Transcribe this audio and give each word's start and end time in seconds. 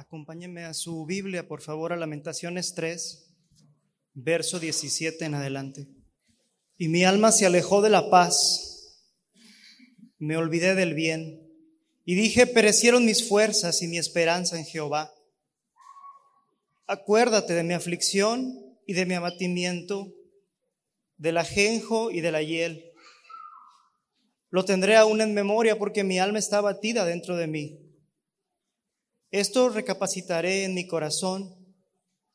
Acompáñenme 0.00 0.64
a 0.64 0.72
su 0.72 1.04
Biblia, 1.04 1.46
por 1.46 1.60
favor, 1.60 1.92
a 1.92 1.96
Lamentaciones 1.96 2.72
3, 2.74 3.34
verso 4.14 4.58
17 4.58 5.26
en 5.26 5.34
adelante. 5.34 5.88
Y 6.78 6.88
mi 6.88 7.04
alma 7.04 7.32
se 7.32 7.44
alejó 7.44 7.82
de 7.82 7.90
la 7.90 8.08
paz, 8.08 9.04
me 10.16 10.38
olvidé 10.38 10.74
del 10.74 10.94
bien, 10.94 11.46
y 12.06 12.14
dije, 12.14 12.46
perecieron 12.46 13.04
mis 13.04 13.28
fuerzas 13.28 13.82
y 13.82 13.88
mi 13.88 13.98
esperanza 13.98 14.58
en 14.58 14.64
Jehová. 14.64 15.12
Acuérdate 16.86 17.52
de 17.52 17.62
mi 17.62 17.74
aflicción 17.74 18.54
y 18.86 18.94
de 18.94 19.04
mi 19.04 19.12
abatimiento, 19.12 20.14
del 21.18 21.36
ajenjo 21.36 22.10
y 22.10 22.22
de 22.22 22.32
la 22.32 22.40
hiel. 22.40 22.90
Lo 24.48 24.64
tendré 24.64 24.96
aún 24.96 25.20
en 25.20 25.34
memoria 25.34 25.78
porque 25.78 26.04
mi 26.04 26.18
alma 26.18 26.38
está 26.38 26.56
abatida 26.56 27.04
dentro 27.04 27.36
de 27.36 27.48
mí. 27.48 27.89
Esto 29.30 29.68
recapacitaré 29.68 30.64
en 30.64 30.74
mi 30.74 30.88
corazón 30.88 31.54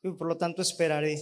y 0.02 0.12
por 0.12 0.28
lo 0.28 0.38
tanto 0.38 0.62
esperaré. 0.62 1.22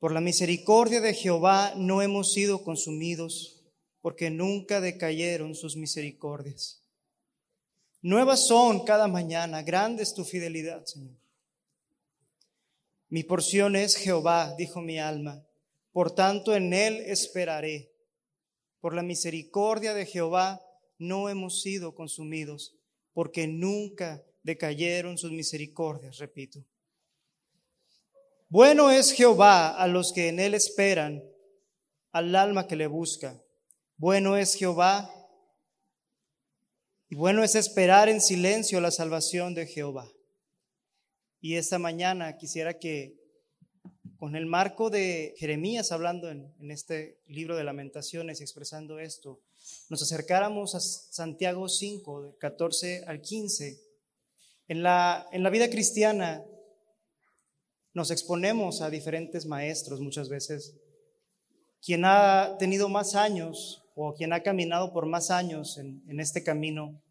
Por 0.00 0.12
la 0.12 0.20
misericordia 0.20 1.00
de 1.00 1.14
Jehová 1.14 1.74
no 1.76 2.02
hemos 2.02 2.32
sido 2.32 2.64
consumidos, 2.64 3.62
porque 4.00 4.30
nunca 4.30 4.80
decayeron 4.80 5.54
sus 5.54 5.76
misericordias. 5.76 6.82
Nuevas 8.00 8.48
son 8.48 8.84
cada 8.84 9.06
mañana, 9.06 9.62
grande 9.62 10.02
es 10.02 10.12
tu 10.12 10.24
fidelidad, 10.24 10.84
Señor. 10.84 11.14
Mi 13.10 13.22
porción 13.22 13.76
es 13.76 13.94
Jehová, 13.94 14.56
dijo 14.58 14.80
mi 14.80 14.98
alma, 14.98 15.46
por 15.92 16.12
tanto 16.12 16.56
en 16.56 16.72
él 16.72 16.96
esperaré. 17.06 17.92
Por 18.80 18.92
la 18.92 19.02
misericordia 19.02 19.94
de 19.94 20.06
Jehová 20.06 20.60
no 20.98 21.28
hemos 21.28 21.62
sido 21.62 21.94
consumidos 21.94 22.74
porque 23.12 23.46
nunca 23.46 24.24
decayeron 24.42 25.18
sus 25.18 25.32
misericordias, 25.32 26.18
repito. 26.18 26.64
Bueno 28.48 28.90
es 28.90 29.12
Jehová 29.12 29.70
a 29.70 29.86
los 29.86 30.12
que 30.12 30.28
en 30.28 30.38
él 30.38 30.54
esperan, 30.54 31.22
al 32.10 32.34
alma 32.36 32.66
que 32.66 32.76
le 32.76 32.86
busca. 32.86 33.42
Bueno 33.96 34.36
es 34.36 34.54
Jehová 34.54 35.10
y 37.08 37.14
bueno 37.14 37.42
es 37.42 37.54
esperar 37.54 38.08
en 38.08 38.20
silencio 38.20 38.80
la 38.80 38.90
salvación 38.90 39.54
de 39.54 39.66
Jehová. 39.66 40.10
Y 41.40 41.56
esta 41.56 41.78
mañana 41.78 42.36
quisiera 42.36 42.78
que 42.78 43.16
con 44.16 44.36
el 44.36 44.46
marco 44.46 44.90
de 44.90 45.34
Jeremías 45.38 45.90
hablando 45.90 46.30
en, 46.30 46.54
en 46.60 46.70
este 46.70 47.18
libro 47.26 47.56
de 47.56 47.64
lamentaciones 47.64 48.40
y 48.40 48.44
expresando 48.44 48.98
esto, 48.98 49.40
nos 49.88 50.02
acercáramos 50.02 50.74
a 50.74 50.80
Santiago 50.80 51.68
5, 51.68 52.22
de 52.22 52.36
14 52.38 53.04
al 53.06 53.20
15, 53.20 53.78
en 54.68 54.82
la, 54.82 55.26
en 55.32 55.42
la 55.42 55.50
vida 55.50 55.68
cristiana 55.68 56.44
nos 57.94 58.10
exponemos 58.10 58.80
a 58.80 58.90
diferentes 58.90 59.44
maestros 59.44 60.00
muchas 60.00 60.28
veces. 60.28 60.74
Quien 61.84 62.04
ha 62.04 62.56
tenido 62.58 62.88
más 62.88 63.14
años 63.14 63.82
o 63.94 64.14
quien 64.14 64.32
ha 64.32 64.42
caminado 64.42 64.92
por 64.92 65.06
más 65.06 65.30
años 65.30 65.76
en, 65.78 66.02
en 66.08 66.20
este 66.20 66.42
camino, 66.42 67.02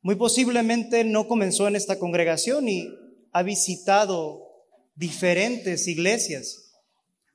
muy 0.00 0.14
posiblemente 0.14 1.04
no 1.04 1.28
comenzó 1.28 1.68
en 1.68 1.76
esta 1.76 1.98
congregación 1.98 2.68
y 2.68 2.88
ha 3.32 3.42
visitado 3.42 4.48
diferentes 4.94 5.86
iglesias 5.88 6.67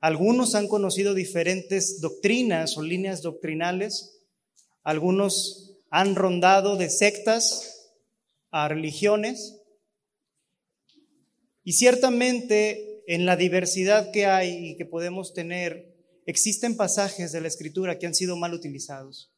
algunos 0.03 0.53
han 0.53 0.67
conocido 0.67 1.13
diferentes 1.13 2.01
doctrinas 2.01 2.77
o 2.77 2.81
líneas 2.81 3.21
doctrinales. 3.21 4.19
Algunos 4.83 5.77
han 5.89 6.15
rondado 6.15 6.75
de 6.75 6.89
sectas 6.89 7.89
a 8.51 8.67
religiones. 8.67 9.61
Y 11.63 11.71
ciertamente 11.71 13.01
en 13.07 13.25
la 13.25 13.37
diversidad 13.37 14.11
que 14.11 14.25
hay 14.25 14.71
y 14.71 14.75
que 14.75 14.85
podemos 14.85 15.33
tener, 15.33 15.95
existen 16.25 16.75
pasajes 16.75 17.31
de 17.31 17.39
la 17.39 17.47
escritura 17.47 17.97
que 17.97 18.05
han 18.05 18.13
sido 18.13 18.35
mal 18.35 18.53
utilizados. 18.53 19.31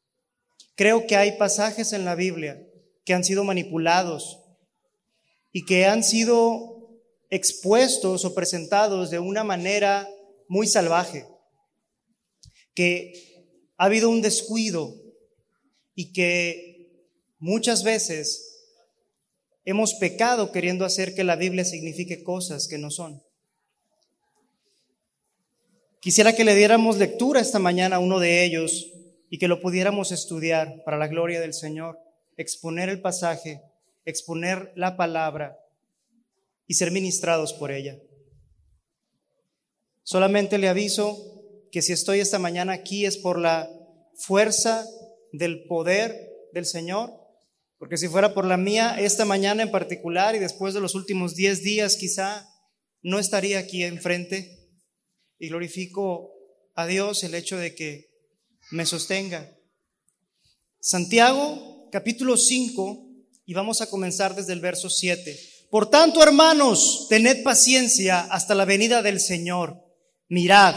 Creo 0.73 1.05
que 1.05 1.15
hay 1.15 1.37
pasajes 1.37 1.93
en 1.93 2.05
la 2.05 2.15
Biblia 2.15 2.59
que 3.05 3.13
han 3.13 3.23
sido 3.23 3.43
manipulados 3.43 4.39
y 5.51 5.63
que 5.63 5.85
han 5.85 6.03
sido 6.03 6.89
expuestos 7.29 8.25
o 8.25 8.33
presentados 8.33 9.11
de 9.11 9.19
una 9.19 9.43
manera 9.43 10.09
muy 10.47 10.67
salvaje, 10.67 11.25
que 12.73 13.13
ha 13.77 13.85
habido 13.85 14.09
un 14.09 14.21
descuido 14.21 14.93
y 15.95 16.13
que 16.13 17.05
muchas 17.39 17.83
veces 17.83 18.55
hemos 19.63 19.95
pecado 19.95 20.51
queriendo 20.51 20.85
hacer 20.85 21.15
que 21.15 21.23
la 21.23 21.35
Biblia 21.35 21.65
signifique 21.65 22.23
cosas 22.23 22.67
que 22.67 22.77
no 22.77 22.91
son. 22.91 23.23
Quisiera 25.99 26.35
que 26.35 26.43
le 26.43 26.53
diéramos 26.53 26.97
lectura 26.97 27.41
esta 27.41 27.57
mañana 27.57 27.95
a 27.95 27.99
uno 27.99 28.19
de 28.19 28.45
ellos 28.45 28.91
y 29.29 29.39
que 29.39 29.47
lo 29.47 29.59
pudiéramos 29.59 30.11
estudiar 30.11 30.83
para 30.85 30.97
la 30.97 31.07
gloria 31.07 31.41
del 31.41 31.53
Señor, 31.53 31.99
exponer 32.37 32.89
el 32.89 33.01
pasaje, 33.01 33.61
exponer 34.05 34.71
la 34.75 34.97
palabra 34.97 35.57
y 36.67 36.75
ser 36.75 36.91
ministrados 36.91 37.53
por 37.53 37.71
ella. 37.71 37.97
Solamente 40.05 40.59
le 40.59 40.69
aviso 40.69 41.17
que 41.71 41.81
si 41.81 41.91
estoy 41.91 42.19
esta 42.19 42.37
mañana 42.37 42.73
aquí 42.73 43.07
es 43.07 43.17
por 43.17 43.39
la 43.39 43.67
fuerza 44.15 44.85
del 45.33 45.65
poder 45.65 46.29
del 46.53 46.67
Señor, 46.67 47.11
porque 47.79 47.97
si 47.97 48.07
fuera 48.07 48.35
por 48.35 48.45
la 48.45 48.55
mía, 48.55 48.97
esta 48.99 49.25
mañana 49.25 49.63
en 49.63 49.71
particular 49.71 50.35
y 50.35 50.39
después 50.39 50.75
de 50.75 50.79
los 50.79 50.93
últimos 50.93 51.33
diez 51.33 51.63
días 51.63 51.97
quizá, 51.97 52.47
no 53.01 53.17
estaría 53.17 53.57
aquí 53.57 53.83
enfrente 53.83 54.69
y 55.39 55.49
glorifico 55.49 56.31
a 56.75 56.85
Dios 56.85 57.23
el 57.23 57.33
hecho 57.33 57.57
de 57.57 57.73
que 57.73 58.11
me 58.69 58.85
sostenga. 58.85 59.57
Santiago 60.79 61.89
capítulo 61.91 62.37
5 62.37 63.07
y 63.47 63.55
vamos 63.55 63.81
a 63.81 63.89
comenzar 63.89 64.35
desde 64.35 64.53
el 64.53 64.59
verso 64.59 64.87
7. 64.87 65.35
Por 65.71 65.89
tanto, 65.89 66.21
hermanos, 66.21 67.07
tened 67.09 67.41
paciencia 67.41 68.21
hasta 68.21 68.53
la 68.53 68.65
venida 68.65 69.01
del 69.01 69.19
Señor. 69.19 69.84
Mirad 70.27 70.75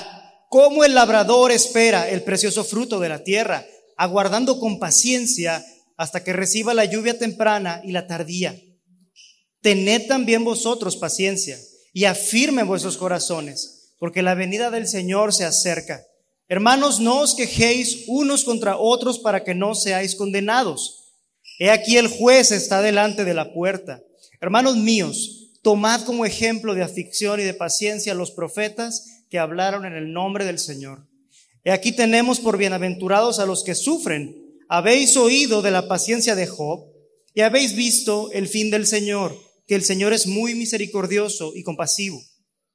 cómo 0.51 0.85
el 0.85 0.95
labrador 0.95 1.53
espera 1.53 2.09
el 2.09 2.23
precioso 2.23 2.65
fruto 2.65 3.01
de 3.01 3.09
la 3.09 3.25
tierra, 3.25 3.67
aguardando 3.97 4.59
con 4.61 4.79
paciencia 4.79 5.65
hasta 5.97 6.23
que 6.23 6.33
reciba 6.33 6.75
la 6.75 6.85
lluvia 6.85 7.19
temprana 7.19 7.81
y 7.85 7.93
la 7.93 8.07
tardía. 8.07 8.59
Tened 9.61 10.07
también 10.07 10.45
vosotros 10.45 10.97
paciencia 10.97 11.59
y 11.93 12.05
afirmen 12.05 12.69
vuestros 12.69 12.97
corazones, 12.97 13.95
porque 13.99 14.23
la 14.23 14.35
venida 14.35 14.71
del 14.71 14.87
Señor 14.87 15.35
se 15.35 15.45
acerca. 15.45 16.05
Hermanos, 16.49 17.01
no 17.01 17.21
os 17.21 17.35
quejéis 17.35 18.05
unos 18.07 18.45
contra 18.45 18.79
otros 18.79 19.19
para 19.19 19.43
que 19.43 19.55
no 19.55 19.75
seáis 19.75 20.15
condenados. 20.15 21.13
He 21.59 21.71
aquí 21.71 21.97
el 21.97 22.07
juez 22.07 22.53
está 22.53 22.81
delante 22.81 23.25
de 23.25 23.35
la 23.35 23.53
puerta. 23.53 24.01
Hermanos 24.41 24.77
míos, 24.77 25.51
tomad 25.63 26.03
como 26.03 26.25
ejemplo 26.25 26.75
de 26.75 26.85
aflicción 26.85 27.41
y 27.41 27.43
de 27.43 27.55
paciencia 27.55 28.13
a 28.13 28.15
los 28.15 28.31
profetas 28.31 29.18
que 29.31 29.39
hablaron 29.39 29.85
en 29.85 29.95
el 29.95 30.13
nombre 30.13 30.45
del 30.45 30.59
Señor. 30.59 31.07
Y 31.65 31.71
aquí 31.71 31.93
tenemos 31.93 32.41
por 32.41 32.57
bienaventurados 32.57 33.39
a 33.39 33.47
los 33.47 33.65
que 33.65 33.75
sufren. 33.75 34.35
Habéis 34.69 35.17
oído 35.17 35.63
de 35.63 35.71
la 35.71 35.89
paciencia 35.89 36.35
de 36.35 36.47
Job 36.47 36.93
y 37.35 37.43
habéis 37.43 37.75
visto 37.77 38.31
el 38.33 38.49
fin 38.49 38.71
del 38.71 38.87
Señor, 38.87 39.37
que 39.67 39.75
el 39.75 39.83
Señor 39.83 40.13
es 40.13 40.27
muy 40.27 40.55
misericordioso 40.55 41.53
y 41.55 41.63
compasivo. 41.63 42.21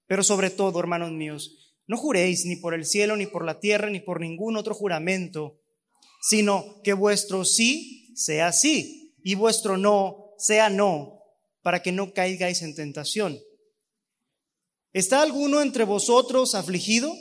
Pero 0.08 0.24
sobre 0.24 0.50
todo, 0.50 0.80
hermanos 0.80 1.12
míos, 1.12 1.76
no 1.88 1.98
juréis 1.98 2.46
ni 2.46 2.56
por 2.56 2.74
el 2.74 2.86
cielo, 2.86 3.18
ni 3.18 3.26
por 3.26 3.46
la 3.46 3.60
tierra, 3.60 3.90
ni 3.90 4.00
por 4.00 4.22
ningún 4.22 4.58
otro 4.58 4.74
juramento, 4.74 5.60
sino 6.22 6.82
que 6.84 6.94
vuestro 6.94 7.46
sí 7.46 8.14
sea 8.16 8.52
sí 8.52 9.16
y 9.24 9.36
vuestro 9.36 9.78
no 9.78 10.34
sea 10.38 10.70
no, 10.70 11.20
para 11.62 11.82
que 11.82 11.92
no 11.92 12.14
caigáis 12.14 12.62
en 12.62 12.76
tentación. 12.76 13.40
¿Está 14.94 15.24
alguno 15.24 15.60
entre 15.62 15.86
vosotros 15.86 16.54
afligido? 16.54 17.12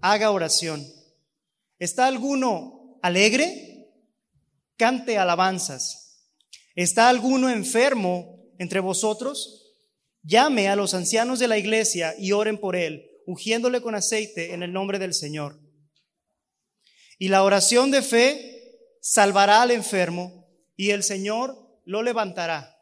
Haga 0.00 0.32
oración. 0.32 0.84
¿Está 1.78 2.06
alguno 2.06 2.98
alegre? 3.00 3.92
Cante 4.76 5.18
alabanzas. 5.18 6.26
¿Está 6.74 7.08
alguno 7.08 7.48
enfermo 7.48 8.44
entre 8.58 8.80
vosotros? 8.80 9.76
Llame 10.22 10.68
a 10.68 10.74
los 10.74 10.94
ancianos 10.94 11.38
de 11.38 11.46
la 11.46 11.58
iglesia 11.58 12.14
y 12.18 12.32
oren 12.32 12.58
por 12.58 12.74
él, 12.74 13.08
ungiéndole 13.26 13.80
con 13.80 13.94
aceite 13.94 14.52
en 14.52 14.64
el 14.64 14.72
nombre 14.72 14.98
del 14.98 15.14
Señor. 15.14 15.60
Y 17.18 17.28
la 17.28 17.44
oración 17.44 17.92
de 17.92 18.02
fe 18.02 18.80
salvará 19.00 19.62
al 19.62 19.70
enfermo 19.70 20.48
y 20.76 20.90
el 20.90 21.04
Señor 21.04 21.80
lo 21.84 22.02
levantará. 22.02 22.73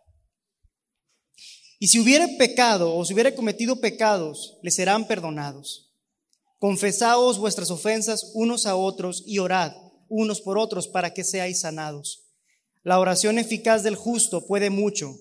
Y 1.82 1.88
si 1.88 1.98
hubiere 1.98 2.28
pecado 2.38 2.94
o 2.94 3.04
si 3.04 3.12
hubiere 3.12 3.34
cometido 3.34 3.80
pecados, 3.80 4.56
le 4.62 4.70
serán 4.70 5.08
perdonados. 5.08 5.92
Confesaos 6.60 7.38
vuestras 7.38 7.72
ofensas 7.72 8.30
unos 8.34 8.66
a 8.66 8.76
otros 8.76 9.24
y 9.26 9.40
orad 9.40 9.72
unos 10.08 10.40
por 10.40 10.58
otros 10.58 10.86
para 10.86 11.12
que 11.12 11.24
seáis 11.24 11.62
sanados. 11.62 12.28
La 12.84 13.00
oración 13.00 13.36
eficaz 13.36 13.82
del 13.82 13.96
justo 13.96 14.46
puede 14.46 14.70
mucho. 14.70 15.16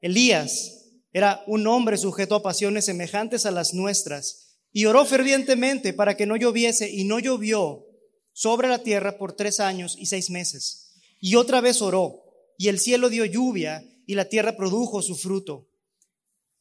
Elías 0.00 0.84
era 1.12 1.42
un 1.48 1.66
hombre 1.66 1.98
sujeto 1.98 2.36
a 2.36 2.44
pasiones 2.44 2.84
semejantes 2.84 3.44
a 3.44 3.50
las 3.50 3.74
nuestras 3.74 4.60
y 4.72 4.84
oró 4.84 5.04
fervientemente 5.06 5.92
para 5.94 6.16
que 6.16 6.26
no 6.26 6.36
lloviese 6.36 6.88
y 6.92 7.02
no 7.02 7.18
llovió 7.18 7.86
sobre 8.32 8.68
la 8.68 8.84
tierra 8.84 9.18
por 9.18 9.32
tres 9.32 9.58
años 9.58 9.96
y 9.98 10.06
seis 10.06 10.30
meses. 10.30 10.92
Y 11.18 11.34
otra 11.34 11.60
vez 11.60 11.82
oró 11.82 12.22
y 12.56 12.68
el 12.68 12.78
cielo 12.78 13.08
dio 13.08 13.24
lluvia 13.24 13.82
y 14.06 14.14
la 14.14 14.28
tierra 14.28 14.56
produjo 14.56 15.02
su 15.02 15.16
fruto. 15.16 15.73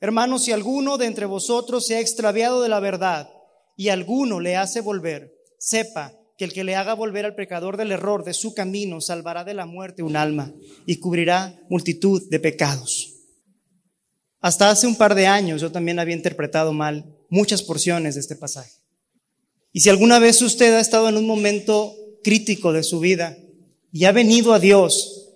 Hermanos, 0.04 0.44
si 0.44 0.52
alguno 0.52 0.98
de 0.98 1.06
entre 1.06 1.26
vosotros 1.26 1.88
se 1.88 1.96
ha 1.96 2.02
extraviado 2.02 2.62
de 2.62 2.68
la 2.68 2.82
verdad 2.82 3.30
y 3.78 3.88
alguno 3.88 4.42
le 4.42 4.58
hace 4.58 4.82
volver, 4.82 5.34
sepa 5.58 6.12
que 6.38 6.44
el 6.44 6.52
que 6.52 6.66
le 6.66 6.76
haga 6.76 6.94
volver 6.94 7.24
al 7.24 7.36
pecador 7.36 7.78
del 7.78 7.94
error 7.94 8.26
de 8.26 8.34
su 8.34 8.54
camino 8.54 9.00
salvará 9.00 9.46
de 9.46 9.54
la 9.54 9.66
muerte 9.66 10.04
un 10.04 10.18
alma 10.18 10.52
y 10.86 10.98
cubrirá 10.98 11.58
multitud 11.70 12.22
de 12.30 12.38
pecados. 12.42 13.14
Hasta 14.42 14.70
hace 14.70 14.88
un 14.88 14.98
par 14.98 15.16
de 15.16 15.26
años 15.26 15.62
yo 15.62 15.72
también 15.72 16.00
había 16.00 16.18
interpretado 16.18 16.74
mal 16.74 17.06
muchas 17.30 17.64
porciones 17.64 18.16
de 18.16 18.20
este 18.20 18.36
pasaje. 18.36 18.74
Y 19.72 19.80
si 19.80 19.90
alguna 19.90 20.20
vez 20.20 20.42
usted 20.42 20.74
ha 20.74 20.82
estado 20.82 21.08
en 21.08 21.16
un 21.16 21.26
momento 21.26 21.96
crítico 22.26 22.74
de 22.74 22.84
su 22.84 23.00
vida 23.00 23.38
y 23.94 24.04
ha 24.04 24.12
venido 24.12 24.54
a 24.54 24.60
Dios 24.60 25.30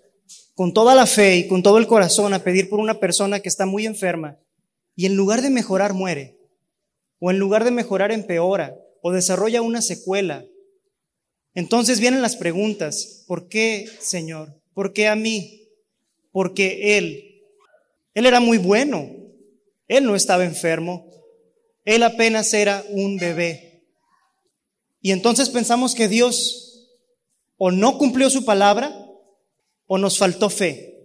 con 0.55 0.73
toda 0.73 0.93
la 0.93 1.05
fe 1.05 1.37
y 1.37 1.47
con 1.47 1.63
todo 1.63 1.77
el 1.77 1.87
corazón 1.87 2.33
a 2.33 2.43
pedir 2.43 2.67
por 2.67 2.81
una 2.81 2.99
persona 2.99 3.39
que 3.39 3.47
está 3.47 3.65
muy 3.65 3.85
enferma 3.85 4.37
y 4.97 5.05
en 5.05 5.15
lugar 5.15 5.43
de 5.43 5.51
mejorar 5.51 5.93
muere, 5.93 6.39
o 7.19 7.29
en 7.29 7.37
lugar 7.37 7.63
de 7.63 7.71
mejorar 7.71 8.11
empeora, 8.11 8.75
o 9.01 9.11
desarrolla 9.11 9.61
una 9.61 9.83
secuela, 9.83 10.43
entonces 11.53 11.99
vienen 11.99 12.23
las 12.23 12.35
preguntas, 12.35 13.23
¿por 13.27 13.47
qué, 13.47 13.87
Señor? 13.99 14.59
¿Por 14.73 14.93
qué 14.93 15.07
a 15.07 15.15
mí? 15.15 15.69
Porque 16.31 16.97
Él, 16.97 17.43
Él 18.15 18.25
era 18.25 18.39
muy 18.39 18.57
bueno, 18.57 19.07
Él 19.87 20.03
no 20.03 20.15
estaba 20.15 20.45
enfermo, 20.45 21.05
Él 21.85 22.01
apenas 22.01 22.51
era 22.55 22.83
un 22.89 23.17
bebé. 23.17 23.83
Y 24.99 25.11
entonces 25.11 25.49
pensamos 25.49 25.93
que 25.93 26.07
Dios 26.07 26.89
o 27.57 27.69
no 27.69 27.99
cumplió 27.99 28.31
su 28.31 28.45
palabra 28.45 28.95
o 29.85 29.99
nos 29.99 30.17
faltó 30.17 30.49
fe. 30.49 30.95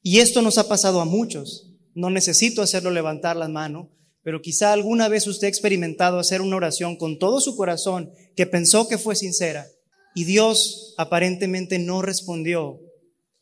Y 0.00 0.20
esto 0.20 0.42
nos 0.42 0.58
ha 0.58 0.68
pasado 0.68 1.00
a 1.00 1.04
muchos. 1.04 1.69
No 1.94 2.10
necesito 2.10 2.62
hacerlo 2.62 2.90
levantar 2.90 3.36
la 3.36 3.48
mano, 3.48 3.90
pero 4.22 4.42
quizá 4.42 4.72
alguna 4.72 5.08
vez 5.08 5.26
usted 5.26 5.46
ha 5.46 5.50
experimentado 5.50 6.18
hacer 6.18 6.42
una 6.42 6.56
oración 6.56 6.96
con 6.96 7.18
todo 7.18 7.40
su 7.40 7.56
corazón 7.56 8.10
que 8.36 8.46
pensó 8.46 8.88
que 8.88 8.98
fue 8.98 9.16
sincera 9.16 9.66
y 10.14 10.24
Dios 10.24 10.94
aparentemente 10.98 11.78
no 11.78 12.02
respondió 12.02 12.80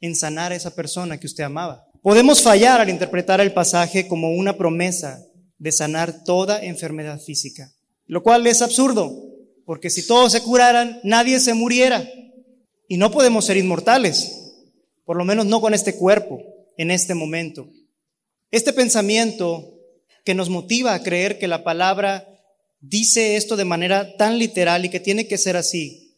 en 0.00 0.14
sanar 0.14 0.52
a 0.52 0.56
esa 0.56 0.74
persona 0.74 1.18
que 1.18 1.26
usted 1.26 1.44
amaba. 1.44 1.86
Podemos 2.02 2.42
fallar 2.42 2.80
al 2.80 2.90
interpretar 2.90 3.40
el 3.40 3.52
pasaje 3.52 4.06
como 4.06 4.32
una 4.32 4.56
promesa 4.56 5.24
de 5.58 5.72
sanar 5.72 6.24
toda 6.24 6.62
enfermedad 6.62 7.20
física, 7.20 7.72
lo 8.06 8.22
cual 8.22 8.46
es 8.46 8.62
absurdo, 8.62 9.12
porque 9.66 9.90
si 9.90 10.06
todos 10.06 10.32
se 10.32 10.42
curaran, 10.42 11.00
nadie 11.02 11.40
se 11.40 11.54
muriera 11.54 12.08
y 12.86 12.96
no 12.96 13.10
podemos 13.10 13.44
ser 13.44 13.56
inmortales, 13.56 14.54
por 15.04 15.16
lo 15.16 15.24
menos 15.24 15.46
no 15.46 15.60
con 15.60 15.74
este 15.74 15.96
cuerpo 15.96 16.40
en 16.76 16.90
este 16.90 17.14
momento. 17.14 17.68
Este 18.50 18.72
pensamiento 18.72 19.74
que 20.24 20.34
nos 20.34 20.48
motiva 20.48 20.94
a 20.94 21.02
creer 21.02 21.38
que 21.38 21.48
la 21.48 21.64
palabra 21.64 22.26
dice 22.80 23.36
esto 23.36 23.56
de 23.56 23.66
manera 23.66 24.16
tan 24.16 24.38
literal 24.38 24.84
y 24.84 24.88
que 24.88 25.00
tiene 25.00 25.28
que 25.28 25.36
ser 25.36 25.56
así, 25.56 26.16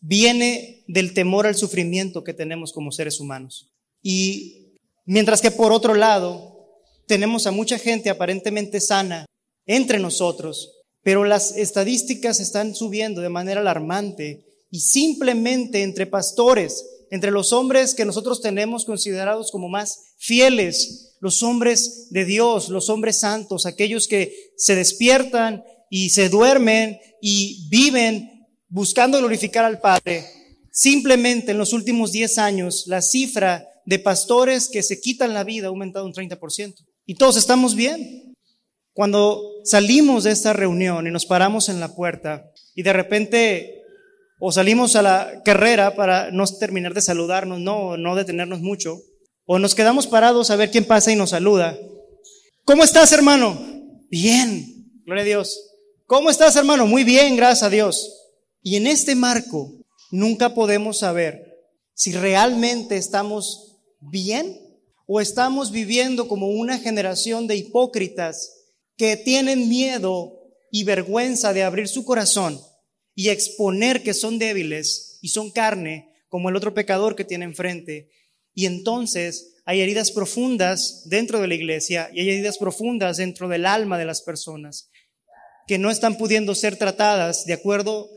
viene 0.00 0.82
del 0.88 1.14
temor 1.14 1.46
al 1.46 1.54
sufrimiento 1.54 2.24
que 2.24 2.34
tenemos 2.34 2.72
como 2.72 2.90
seres 2.90 3.20
humanos. 3.20 3.70
Y 4.02 4.74
mientras 5.04 5.40
que 5.40 5.52
por 5.52 5.72
otro 5.72 5.94
lado, 5.94 6.80
tenemos 7.06 7.46
a 7.46 7.52
mucha 7.52 7.78
gente 7.78 8.10
aparentemente 8.10 8.80
sana 8.80 9.26
entre 9.66 10.00
nosotros, 10.00 10.72
pero 11.02 11.24
las 11.24 11.56
estadísticas 11.56 12.40
están 12.40 12.74
subiendo 12.74 13.20
de 13.20 13.28
manera 13.28 13.60
alarmante 13.60 14.44
y 14.70 14.80
simplemente 14.80 15.82
entre 15.82 16.06
pastores, 16.06 16.84
entre 17.10 17.30
los 17.30 17.52
hombres 17.52 17.94
que 17.94 18.04
nosotros 18.04 18.40
tenemos 18.40 18.84
considerados 18.84 19.52
como 19.52 19.68
más 19.68 20.13
fieles, 20.24 21.16
los 21.20 21.42
hombres 21.42 22.08
de 22.10 22.24
Dios, 22.24 22.70
los 22.70 22.88
hombres 22.88 23.20
santos, 23.20 23.66
aquellos 23.66 24.08
que 24.08 24.52
se 24.56 24.74
despiertan 24.74 25.62
y 25.90 26.10
se 26.10 26.28
duermen 26.28 26.98
y 27.20 27.68
viven 27.68 28.46
buscando 28.68 29.18
glorificar 29.18 29.64
al 29.64 29.80
Padre. 29.80 30.24
Simplemente 30.70 31.52
en 31.52 31.58
los 31.58 31.72
últimos 31.72 32.10
10 32.12 32.38
años, 32.38 32.84
la 32.86 33.02
cifra 33.02 33.66
de 33.84 33.98
pastores 33.98 34.68
que 34.68 34.82
se 34.82 35.00
quitan 35.00 35.34
la 35.34 35.44
vida 35.44 35.66
ha 35.66 35.68
aumentado 35.68 36.06
un 36.06 36.14
30%. 36.14 36.74
Y 37.06 37.14
todos 37.16 37.36
estamos 37.36 37.74
bien. 37.74 38.34
Cuando 38.92 39.42
salimos 39.64 40.24
de 40.24 40.30
esta 40.30 40.52
reunión 40.52 41.06
y 41.06 41.10
nos 41.10 41.26
paramos 41.26 41.68
en 41.68 41.80
la 41.80 41.94
puerta 41.94 42.50
y 42.74 42.82
de 42.82 42.92
repente 42.92 43.82
o 44.38 44.52
salimos 44.52 44.96
a 44.96 45.02
la 45.02 45.42
carrera 45.44 45.94
para 45.94 46.30
no 46.30 46.44
terminar 46.46 46.94
de 46.94 47.02
saludarnos, 47.02 47.60
no, 47.60 47.96
no 47.96 48.14
detenernos 48.14 48.60
mucho, 48.60 49.00
o 49.46 49.58
nos 49.58 49.74
quedamos 49.74 50.06
parados 50.06 50.50
a 50.50 50.56
ver 50.56 50.70
quién 50.70 50.84
pasa 50.84 51.12
y 51.12 51.16
nos 51.16 51.30
saluda. 51.30 51.78
¿Cómo 52.64 52.82
estás, 52.84 53.12
hermano? 53.12 53.58
Bien, 54.10 54.90
gloria 55.04 55.22
a 55.22 55.26
Dios. 55.26 55.60
¿Cómo 56.06 56.30
estás, 56.30 56.56
hermano? 56.56 56.86
Muy 56.86 57.04
bien, 57.04 57.36
gracias 57.36 57.62
a 57.62 57.70
Dios. 57.70 58.22
Y 58.62 58.76
en 58.76 58.86
este 58.86 59.14
marco 59.14 59.72
nunca 60.10 60.54
podemos 60.54 60.98
saber 60.98 61.54
si 61.94 62.12
realmente 62.12 62.96
estamos 62.96 63.78
bien 64.00 64.60
o 65.06 65.20
estamos 65.20 65.70
viviendo 65.70 66.28
como 66.28 66.48
una 66.48 66.78
generación 66.78 67.46
de 67.46 67.56
hipócritas 67.56 68.52
que 68.96 69.16
tienen 69.16 69.68
miedo 69.68 70.32
y 70.70 70.84
vergüenza 70.84 71.52
de 71.52 71.62
abrir 71.62 71.88
su 71.88 72.04
corazón 72.04 72.60
y 73.14 73.28
exponer 73.28 74.02
que 74.02 74.14
son 74.14 74.38
débiles 74.38 75.18
y 75.20 75.28
son 75.28 75.50
carne, 75.50 76.10
como 76.28 76.48
el 76.48 76.56
otro 76.56 76.74
pecador 76.74 77.14
que 77.14 77.24
tiene 77.24 77.44
enfrente, 77.44 78.10
y 78.54 78.66
entonces 78.66 79.54
hay 79.66 79.80
heridas 79.80 80.10
profundas 80.10 81.02
dentro 81.06 81.40
de 81.40 81.48
la 81.48 81.54
iglesia 81.54 82.10
y 82.12 82.20
hay 82.20 82.30
heridas 82.30 82.58
profundas 82.58 83.16
dentro 83.16 83.48
del 83.48 83.66
alma 83.66 83.98
de 83.98 84.04
las 84.04 84.22
personas 84.22 84.90
que 85.66 85.78
no 85.78 85.90
están 85.90 86.16
pudiendo 86.16 86.54
ser 86.54 86.76
tratadas 86.76 87.46
de 87.46 87.54
acuerdo 87.54 88.08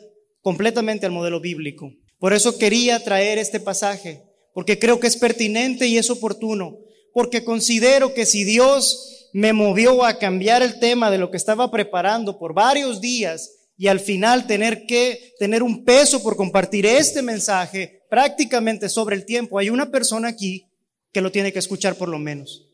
completamente 0.42 1.06
al 1.06 1.12
modelo 1.12 1.39
bíblico. 1.39 1.92
Por 2.19 2.34
eso 2.34 2.57
quería 2.57 3.04
traer 3.04 3.38
este 3.38 3.60
pasaje, 3.60 4.24
porque 4.54 4.80
creo 4.80 5.00
que 5.00 5.07
es 5.07 5.18
pertinente 5.18 5.88
y 5.88 5.98
es 5.98 6.10
oportuno, 6.10 6.78
porque 7.14 7.44
considero 7.44 8.14
que 8.14 8.26
si 8.26 8.44
Dios 8.44 9.30
me 9.33 9.54
movió 9.54 10.04
a 10.04 10.18
cambiar 10.18 10.64
el 10.64 10.80
tema 10.80 11.11
de 11.11 11.18
lo 11.18 11.31
que 11.31 11.38
estaba 11.38 11.69
preparando 11.71 12.40
por 12.40 12.54
varios 12.54 13.02
días 13.02 13.56
y 13.78 13.88
al 13.88 14.00
final 14.00 14.48
tener 14.48 14.88
que 14.88 15.36
tener 15.38 15.62
un 15.62 15.86
peso 15.86 16.24
por 16.24 16.36
compartir 16.36 16.86
este 16.88 17.22
mensaje, 17.22 18.02
prácticamente 18.10 18.90
sobre 18.90 19.16
el 19.16 19.24
tiempo, 19.24 19.60
hay 19.60 19.69
una 19.69 19.92
persona 19.92 20.30
aquí 20.30 20.66
que 21.12 21.22
lo 21.22 21.31
tiene 21.31 21.54
que 21.54 21.60
escuchar 21.60 21.96
por 21.96 22.10
lo 22.10 22.18
menos. 22.18 22.66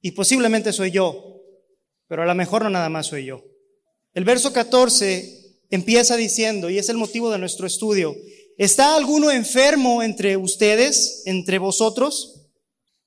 Y 0.00 0.12
posiblemente 0.12 0.72
soy 0.72 0.92
yo, 0.92 1.42
pero 2.06 2.22
a 2.22 2.26
lo 2.26 2.34
mejor 2.34 2.62
no 2.62 2.70
nada 2.70 2.88
más 2.88 3.06
soy 3.06 3.24
yo. 3.24 3.42
El 4.12 4.24
verso 4.24 4.52
14 4.52 5.58
empieza 5.70 6.16
diciendo, 6.16 6.70
y 6.70 6.78
es 6.78 6.88
el 6.88 6.96
motivo 6.96 7.30
de 7.30 7.38
nuestro 7.38 7.66
estudio, 7.66 8.14
¿está 8.56 8.94
alguno 8.94 9.32
enfermo 9.32 10.04
entre 10.04 10.36
ustedes, 10.36 11.22
entre 11.26 11.58
vosotros? 11.58 12.48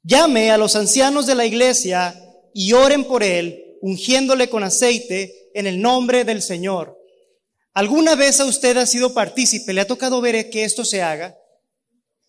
Llame 0.03 0.51
a 0.51 0.57
los 0.57 0.75
ancianos 0.75 1.27
de 1.27 1.35
la 1.35 1.45
iglesia 1.45 2.21
y 2.53 2.73
oren 2.73 3.05
por 3.05 3.23
él, 3.23 3.77
ungiéndole 3.81 4.49
con 4.49 4.63
aceite 4.63 5.51
en 5.53 5.65
el 5.65 5.81
nombre 5.81 6.25
del 6.25 6.41
Señor. 6.41 6.96
¿Alguna 7.77 8.15
vez 8.15 8.39
a 8.39 8.45
usted 8.45 8.75
ha 8.77 8.87
sido 8.87 9.13
partícipe? 9.13 9.71
¿Le 9.71 9.81
ha 9.81 9.85
tocado 9.85 10.19
ver 10.19 10.49
que 10.49 10.63
esto 10.63 10.83
se 10.83 11.03
haga? 11.03 11.37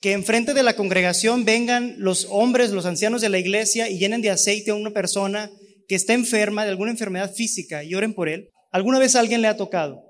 que 0.02 0.12
enfrente 0.12 0.52
de 0.52 0.62
la 0.62 0.76
congregación 0.76 1.46
vengan 1.46 1.94
los 1.96 2.26
hombres, 2.28 2.70
los 2.70 2.84
ancianos 2.84 3.22
de 3.22 3.30
la 3.30 3.38
iglesia 3.38 3.88
y 3.88 3.98
llenen 3.98 4.20
de 4.20 4.28
aceite 4.28 4.72
a 4.72 4.74
una 4.74 4.90
persona 4.90 5.50
que 5.88 5.94
está 5.94 6.12
enferma 6.12 6.64
de 6.64 6.70
alguna 6.70 6.90
enfermedad 6.90 7.32
física 7.34 7.82
y 7.82 7.94
oren 7.94 8.12
por 8.12 8.28
él. 8.28 8.50
¿Alguna 8.72 8.98
vez 8.98 9.16
a 9.16 9.20
alguien 9.20 9.40
le 9.40 9.48
ha 9.48 9.56
tocado? 9.56 10.04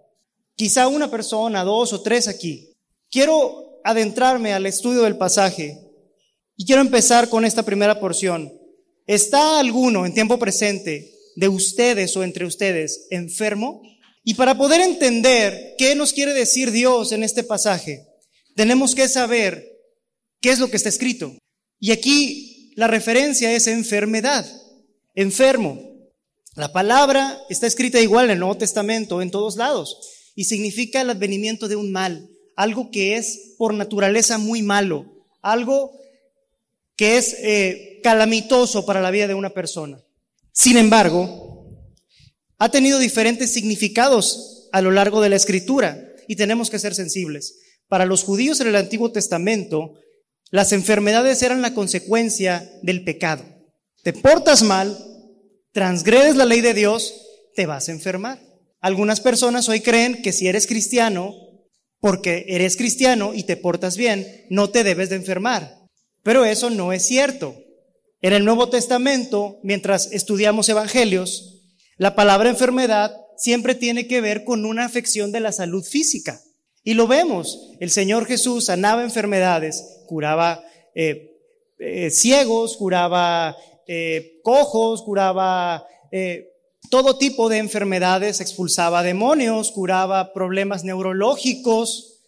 Quizá 0.57 0.88
una 0.88 1.09
persona, 1.09 1.62
dos 1.62 1.92
o 1.92 2.02
tres 2.02 2.26
aquí. 2.26 2.73
Quiero 3.09 3.80
adentrarme 3.85 4.54
al 4.54 4.66
estudio 4.66 5.02
del 5.02 5.18
pasaje 5.18 5.78
y 6.57 6.66
quiero 6.66 6.83
empezar 6.83 7.28
con 7.28 7.45
esta 7.45 7.62
primera 7.62 8.00
porción. 8.00 8.52
¿Está 9.07 9.61
alguno 9.61 10.04
en 10.04 10.14
tiempo 10.14 10.37
presente 10.40 11.12
de 11.37 11.47
ustedes 11.47 12.16
o 12.16 12.25
entre 12.25 12.45
ustedes 12.45 13.07
enfermo? 13.11 13.83
Y 14.28 14.35
para 14.35 14.58
poder 14.58 14.82
entender 14.82 15.75
qué 15.78 15.94
nos 15.94 16.12
quiere 16.12 16.35
decir 16.35 16.70
Dios 16.70 17.12
en 17.12 17.23
este 17.23 17.42
pasaje, 17.42 18.06
tenemos 18.54 18.94
que 18.94 19.08
saber 19.08 19.78
¿Qué 20.40 20.50
es 20.50 20.58
lo 20.58 20.70
que 20.70 20.76
está 20.76 20.88
escrito? 20.88 21.37
Y 21.80 21.90
aquí 21.90 22.73
la 22.76 22.87
referencia 22.87 23.52
es 23.52 23.66
enfermedad, 23.66 24.47
enfermo. 25.14 25.80
La 26.54 26.73
palabra 26.73 27.40
está 27.49 27.66
escrita 27.66 28.00
igual 28.00 28.26
en 28.26 28.32
el 28.32 28.38
Nuevo 28.38 28.56
Testamento, 28.56 29.20
en 29.20 29.30
todos 29.30 29.56
lados, 29.56 29.99
y 30.35 30.44
significa 30.44 31.00
el 31.00 31.11
advenimiento 31.11 31.68
de 31.68 31.76
un 31.76 31.90
mal, 31.90 32.28
algo 32.56 32.90
que 32.90 33.16
es 33.16 33.54
por 33.58 33.75
naturaleza 33.75 34.38
muy 34.38 34.62
malo, 34.62 35.06
algo 35.42 35.92
que 36.97 37.16
es 37.16 37.37
eh, 37.40 38.00
calamitoso 38.02 38.87
para 38.87 39.00
la 39.00 39.11
vida 39.11 39.26
de 39.26 39.35
una 39.35 39.50
persona. 39.50 40.00
Sin 40.52 40.76
embargo, 40.76 41.48
ha 42.59 42.71
tenido 42.71 42.99
diferentes 42.99 43.53
significados 43.53 44.69
a 44.73 44.83
lo 44.83 44.91
largo 44.91 45.21
de 45.21 45.29
la 45.29 45.37
escritura 45.37 46.12
y 46.27 46.37
tenemos 46.37 46.71
que 46.71 46.79
ser 46.79 46.95
sensibles. 46.95 47.61
Para 47.88 48.05
los 48.05 48.23
judíos 48.23 48.61
en 48.61 48.69
el 48.69 48.77
Antiguo 48.77 49.12
Testamento, 49.12 49.95
las 50.50 50.73
enfermedades 50.73 51.43
eran 51.43 51.62
la 51.62 51.75
consecuencia 51.75 52.71
del 52.83 53.05
pecado. 53.05 53.45
Te 54.03 54.12
portas 54.12 54.62
mal, 54.62 54.97
transgredes 55.73 56.37
la 56.37 56.45
ley 56.45 56.61
de 56.61 56.75
Dios, 56.75 57.15
te 57.55 57.67
vas 57.67 57.88
a 57.88 57.93
enfermar. 57.93 58.41
Algunas 58.81 59.21
personas 59.21 59.69
hoy 59.69 59.81
creen 59.81 60.23
que 60.23 60.33
si 60.33 60.49
eres 60.49 60.67
cristiano, 60.67 61.35
porque 62.00 62.45
eres 62.49 62.77
cristiano 62.77 63.35
y 63.35 63.43
te 63.43 63.57
portas 63.57 63.97
bien, 63.97 64.47
no 64.50 64.71
te 64.71 64.85
debes 64.85 65.11
de 65.11 65.17
enfermar. 65.17 65.79
Pero 66.23 66.45
eso 66.45 66.71
no 66.71 66.93
es 66.93 67.07
cierto. 67.07 67.57
En 68.21 68.33
el 68.33 68.45
Nuevo 68.45 68.69
Testamento, 68.69 69.59
mientras 69.62 70.12
estudiamos 70.12 70.69
evangelios, 70.69 71.58
la 71.99 72.14
palabra 72.14 72.49
enfermedad 72.49 73.14
siempre 73.37 73.75
tiene 73.75 74.07
que 74.07 74.21
ver 74.21 74.45
con 74.45 74.64
una 74.64 74.85
afección 74.85 75.33
de 75.33 75.40
la 75.40 75.52
salud 75.52 75.85
física. 75.85 76.40
Y 76.85 76.95
lo 76.95 77.07
vemos. 77.07 77.73
El 77.81 77.90
Señor 77.90 78.25
Jesús 78.26 78.67
sanaba 78.67 79.02
enfermedades, 79.02 79.85
curaba 80.07 80.64
eh, 80.95 81.37
eh, 81.78 82.11
ciegos, 82.11 82.76
curaba 82.76 83.57
eh, 83.87 84.40
cojos, 84.43 85.02
curaba 85.02 85.85
todo 86.88 87.19
tipo 87.19 87.50
de 87.50 87.59
enfermedades, 87.59 88.40
expulsaba 88.40 89.02
demonios, 89.02 89.73
curaba 89.73 90.33
problemas 90.33 90.85
neurológicos. 90.85 92.21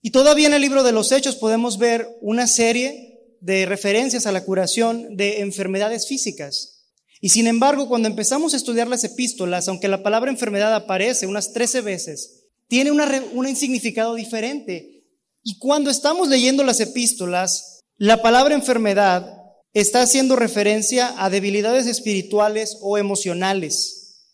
Y 0.00 0.10
todavía 0.10 0.48
en 0.48 0.54
el 0.54 0.62
libro 0.62 0.82
de 0.82 0.92
los 0.92 1.12
Hechos 1.12 1.36
podemos 1.36 1.78
ver 1.78 2.08
una 2.20 2.46
serie 2.46 3.36
de 3.40 3.66
referencias 3.66 4.26
a 4.26 4.32
la 4.32 4.44
curación 4.44 5.16
de 5.16 5.40
enfermedades 5.40 6.08
físicas. 6.08 6.81
Y 7.24 7.28
sin 7.28 7.46
embargo, 7.46 7.88
cuando 7.88 8.08
empezamos 8.08 8.52
a 8.52 8.56
estudiar 8.56 8.88
las 8.88 9.04
epístolas, 9.04 9.68
aunque 9.68 9.86
la 9.86 10.02
palabra 10.02 10.28
enfermedad 10.28 10.74
aparece 10.74 11.28
unas 11.28 11.52
13 11.52 11.80
veces, 11.80 12.48
tiene 12.66 12.90
un 12.90 13.56
significado 13.56 14.16
diferente. 14.16 15.04
Y 15.44 15.56
cuando 15.60 15.88
estamos 15.88 16.26
leyendo 16.26 16.64
las 16.64 16.80
epístolas, 16.80 17.84
la 17.96 18.22
palabra 18.22 18.56
enfermedad 18.56 19.38
está 19.72 20.02
haciendo 20.02 20.34
referencia 20.34 21.14
a 21.16 21.30
debilidades 21.30 21.86
espirituales 21.86 22.78
o 22.80 22.98
emocionales. 22.98 24.26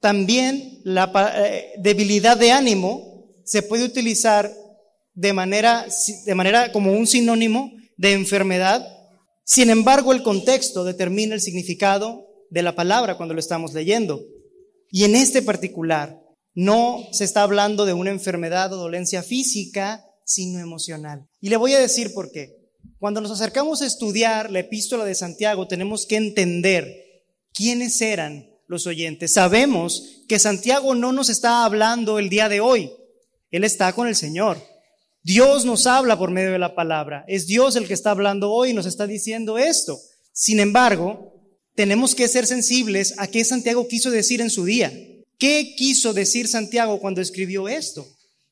También 0.00 0.80
la 0.82 1.12
eh, 1.36 1.74
debilidad 1.78 2.36
de 2.36 2.50
ánimo 2.50 3.26
se 3.44 3.62
puede 3.62 3.84
utilizar 3.84 4.52
de 5.14 5.32
manera, 5.32 5.86
de 6.26 6.34
manera 6.34 6.72
como 6.72 6.94
un 6.94 7.06
sinónimo 7.06 7.70
de 7.96 8.14
enfermedad. 8.14 8.84
Sin 9.48 9.70
embargo, 9.70 10.12
el 10.12 10.22
contexto 10.22 10.84
determina 10.84 11.34
el 11.34 11.40
significado 11.40 12.26
de 12.50 12.62
la 12.62 12.74
palabra 12.74 13.16
cuando 13.16 13.32
lo 13.32 13.40
estamos 13.40 13.72
leyendo. 13.72 14.22
Y 14.90 15.04
en 15.04 15.16
este 15.16 15.40
particular, 15.40 16.20
no 16.52 17.08
se 17.12 17.24
está 17.24 17.44
hablando 17.44 17.86
de 17.86 17.94
una 17.94 18.10
enfermedad 18.10 18.70
o 18.74 18.76
dolencia 18.76 19.22
física, 19.22 20.04
sino 20.22 20.60
emocional. 20.60 21.26
Y 21.40 21.48
le 21.48 21.56
voy 21.56 21.72
a 21.72 21.78
decir 21.78 22.12
por 22.12 22.30
qué. 22.30 22.56
Cuando 22.98 23.22
nos 23.22 23.30
acercamos 23.30 23.80
a 23.80 23.86
estudiar 23.86 24.50
la 24.50 24.58
epístola 24.58 25.06
de 25.06 25.14
Santiago, 25.14 25.66
tenemos 25.66 26.04
que 26.04 26.16
entender 26.16 26.94
quiénes 27.54 28.02
eran 28.02 28.50
los 28.66 28.86
oyentes. 28.86 29.32
Sabemos 29.32 30.24
que 30.28 30.38
Santiago 30.38 30.94
no 30.94 31.10
nos 31.12 31.30
está 31.30 31.64
hablando 31.64 32.18
el 32.18 32.28
día 32.28 32.50
de 32.50 32.60
hoy. 32.60 32.92
Él 33.50 33.64
está 33.64 33.94
con 33.94 34.08
el 34.08 34.14
Señor. 34.14 34.58
Dios 35.22 35.64
nos 35.64 35.86
habla 35.86 36.18
por 36.18 36.30
medio 36.30 36.52
de 36.52 36.58
la 36.58 36.74
palabra. 36.74 37.24
Es 37.28 37.46
Dios 37.46 37.76
el 37.76 37.86
que 37.86 37.94
está 37.94 38.10
hablando 38.10 38.50
hoy 38.50 38.70
y 38.70 38.74
nos 38.74 38.86
está 38.86 39.06
diciendo 39.06 39.58
esto. 39.58 39.98
Sin 40.32 40.60
embargo, 40.60 41.34
tenemos 41.74 42.14
que 42.14 42.28
ser 42.28 42.46
sensibles 42.46 43.14
a 43.18 43.26
qué 43.26 43.44
Santiago 43.44 43.86
quiso 43.88 44.10
decir 44.10 44.40
en 44.40 44.50
su 44.50 44.64
día. 44.64 44.92
¿Qué 45.38 45.74
quiso 45.76 46.12
decir 46.12 46.48
Santiago 46.48 47.00
cuando 47.00 47.20
escribió 47.20 47.68
esto? 47.68 48.06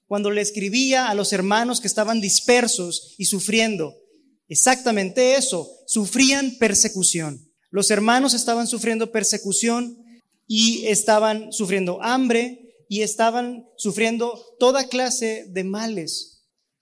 Cuando 0.07 0.31
le 0.31 0.41
escribía 0.41 1.09
a 1.09 1.15
los 1.15 1.33
hermanos 1.33 1.81
que 1.81 1.89
estaban 1.89 2.21
dispersos 2.21 3.15
y 3.19 3.25
sufriendo. 3.25 3.97
Exactamente 4.49 5.35
eso, 5.35 5.69
sufrían 5.87 6.57
persecución. 6.59 7.51
Los 7.71 7.91
hermanos 7.91 8.35
estaban 8.35 8.69
sufriendo 8.69 9.11
persecución 9.11 9.99
y 10.47 10.87
estaban 10.87 11.53
sufriendo 11.53 12.01
hambre 12.03 12.75
y 12.89 13.03
estaban 13.03 13.67
sufriendo 13.77 14.41
toda 14.59 14.89
clase 14.89 15.47
de 15.49 15.65
males. 15.65 16.36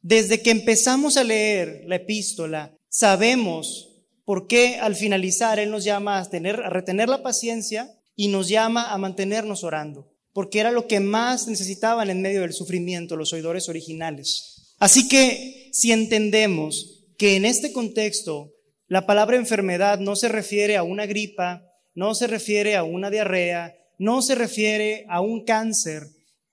Desde 0.04 0.42
que 0.42 0.50
empezamos 0.50 1.16
a 1.16 1.24
leer 1.24 1.84
la 1.86 1.96
epístola, 1.96 2.76
sabemos 2.90 4.02
por 4.26 4.46
qué 4.46 4.76
al 4.76 4.96
finalizar 4.96 5.58
Él 5.58 5.70
nos 5.70 5.82
llama 5.82 6.18
a, 6.18 6.28
tener, 6.28 6.60
a 6.60 6.68
retener 6.68 7.08
la 7.08 7.22
paciencia 7.22 7.90
y 8.14 8.28
nos 8.28 8.50
llama 8.50 8.92
a 8.92 8.98
mantenernos 8.98 9.64
orando, 9.64 10.12
porque 10.34 10.60
era 10.60 10.72
lo 10.72 10.86
que 10.88 11.00
más 11.00 11.48
necesitaban 11.48 12.10
en 12.10 12.20
medio 12.20 12.42
del 12.42 12.52
sufrimiento 12.52 13.16
los 13.16 13.32
oidores 13.32 13.70
originales. 13.70 14.74
Así 14.78 15.08
que 15.08 15.70
si 15.72 15.90
entendemos 15.90 17.06
que 17.16 17.36
en 17.36 17.46
este 17.46 17.72
contexto 17.72 18.52
la 18.86 19.06
palabra 19.06 19.38
enfermedad 19.38 20.00
no 20.00 20.16
se 20.16 20.28
refiere 20.28 20.76
a 20.76 20.82
una 20.82 21.06
gripa, 21.06 21.62
no 21.94 22.14
se 22.14 22.26
refiere 22.26 22.76
a 22.76 22.82
una 22.82 23.08
diarrea, 23.08 23.74
no 23.98 24.20
se 24.20 24.34
refiere 24.34 25.06
a 25.08 25.22
un 25.22 25.46
cáncer, 25.46 26.02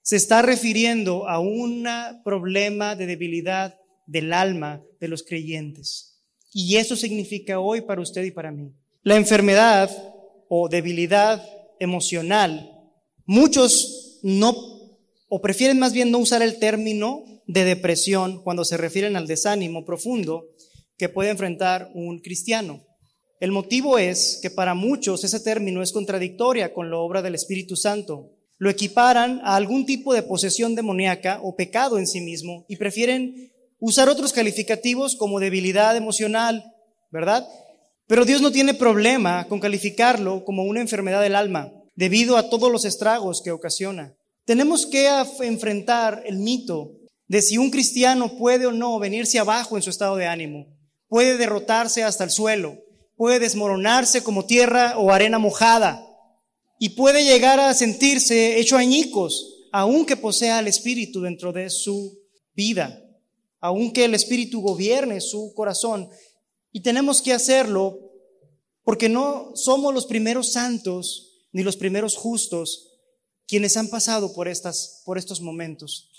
se 0.01 0.15
está 0.15 0.41
refiriendo 0.41 1.27
a 1.27 1.39
un 1.39 1.87
problema 2.23 2.95
de 2.95 3.05
debilidad 3.05 3.79
del 4.05 4.33
alma 4.33 4.83
de 4.99 5.07
los 5.07 5.23
creyentes. 5.23 6.19
Y 6.53 6.77
eso 6.77 6.95
significa 6.95 7.59
hoy 7.59 7.81
para 7.81 8.01
usted 8.01 8.23
y 8.23 8.31
para 8.31 8.51
mí. 8.51 8.73
La 9.03 9.15
enfermedad 9.15 9.89
o 10.49 10.67
debilidad 10.67 11.43
emocional, 11.79 12.69
muchos 13.25 14.19
no, 14.21 14.53
o 15.29 15.41
prefieren 15.41 15.79
más 15.79 15.93
bien 15.93 16.11
no 16.11 16.19
usar 16.19 16.41
el 16.41 16.59
término 16.59 17.23
de 17.47 17.63
depresión 17.63 18.43
cuando 18.43 18.65
se 18.65 18.77
refieren 18.77 19.15
al 19.15 19.27
desánimo 19.27 19.85
profundo 19.85 20.49
que 20.97 21.09
puede 21.09 21.29
enfrentar 21.29 21.89
un 21.93 22.19
cristiano. 22.19 22.85
El 23.39 23.51
motivo 23.51 23.97
es 23.97 24.39
que 24.41 24.51
para 24.51 24.75
muchos 24.75 25.23
ese 25.23 25.39
término 25.39 25.81
es 25.81 25.91
contradictoria 25.91 26.73
con 26.73 26.91
la 26.91 26.97
obra 26.97 27.23
del 27.23 27.33
Espíritu 27.33 27.75
Santo. 27.75 28.29
Lo 28.61 28.69
equiparan 28.69 29.41
a 29.43 29.55
algún 29.55 29.87
tipo 29.87 30.13
de 30.13 30.21
posesión 30.21 30.75
demoníaca 30.75 31.39
o 31.41 31.55
pecado 31.55 31.97
en 31.97 32.05
sí 32.05 32.21
mismo 32.21 32.63
y 32.69 32.75
prefieren 32.75 33.51
usar 33.79 34.07
otros 34.07 34.33
calificativos 34.33 35.15
como 35.15 35.39
debilidad 35.39 35.97
emocional, 35.97 36.63
¿verdad? 37.09 37.43
Pero 38.05 38.23
Dios 38.23 38.39
no 38.39 38.51
tiene 38.51 38.75
problema 38.75 39.47
con 39.47 39.59
calificarlo 39.59 40.45
como 40.45 40.61
una 40.61 40.79
enfermedad 40.79 41.23
del 41.23 41.33
alma, 41.33 41.71
debido 41.95 42.37
a 42.37 42.51
todos 42.51 42.71
los 42.71 42.85
estragos 42.85 43.41
que 43.43 43.49
ocasiona. 43.49 44.13
Tenemos 44.45 44.85
que 44.85 45.09
enfrentar 45.39 46.21
el 46.27 46.37
mito 46.37 46.91
de 47.27 47.41
si 47.41 47.57
un 47.57 47.71
cristiano 47.71 48.37
puede 48.37 48.67
o 48.67 48.71
no 48.71 48.99
venirse 48.99 49.39
abajo 49.39 49.75
en 49.75 49.81
su 49.81 49.89
estado 49.89 50.17
de 50.17 50.27
ánimo, 50.27 50.67
puede 51.07 51.35
derrotarse 51.37 52.03
hasta 52.03 52.25
el 52.25 52.29
suelo, 52.29 52.77
puede 53.15 53.39
desmoronarse 53.39 54.21
como 54.21 54.45
tierra 54.45 54.99
o 54.99 55.11
arena 55.11 55.39
mojada 55.39 56.10
y 56.83 56.89
puede 56.89 57.23
llegar 57.23 57.59
a 57.59 57.75
sentirse 57.75 58.59
hecho 58.59 58.75
añicos, 58.75 59.67
aunque 59.71 60.17
posea 60.17 60.57
el 60.57 60.67
Espíritu 60.67 61.21
dentro 61.21 61.53
de 61.53 61.69
su 61.69 62.19
vida, 62.55 62.99
aunque 63.59 64.05
el 64.05 64.15
Espíritu 64.15 64.61
gobierne 64.61 65.21
su 65.21 65.53
corazón. 65.53 66.09
Y 66.71 66.79
tenemos 66.79 67.21
que 67.21 67.33
hacerlo 67.33 67.99
porque 68.83 69.09
no 69.09 69.51
somos 69.53 69.93
los 69.93 70.07
primeros 70.07 70.53
santos 70.53 71.45
ni 71.51 71.61
los 71.61 71.77
primeros 71.77 72.15
justos 72.15 72.97
quienes 73.45 73.77
han 73.77 73.89
pasado 73.89 74.33
por, 74.33 74.47
estas, 74.47 75.03
por 75.05 75.19
estos 75.19 75.39
momentos. 75.39 76.09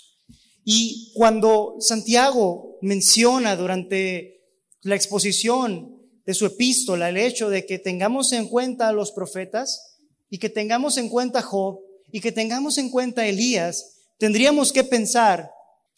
Y 0.63 1.11
cuando 1.13 1.75
Santiago 1.79 2.77
menciona 2.81 3.57
durante 3.57 4.45
la 4.79 4.95
exposición 4.95 6.01
de 6.25 6.33
su 6.33 6.45
epístola 6.45 7.09
el 7.09 7.17
hecho 7.17 7.49
de 7.49 7.65
que 7.65 7.79
tengamos 7.79 8.31
en 8.31 8.47
cuenta 8.47 8.87
a 8.87 8.93
los 8.93 9.11
profetas 9.11 9.92
y 10.33 10.39
que 10.39 10.49
tengamos 10.49 10.97
en 10.97 11.09
cuenta 11.09 11.43
Job 11.43 11.79
y 12.11 12.19
que 12.19 12.31
tengamos 12.31 12.79
en 12.79 12.89
cuenta 12.89 13.27
Elías, 13.27 13.97
tendríamos 14.17 14.73
que 14.73 14.83
pensar 14.83 15.51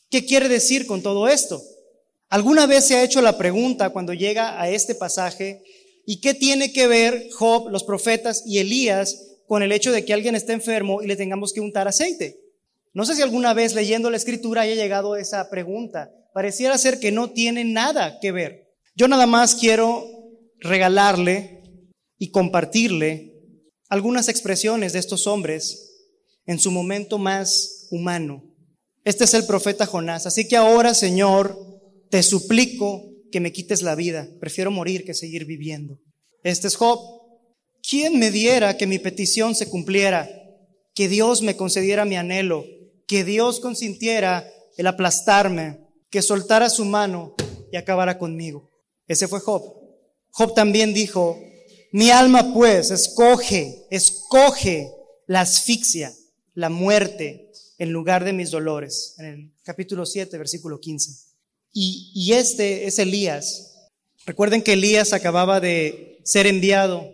qué 0.09 0.25
quiere 0.25 0.49
decir 0.49 0.85
con 0.87 1.01
todo 1.01 1.29
esto. 1.29 1.63
¿Alguna 2.27 2.65
vez 2.65 2.83
se 2.83 2.97
ha 2.97 3.03
hecho 3.05 3.21
la 3.21 3.37
pregunta 3.37 3.91
cuando 3.91 4.13
llega 4.13 4.61
a 4.61 4.69
este 4.69 4.93
pasaje, 4.93 5.63
¿y 6.05 6.19
qué 6.19 6.33
tiene 6.33 6.73
que 6.73 6.85
ver 6.85 7.29
Job, 7.31 7.69
los 7.69 7.85
profetas 7.85 8.43
y 8.45 8.59
Elías 8.59 9.37
con 9.47 9.63
el 9.63 9.71
hecho 9.71 9.93
de 9.93 10.03
que 10.03 10.13
alguien 10.13 10.35
esté 10.35 10.51
enfermo 10.51 11.01
y 11.01 11.07
le 11.07 11.15
tengamos 11.15 11.53
que 11.53 11.61
untar 11.61 11.87
aceite? 11.87 12.37
No 12.91 13.05
sé 13.05 13.15
si 13.15 13.21
alguna 13.21 13.53
vez 13.53 13.73
leyendo 13.73 14.09
la 14.09 14.17
escritura 14.17 14.63
haya 14.63 14.75
llegado 14.75 15.13
a 15.13 15.21
esa 15.21 15.49
pregunta. 15.49 16.11
Pareciera 16.33 16.77
ser 16.77 16.99
que 16.99 17.13
no 17.13 17.31
tiene 17.31 17.63
nada 17.63 18.19
que 18.19 18.33
ver. 18.33 18.67
Yo 18.97 19.07
nada 19.07 19.27
más 19.27 19.55
quiero 19.55 20.05
regalarle 20.59 21.61
y 22.17 22.31
compartirle 22.31 23.34
algunas 23.89 24.29
expresiones 24.29 24.93
de 24.93 24.99
estos 24.99 25.27
hombres 25.27 25.91
en 26.45 26.59
su 26.59 26.71
momento 26.71 27.17
más 27.17 27.87
humano. 27.91 28.43
Este 29.03 29.23
es 29.23 29.33
el 29.33 29.45
profeta 29.45 29.85
Jonás. 29.85 30.25
Así 30.25 30.47
que 30.47 30.57
ahora, 30.57 30.93
Señor, 30.93 31.57
te 32.09 32.23
suplico 32.23 33.03
que 33.31 33.39
me 33.39 33.51
quites 33.51 33.81
la 33.81 33.95
vida. 33.95 34.27
Prefiero 34.39 34.71
morir 34.71 35.05
que 35.05 35.13
seguir 35.13 35.45
viviendo. 35.45 35.99
Este 36.43 36.67
es 36.67 36.75
Job. 36.75 36.99
¿Quién 37.87 38.17
me 38.17 38.31
diera 38.31 38.77
que 38.77 38.87
mi 38.87 38.97
petición 38.97 39.53
se 39.55 39.69
cumpliera? 39.69 40.29
Que 40.93 41.07
Dios 41.07 41.41
me 41.41 41.55
concediera 41.55 42.05
mi 42.05 42.15
anhelo, 42.15 42.65
que 43.07 43.23
Dios 43.23 43.59
consintiera 43.59 44.49
el 44.77 44.87
aplastarme, 44.87 45.79
que 46.09 46.21
soltara 46.21 46.69
su 46.69 46.85
mano 46.85 47.35
y 47.71 47.77
acabara 47.77 48.17
conmigo. 48.17 48.69
Ese 49.07 49.27
fue 49.27 49.39
Job. 49.39 49.61
Job 50.31 50.55
también 50.55 50.93
dijo, 50.93 51.39
mi 51.95 52.11
alma 52.11 52.53
pues 52.53 52.91
escoge, 52.91 53.85
escoge 53.89 54.91
la 55.27 55.39
asfixia, 55.39 56.11
la 56.53 56.69
muerte 56.69 57.53
en 57.77 57.93
lugar 57.93 58.25
de 58.25 58.33
mis 58.33 58.51
dolores. 58.51 59.15
En 59.17 59.25
el 59.25 59.51
capítulo 59.63 60.05
7, 60.05 60.37
versículo 60.37 60.81
15. 60.81 61.11
Y, 61.71 62.33
este 62.33 62.85
es 62.85 62.99
Elías. 62.99 63.87
Recuerden 64.25 64.61
que 64.61 64.73
Elías 64.73 65.13
acababa 65.13 65.61
de 65.61 66.19
ser 66.25 66.47
enviado 66.47 67.09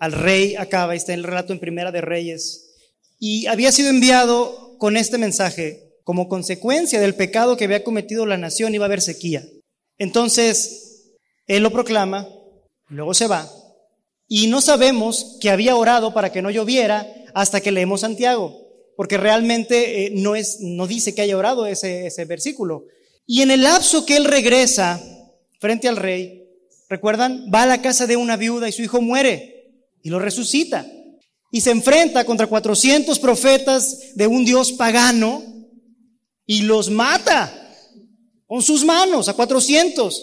al 0.00 0.12
rey 0.12 0.56
Acaba, 0.56 0.94
está 0.94 1.12
en 1.12 1.18
el 1.18 1.24
relato 1.26 1.52
en 1.52 1.60
Primera 1.60 1.92
de 1.92 2.00
Reyes, 2.00 2.70
y 3.18 3.44
había 3.48 3.70
sido 3.70 3.90
enviado 3.90 4.78
con 4.78 4.96
este 4.96 5.18
mensaje, 5.18 5.92
como 6.04 6.30
consecuencia 6.30 7.02
del 7.02 7.16
pecado 7.16 7.58
que 7.58 7.64
había 7.64 7.84
cometido 7.84 8.24
la 8.24 8.38
nación 8.38 8.74
iba 8.74 8.86
a 8.86 8.88
haber 8.88 9.02
sequía. 9.02 9.46
Entonces, 9.98 11.12
él 11.46 11.62
lo 11.62 11.70
proclama, 11.70 12.26
luego 12.88 13.12
se 13.12 13.26
va, 13.26 13.52
y 14.28 14.48
no 14.48 14.60
sabemos 14.60 15.38
que 15.40 15.50
había 15.50 15.76
orado 15.76 16.12
para 16.12 16.32
que 16.32 16.42
no 16.42 16.50
lloviera 16.50 17.06
hasta 17.34 17.60
que 17.60 17.72
leemos 17.72 18.00
Santiago, 18.00 18.58
porque 18.96 19.16
realmente 19.16 20.06
eh, 20.06 20.10
no, 20.10 20.34
es, 20.34 20.58
no 20.60 20.86
dice 20.86 21.14
que 21.14 21.22
haya 21.22 21.36
orado 21.36 21.66
ese, 21.66 22.06
ese 22.06 22.24
versículo. 22.24 22.84
Y 23.26 23.42
en 23.42 23.50
el 23.50 23.62
lapso 23.62 24.06
que 24.06 24.16
él 24.16 24.24
regresa 24.24 25.00
frente 25.60 25.88
al 25.88 25.96
rey, 25.96 26.44
recuerdan, 26.88 27.50
va 27.52 27.62
a 27.62 27.66
la 27.66 27.82
casa 27.82 28.06
de 28.06 28.16
una 28.16 28.36
viuda 28.36 28.68
y 28.68 28.72
su 28.72 28.82
hijo 28.82 29.00
muere 29.00 29.74
y 30.02 30.10
lo 30.10 30.18
resucita. 30.18 30.86
Y 31.52 31.60
se 31.60 31.70
enfrenta 31.70 32.24
contra 32.24 32.46
400 32.46 33.18
profetas 33.18 34.14
de 34.14 34.26
un 34.26 34.44
Dios 34.44 34.72
pagano 34.72 35.42
y 36.44 36.62
los 36.62 36.90
mata 36.90 37.52
con 38.46 38.62
sus 38.62 38.84
manos 38.84 39.28
a 39.28 39.34
400, 39.34 40.22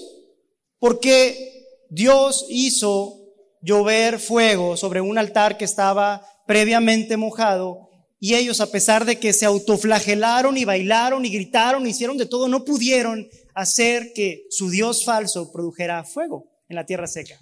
porque 0.79 1.67
Dios 1.89 2.45
hizo 2.49 3.22
llover 3.63 4.19
fuego 4.19 4.77
sobre 4.77 5.01
un 5.01 5.17
altar 5.17 5.57
que 5.57 5.65
estaba 5.65 6.21
previamente 6.45 7.17
mojado 7.17 7.89
y 8.19 8.35
ellos, 8.35 8.61
a 8.61 8.71
pesar 8.71 9.03
de 9.03 9.19
que 9.19 9.33
se 9.33 9.45
autoflagelaron 9.45 10.57
y 10.57 10.63
bailaron 10.63 11.25
y 11.25 11.29
gritaron, 11.29 11.85
hicieron 11.85 12.17
de 12.17 12.25
todo, 12.25 12.47
no 12.47 12.63
pudieron 12.63 13.27
hacer 13.53 14.13
que 14.13 14.45
su 14.49 14.69
Dios 14.69 15.03
falso 15.03 15.51
produjera 15.51 16.05
fuego 16.05 16.45
en 16.69 16.77
la 16.77 16.85
tierra 16.85 17.07
seca. 17.07 17.37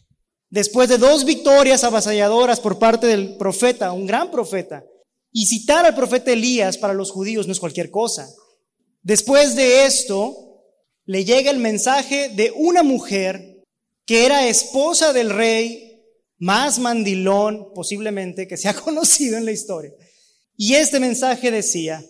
Después 0.50 0.90
de 0.90 0.98
dos 0.98 1.24
victorias 1.24 1.84
avasalladoras 1.84 2.60
por 2.60 2.80
parte 2.80 3.06
del 3.06 3.38
profeta, 3.38 3.92
un 3.92 4.08
gran 4.08 4.32
profeta, 4.32 4.84
y 5.32 5.46
citar 5.46 5.86
al 5.86 5.94
profeta 5.94 6.32
Elías 6.32 6.80
para 6.80 6.96
los 6.96 7.12
judíos 7.12 7.46
no 7.46 7.54
es 7.54 7.60
cualquier 7.60 7.92
cosa. 7.92 8.28
Después 9.04 9.56
de 9.56 9.86
esto, 9.86 10.64
le 11.06 11.26
llega 11.26 11.52
el 11.52 11.58
mensaje 11.58 12.30
de 12.30 12.52
una 12.56 12.82
mujer 12.82 13.64
que 14.06 14.26
era 14.26 14.48
esposa 14.48 15.14
del 15.14 15.30
rey 15.30 15.91
más 16.42 16.78
mandilón 16.78 17.72
posiblemente 17.74 18.48
que 18.48 18.58
se 18.58 18.68
ha 18.68 18.74
conocido 18.82 19.38
en 19.38 19.46
la 19.46 19.54
historia. 19.54 19.92
Y 20.58 20.74
este 20.74 21.00
mensaje 21.00 21.50
decía, 21.50 22.04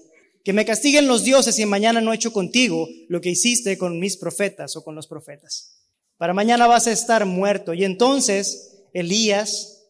que 0.43 0.53
me 0.53 0.65
castiguen 0.65 1.07
los 1.07 1.23
dioses 1.23 1.55
si 1.55 1.65
mañana 1.65 2.01
no 2.01 2.11
he 2.11 2.15
hecho 2.15 2.33
contigo 2.33 2.87
lo 3.07 3.21
que 3.21 3.29
hiciste 3.29 3.77
con 3.77 3.99
mis 3.99 4.17
profetas 4.17 4.75
o 4.75 4.83
con 4.83 4.95
los 4.95 5.07
profetas. 5.07 5.81
Para 6.17 6.33
mañana 6.33 6.67
vas 6.67 6.87
a 6.87 6.91
estar 6.91 7.25
muerto. 7.25 7.73
Y 7.73 7.83
entonces 7.83 8.85
Elías 8.93 9.83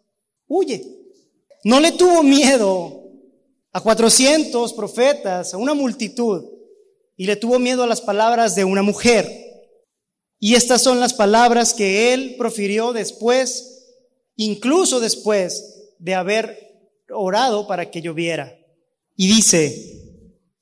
huye. 0.47 0.85
No 1.63 1.79
le 1.79 1.91
tuvo 1.91 2.23
miedo 2.23 3.03
a 3.71 3.81
400 3.81 4.73
profetas, 4.73 5.53
a 5.53 5.57
una 5.57 5.73
multitud, 5.73 6.43
y 7.15 7.25
le 7.25 7.35
tuvo 7.35 7.59
miedo 7.59 7.83
a 7.83 7.87
las 7.87 8.01
palabras 8.01 8.55
de 8.55 8.65
una 8.65 8.81
mujer. 8.81 9.29
Y 10.39 10.55
estas 10.55 10.81
son 10.81 10.99
las 10.99 11.13
palabras 11.13 11.73
que 11.73 12.13
él 12.13 12.35
profirió 12.37 12.93
después, 12.93 13.70
incluso 14.35 14.99
después 14.99 15.93
de 15.99 16.15
haber 16.15 16.57
orado 17.09 17.67
para 17.67 17.91
que 17.91 18.01
lloviera. 18.01 18.57
Y 19.15 19.27
dice, 19.27 20.01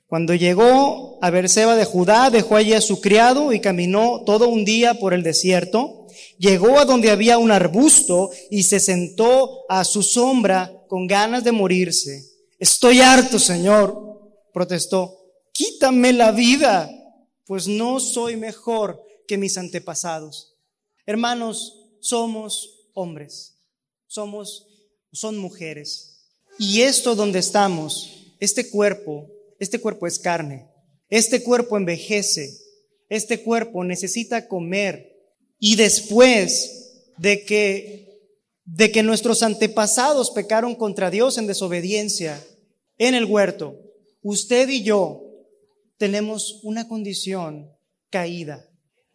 cuando 0.08 0.34
llegó 0.34 1.20
a 1.22 1.30
Berseba 1.30 1.76
de 1.76 1.86
Judá, 1.86 2.30
dejó 2.30 2.56
allí 2.56 2.74
a 2.74 2.82
su 2.82 3.00
criado 3.00 3.54
y 3.54 3.60
caminó 3.60 4.24
todo 4.26 4.50
un 4.50 4.66
día 4.66 4.96
por 4.96 5.14
el 5.14 5.22
desierto. 5.22 6.08
Llegó 6.40 6.80
a 6.80 6.86
donde 6.86 7.12
había 7.12 7.38
un 7.38 7.52
arbusto 7.52 8.32
y 8.50 8.64
se 8.64 8.80
sentó 8.80 9.66
a 9.70 9.84
su 9.84 10.02
sombra 10.02 10.74
con 10.88 11.06
ganas 11.06 11.44
de 11.44 11.52
morirse. 11.52 12.26
Estoy 12.58 13.02
harto, 13.02 13.38
Señor, 13.38 14.20
protestó. 14.52 15.16
Quítame 15.52 16.12
la 16.12 16.32
vida, 16.32 16.90
pues 17.46 17.68
no 17.68 18.00
soy 18.00 18.36
mejor 18.36 19.04
que 19.28 19.38
mis 19.38 19.58
antepasados. 19.58 20.56
Hermanos, 21.06 21.86
somos 22.00 22.88
hombres, 22.94 23.59
somos, 24.10 24.68
son 25.14 25.38
mujeres. 25.38 26.26
Y 26.58 26.82
esto 26.82 27.16
donde 27.16 27.40
estamos, 27.40 28.34
este 28.40 28.70
cuerpo, 28.70 29.30
este 29.60 29.80
cuerpo 29.80 30.08
es 30.08 30.20
carne, 30.20 30.68
este 31.10 31.42
cuerpo 31.42 31.78
envejece, 31.78 32.58
este 33.08 33.42
cuerpo 33.42 33.84
necesita 33.84 34.48
comer 34.48 35.16
y 35.60 35.76
después 35.76 37.14
de 37.18 37.46
que, 37.46 38.20
de 38.66 38.92
que 38.92 39.04
nuestros 39.04 39.44
antepasados 39.44 40.32
pecaron 40.32 40.76
contra 40.76 41.10
Dios 41.10 41.38
en 41.38 41.48
desobediencia 41.48 42.44
en 42.98 43.16
el 43.16 43.26
huerto, 43.26 43.78
usted 44.22 44.68
y 44.70 44.84
yo 44.84 45.24
tenemos 45.98 46.60
una 46.64 46.88
condición 46.88 47.72
caída. 48.10 48.66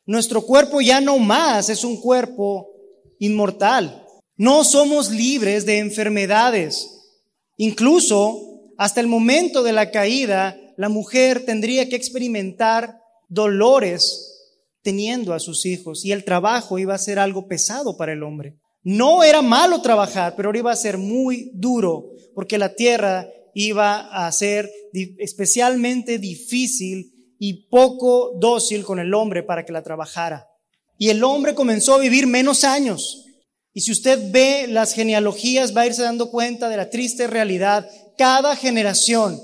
Nuestro 0.06 0.42
cuerpo 0.42 0.80
ya 0.80 1.00
no 1.00 1.18
más 1.18 1.68
es 1.68 1.82
un 1.82 2.00
cuerpo 2.00 2.70
inmortal. 3.18 4.03
No 4.36 4.64
somos 4.64 5.10
libres 5.10 5.64
de 5.64 5.78
enfermedades. 5.78 6.88
Incluso 7.56 8.72
hasta 8.76 9.00
el 9.00 9.06
momento 9.06 9.62
de 9.62 9.72
la 9.72 9.90
caída, 9.90 10.56
la 10.76 10.88
mujer 10.88 11.44
tendría 11.44 11.88
que 11.88 11.96
experimentar 11.96 12.98
dolores 13.28 14.34
teniendo 14.82 15.32
a 15.32 15.40
sus 15.40 15.64
hijos 15.66 16.04
y 16.04 16.12
el 16.12 16.24
trabajo 16.24 16.78
iba 16.78 16.94
a 16.94 16.98
ser 16.98 17.18
algo 17.18 17.46
pesado 17.46 17.96
para 17.96 18.12
el 18.12 18.22
hombre. 18.22 18.58
No 18.82 19.24
era 19.24 19.40
malo 19.40 19.80
trabajar, 19.80 20.34
pero 20.36 20.54
iba 20.54 20.70
a 20.70 20.76
ser 20.76 20.98
muy 20.98 21.50
duro 21.54 22.10
porque 22.34 22.58
la 22.58 22.74
tierra 22.74 23.28
iba 23.54 24.26
a 24.26 24.30
ser 24.32 24.70
especialmente 25.18 26.18
difícil 26.18 27.12
y 27.38 27.68
poco 27.68 28.32
dócil 28.38 28.84
con 28.84 28.98
el 28.98 29.14
hombre 29.14 29.42
para 29.42 29.64
que 29.64 29.72
la 29.72 29.82
trabajara. 29.82 30.46
Y 30.98 31.08
el 31.08 31.24
hombre 31.24 31.54
comenzó 31.54 31.94
a 31.94 31.98
vivir 31.98 32.26
menos 32.26 32.64
años. 32.64 33.23
Y 33.74 33.80
si 33.80 33.90
usted 33.90 34.30
ve 34.30 34.66
las 34.68 34.94
genealogías, 34.94 35.76
va 35.76 35.82
a 35.82 35.86
irse 35.86 36.02
dando 36.02 36.30
cuenta 36.30 36.68
de 36.68 36.76
la 36.76 36.90
triste 36.90 37.26
realidad. 37.26 37.86
Cada 38.16 38.54
generación 38.54 39.40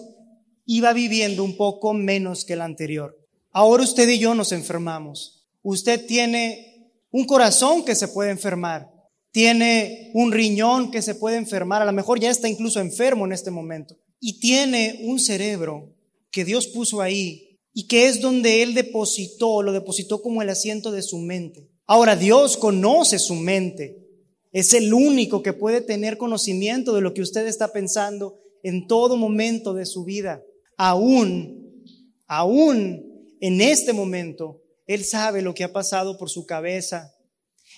iba 0.64 0.92
viviendo 0.92 1.42
un 1.42 1.56
poco 1.56 1.92
menos 1.92 2.44
que 2.44 2.54
la 2.54 2.64
anterior. 2.64 3.18
Ahora 3.50 3.82
usted 3.82 4.08
y 4.08 4.20
yo 4.20 4.36
nos 4.36 4.52
enfermamos. 4.52 5.48
Usted 5.62 6.06
tiene 6.06 6.92
un 7.10 7.24
corazón 7.24 7.84
que 7.84 7.96
se 7.96 8.06
puede 8.06 8.30
enfermar. 8.30 8.88
Tiene 9.32 10.12
un 10.14 10.30
riñón 10.30 10.92
que 10.92 11.02
se 11.02 11.16
puede 11.16 11.36
enfermar. 11.36 11.82
A 11.82 11.86
lo 11.86 11.92
mejor 11.92 12.20
ya 12.20 12.30
está 12.30 12.48
incluso 12.48 12.80
enfermo 12.80 13.26
en 13.26 13.32
este 13.32 13.50
momento. 13.50 13.96
Y 14.20 14.38
tiene 14.38 15.00
un 15.04 15.18
cerebro 15.18 15.92
que 16.30 16.44
Dios 16.44 16.68
puso 16.68 17.00
ahí 17.00 17.58
y 17.72 17.88
que 17.88 18.06
es 18.06 18.20
donde 18.20 18.62
Él 18.62 18.74
depositó, 18.74 19.62
lo 19.62 19.72
depositó 19.72 20.22
como 20.22 20.40
el 20.40 20.50
asiento 20.50 20.92
de 20.92 21.02
su 21.02 21.18
mente. 21.18 21.68
Ahora 21.86 22.14
Dios 22.14 22.56
conoce 22.56 23.18
su 23.18 23.34
mente. 23.34 24.09
Es 24.52 24.74
el 24.74 24.92
único 24.92 25.42
que 25.42 25.52
puede 25.52 25.80
tener 25.80 26.18
conocimiento 26.18 26.94
de 26.94 27.00
lo 27.00 27.14
que 27.14 27.22
usted 27.22 27.46
está 27.46 27.72
pensando 27.72 28.38
en 28.62 28.86
todo 28.86 29.16
momento 29.16 29.74
de 29.74 29.86
su 29.86 30.04
vida. 30.04 30.42
Aún, 30.76 31.84
aún 32.26 33.36
en 33.40 33.60
este 33.60 33.92
momento, 33.92 34.62
Él 34.86 35.04
sabe 35.04 35.42
lo 35.42 35.54
que 35.54 35.64
ha 35.64 35.72
pasado 35.72 36.18
por 36.18 36.30
su 36.30 36.46
cabeza. 36.46 37.14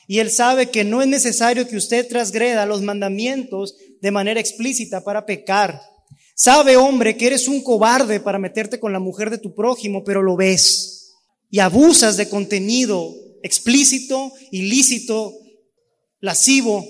Y 0.09 0.19
Él 0.19 0.31
sabe 0.31 0.71
que 0.71 0.85
no 0.85 1.03
es 1.03 1.09
necesario 1.09 1.69
que 1.69 1.77
usted 1.77 2.09
transgreda 2.09 2.67
los 2.67 2.83
mandamientos 2.83 3.77
de 4.01 4.11
manera 4.11 4.41
explícita 4.41 5.05
para 5.05 5.27
pecar. 5.27 5.81
Sabe, 6.35 6.77
hombre, 6.77 7.17
que 7.17 7.27
eres 7.27 7.47
un 7.49 7.63
cobarde 7.63 8.19
para 8.19 8.39
meterte 8.39 8.81
con 8.81 8.93
la 8.93 8.99
mujer 8.99 9.31
de 9.31 9.39
tu 9.39 9.55
prójimo, 9.55 10.03
pero 10.03 10.23
lo 10.23 10.37
ves. 10.37 11.13
Y 11.51 11.61
abusas 11.61 12.17
de 12.17 12.29
contenido 12.29 13.15
explícito, 13.43 14.33
ilícito, 14.51 15.35
lascivo, 16.23 16.87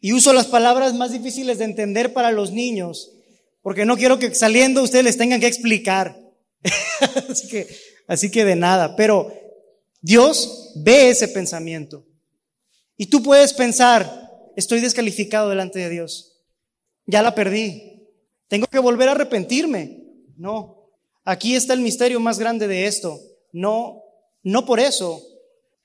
y 0.00 0.12
uso 0.12 0.32
las 0.32 0.46
palabras 0.46 0.94
más 0.94 1.12
difíciles 1.12 1.58
de 1.58 1.64
entender 1.64 2.12
para 2.12 2.30
los 2.30 2.52
niños, 2.52 3.12
porque 3.60 3.84
no 3.84 3.96
quiero 3.96 4.18
que 4.18 4.34
saliendo 4.34 4.82
ustedes 4.82 5.04
les 5.04 5.18
tengan 5.18 5.40
que 5.40 5.48
explicar. 5.48 6.16
así 7.28 7.48
que, 7.48 7.76
así 8.06 8.30
que 8.30 8.44
de 8.44 8.54
nada. 8.54 8.94
Pero 8.94 9.32
Dios 10.00 10.72
ve 10.76 11.10
ese 11.10 11.26
pensamiento. 11.26 12.06
Y 12.96 13.06
tú 13.06 13.22
puedes 13.22 13.52
pensar, 13.52 14.30
estoy 14.54 14.80
descalificado 14.80 15.50
delante 15.50 15.80
de 15.80 15.90
Dios. 15.90 16.44
Ya 17.06 17.22
la 17.22 17.34
perdí. 17.34 18.08
Tengo 18.46 18.68
que 18.68 18.78
volver 18.78 19.08
a 19.08 19.12
arrepentirme. 19.12 20.04
No. 20.36 20.88
Aquí 21.24 21.56
está 21.56 21.74
el 21.74 21.80
misterio 21.80 22.20
más 22.20 22.38
grande 22.38 22.68
de 22.68 22.86
esto. 22.86 23.20
No, 23.50 24.04
no 24.44 24.64
por 24.64 24.78
eso 24.78 25.20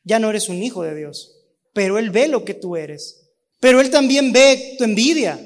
ya 0.03 0.19
no 0.19 0.29
eres 0.29 0.49
un 0.49 0.61
hijo 0.61 0.83
de 0.83 0.93
Dios. 0.93 1.40
Pero 1.73 1.97
Él 1.97 2.09
ve 2.09 2.27
lo 2.27 2.43
que 2.43 2.53
tú 2.53 2.75
eres. 2.75 3.31
Pero 3.59 3.81
Él 3.81 3.89
también 3.89 4.31
ve 4.31 4.75
tu 4.77 4.83
envidia. 4.83 5.39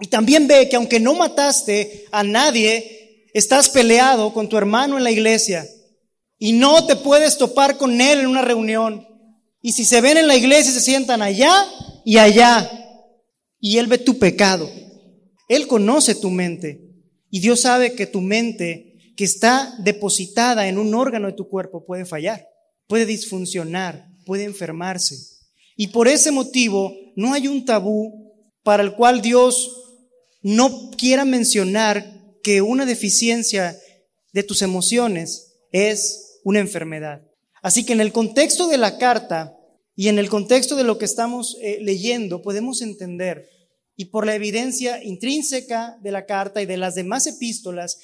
Y 0.00 0.06
también 0.06 0.46
ve 0.46 0.68
que 0.68 0.76
aunque 0.76 1.00
no 1.00 1.14
mataste 1.14 2.06
a 2.12 2.22
nadie, 2.22 3.26
estás 3.34 3.68
peleado 3.68 4.32
con 4.32 4.48
tu 4.48 4.56
hermano 4.56 4.96
en 4.96 5.04
la 5.04 5.10
iglesia 5.10 5.66
y 6.38 6.52
no 6.52 6.86
te 6.86 6.96
puedes 6.96 7.36
topar 7.36 7.76
con 7.76 8.00
él 8.00 8.20
en 8.20 8.26
una 8.26 8.42
reunión. 8.42 9.06
Y 9.60 9.72
si 9.72 9.84
se 9.84 10.00
ven 10.00 10.16
en 10.16 10.28
la 10.28 10.36
iglesia, 10.36 10.72
se 10.72 10.80
sientan 10.80 11.20
allá 11.20 11.52
y 12.04 12.18
allá. 12.18 12.70
Y 13.58 13.78
él 13.78 13.88
ve 13.88 13.98
tu 13.98 14.18
pecado. 14.18 14.70
Él 15.48 15.66
conoce 15.66 16.14
tu 16.14 16.30
mente. 16.30 16.80
Y 17.28 17.40
Dios 17.40 17.62
sabe 17.62 17.94
que 17.94 18.06
tu 18.06 18.20
mente, 18.20 19.14
que 19.16 19.24
está 19.24 19.74
depositada 19.80 20.68
en 20.68 20.78
un 20.78 20.94
órgano 20.94 21.26
de 21.26 21.32
tu 21.32 21.48
cuerpo, 21.48 21.84
puede 21.84 22.04
fallar, 22.04 22.46
puede 22.86 23.04
disfuncionar, 23.04 24.06
puede 24.24 24.44
enfermarse. 24.44 25.37
Y 25.80 25.86
por 25.88 26.08
ese 26.08 26.32
motivo 26.32 26.92
no 27.14 27.32
hay 27.32 27.46
un 27.46 27.64
tabú 27.64 28.34
para 28.64 28.82
el 28.82 28.94
cual 28.94 29.22
Dios 29.22 29.76
no 30.42 30.90
quiera 30.90 31.24
mencionar 31.24 32.34
que 32.42 32.62
una 32.62 32.84
deficiencia 32.84 33.78
de 34.32 34.42
tus 34.42 34.62
emociones 34.62 35.54
es 35.70 36.40
una 36.42 36.58
enfermedad. 36.58 37.22
Así 37.62 37.86
que 37.86 37.92
en 37.92 38.00
el 38.00 38.10
contexto 38.10 38.66
de 38.66 38.76
la 38.76 38.98
carta 38.98 39.56
y 39.94 40.08
en 40.08 40.18
el 40.18 40.28
contexto 40.28 40.74
de 40.74 40.82
lo 40.82 40.98
que 40.98 41.04
estamos 41.04 41.56
eh, 41.62 41.78
leyendo 41.80 42.42
podemos 42.42 42.82
entender, 42.82 43.48
y 43.94 44.06
por 44.06 44.26
la 44.26 44.34
evidencia 44.34 45.00
intrínseca 45.04 45.96
de 46.02 46.10
la 46.10 46.26
carta 46.26 46.60
y 46.60 46.66
de 46.66 46.76
las 46.76 46.96
demás 46.96 47.28
epístolas, 47.28 48.00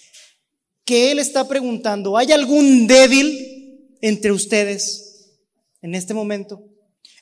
que 0.84 1.10
él 1.10 1.18
está 1.18 1.48
preguntando, 1.48 2.16
¿hay 2.16 2.30
algún 2.30 2.86
débil 2.86 3.96
entre 4.00 4.30
ustedes 4.30 5.32
en 5.82 5.96
este 5.96 6.14
momento? 6.14 6.73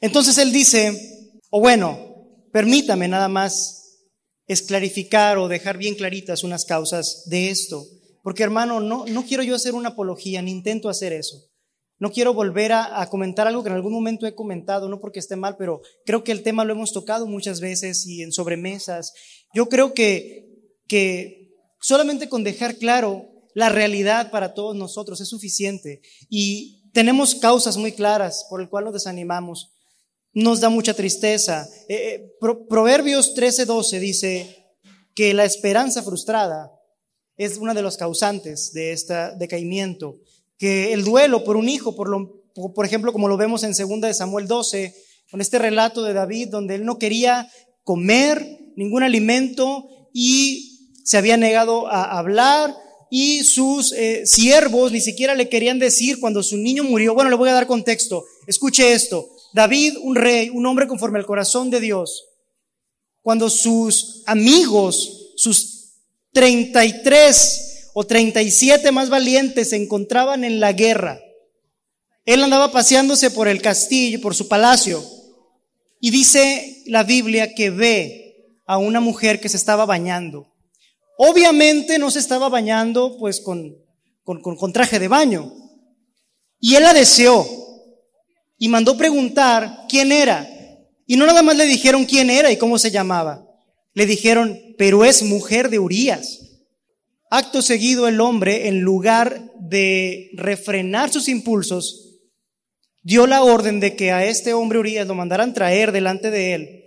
Entonces 0.03 0.37
él 0.39 0.53
dice, 0.53 1.41
o 1.49 1.61
bueno, 1.61 2.49
permítame 2.53 3.07
nada 3.07 3.29
más 3.29 4.01
es 4.49 4.63
clarificar 4.63 5.39
o 5.39 5.49
dejar 5.49 5.79
bien 5.79 5.95
claritas 5.95 6.43
unas 6.43 6.65
causas 6.65 7.23
de 7.27 7.51
esto. 7.51 7.87
Porque 8.23 8.43
hermano, 8.43 8.81
no, 8.81 9.07
no 9.07 9.25
quiero 9.25 9.45
yo 9.45 9.55
hacer 9.55 9.75
una 9.75 9.91
apología, 9.91 10.43
ni 10.43 10.51
intento 10.51 10.89
hacer 10.89 11.13
eso. 11.13 11.37
No 11.99 12.11
quiero 12.11 12.35
volver 12.35 12.73
a, 12.73 13.09
comentar 13.11 13.47
algo 13.47 13.63
que 13.63 13.69
en 13.69 13.77
algún 13.77 13.93
momento 13.93 14.27
he 14.27 14.35
comentado, 14.35 14.89
no 14.89 15.01
porque 15.01 15.21
esté 15.21 15.37
mal, 15.37 15.57
pero 15.57 15.81
creo 16.05 16.25
que 16.25 16.33
el 16.33 16.43
tema 16.43 16.65
lo 16.65 16.73
hemos 16.73 16.93
tocado 16.93 17.29
muchas 17.29 17.61
veces 17.61 18.05
y 18.05 18.23
en 18.23 18.33
sobremesas. 18.33 19.13
Yo 19.55 19.69
creo 19.69 19.95
que, 19.95 20.75
que 20.89 21.55
solamente 21.81 22.29
con 22.29 22.43
dejar 22.43 22.77
claro 22.77 23.29
la 23.55 23.69
realidad 23.69 24.33
para 24.33 24.53
todos 24.53 24.75
nosotros 24.75 25.21
es 25.21 25.29
suficiente. 25.29 26.03
Y 26.29 26.91
tenemos 26.93 27.37
causas 27.37 27.77
muy 27.77 27.93
claras 27.93 28.47
por 28.51 28.61
el 28.61 28.69
cual 28.69 28.87
nos 28.87 28.95
desanimamos 28.95 29.72
nos 30.35 30.61
da 30.61 30.69
mucha 30.69 30.95
tristeza. 30.95 31.69
Eh, 31.89 31.95
eh, 31.95 32.33
Proverbios 32.69 33.35
13:12 33.35 33.99
dice 33.99 34.57
que 35.15 35.35
la 35.35 35.45
esperanza 35.45 36.03
frustrada 36.03 36.73
es 37.37 37.59
una 37.59 37.75
de 37.75 37.83
los 37.83 37.97
causantes 37.97 38.73
de 38.73 38.93
este 38.93 39.15
decaimiento, 39.39 40.21
que 40.59 40.93
el 40.93 41.05
duelo 41.05 41.45
por 41.45 41.57
un 41.57 41.69
hijo, 41.69 41.95
por 41.95 42.85
ejemplo, 42.85 43.13
como 43.13 43.29
lo 43.29 43.37
vemos 43.37 43.63
en 43.65 43.73
2 43.73 44.01
de 44.01 44.15
Samuel 44.15 44.47
12, 44.47 44.95
con 45.31 45.41
este 45.41 45.59
relato 45.59 46.03
de 46.03 46.13
David 46.13 46.49
donde 46.49 46.75
él 46.75 46.85
no 46.85 46.99
quería 46.99 47.51
comer 47.85 48.73
ningún 48.77 49.03
alimento 49.03 49.89
y 50.13 50.91
se 51.05 51.17
había 51.17 51.37
negado 51.37 51.89
a 51.89 52.19
hablar 52.19 52.75
y 53.11 53.45
sus 53.45 53.93
eh, 53.93 54.23
siervos 54.25 54.93
ni 54.93 55.01
siquiera 55.01 55.35
le 55.35 55.49
querían 55.49 55.79
decir 55.79 56.19
cuando 56.21 56.43
su 56.43 56.57
niño 56.57 56.85
murió. 56.85 57.15
Bueno, 57.15 57.29
le 57.29 57.37
voy 57.37 57.51
a 57.51 57.55
dar 57.55 57.67
contexto. 57.67 58.25
Escuche 58.47 58.93
esto. 58.95 59.29
David, 59.53 59.97
un 60.03 60.17
rey, 60.17 60.51
un 60.51 60.65
hombre 60.67 60.87
conforme 60.87 61.19
al 61.19 61.27
corazón 61.27 61.71
de 61.71 61.81
Dios, 61.81 62.27
cuando 63.21 63.51
sus 63.51 64.23
amigos, 64.27 65.33
sus 65.37 65.95
33 66.33 67.91
o 67.95 68.05
37 68.05 68.91
más 68.93 69.11
valientes 69.11 69.71
se 69.71 69.77
encontraban 69.77 70.45
en 70.45 70.61
la 70.61 70.73
guerra, 70.73 71.21
él 72.25 72.43
andaba 72.43 72.71
paseándose 72.71 73.31
por 73.31 73.49
el 73.49 73.61
castillo, 73.61 74.21
por 74.21 74.35
su 74.35 74.49
palacio, 74.49 75.05
y 76.01 76.11
dice 76.11 76.83
la 76.87 77.03
Biblia 77.03 77.55
que 77.55 77.71
ve 77.71 78.59
a 78.67 78.79
una 78.79 79.01
mujer 79.01 79.41
que 79.41 79.49
se 79.49 79.57
estaba 79.57 79.87
bañando. 79.87 80.53
Obviamente 81.19 81.99
no 81.99 82.11
se 82.11 82.19
estaba 82.19 82.49
bañando 82.49 83.17
pues 83.19 83.41
con, 83.41 83.77
con, 84.25 84.41
con 84.41 84.73
traje 84.73 84.99
de 84.99 85.09
baño. 85.09 85.53
Y 86.59 86.75
él 86.77 86.85
la 86.85 86.95
deseó 86.95 87.47
y 88.63 88.69
mandó 88.69 88.97
preguntar 88.97 89.87
quién 89.89 90.13
era. 90.13 90.49
Y 91.05 91.17
no 91.17 91.27
nada 91.27 91.43
más 91.43 91.57
le 91.57 91.67
dijeron 91.67 92.05
quién 92.05 92.31
era 92.31 92.53
y 92.53 92.59
cómo 92.59 92.79
se 92.79 92.93
llamaba. 92.93 93.45
Le 93.93 94.07
dijeron, 94.07 94.57
pero 94.79 95.05
es 95.05 95.25
mujer 95.25 95.69
de 95.69 95.81
Urías. 95.81 96.63
Acto 97.29 97.61
seguido 97.61 98.07
el 98.07 98.21
hombre, 98.21 98.69
en 98.69 98.83
lugar 98.83 99.51
de 99.59 100.31
refrenar 100.35 101.11
sus 101.11 101.29
impulsos, 101.29 102.21
dio 103.03 103.27
la 103.27 103.43
orden 103.43 103.81
de 103.81 103.97
que 103.97 104.13
a 104.13 104.25
este 104.27 104.55
hombre 104.55 104.79
Urías 104.79 105.09
lo 105.09 105.17
mandaran 105.17 105.55
traer 105.55 105.91
delante 105.91 106.31
de 106.31 106.55
él. 106.55 106.85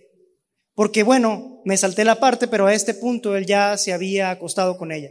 Porque 0.76 1.04
bueno, 1.04 1.62
me 1.66 1.76
salté 1.76 2.06
la 2.06 2.22
parte, 2.22 2.48
pero 2.48 2.68
a 2.68 2.74
este 2.74 2.94
punto 2.94 3.36
él 3.36 3.46
ya 3.46 3.78
se 3.78 3.92
había 3.92 4.30
acostado 4.30 4.78
con 4.78 4.94
ella. 4.94 5.10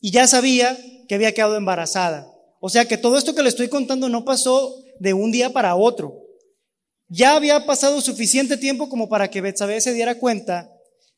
Y 0.00 0.10
ya 0.10 0.26
sabía 0.26 0.76
que 1.06 1.14
había 1.14 1.34
quedado 1.34 1.56
embarazada. 1.56 2.26
O 2.58 2.68
sea 2.68 2.86
que 2.86 2.98
todo 2.98 3.16
esto 3.16 3.36
que 3.36 3.44
le 3.44 3.48
estoy 3.48 3.68
contando 3.68 4.08
no 4.08 4.24
pasó 4.24 4.82
de 5.00 5.14
un 5.14 5.32
día 5.32 5.52
para 5.52 5.76
otro. 5.76 6.22
Ya 7.08 7.36
había 7.36 7.66
pasado 7.66 8.00
suficiente 8.00 8.56
tiempo 8.56 8.88
como 8.88 9.08
para 9.08 9.30
que 9.30 9.40
Betsabé 9.40 9.80
se 9.80 9.94
diera 9.94 10.18
cuenta 10.18 10.70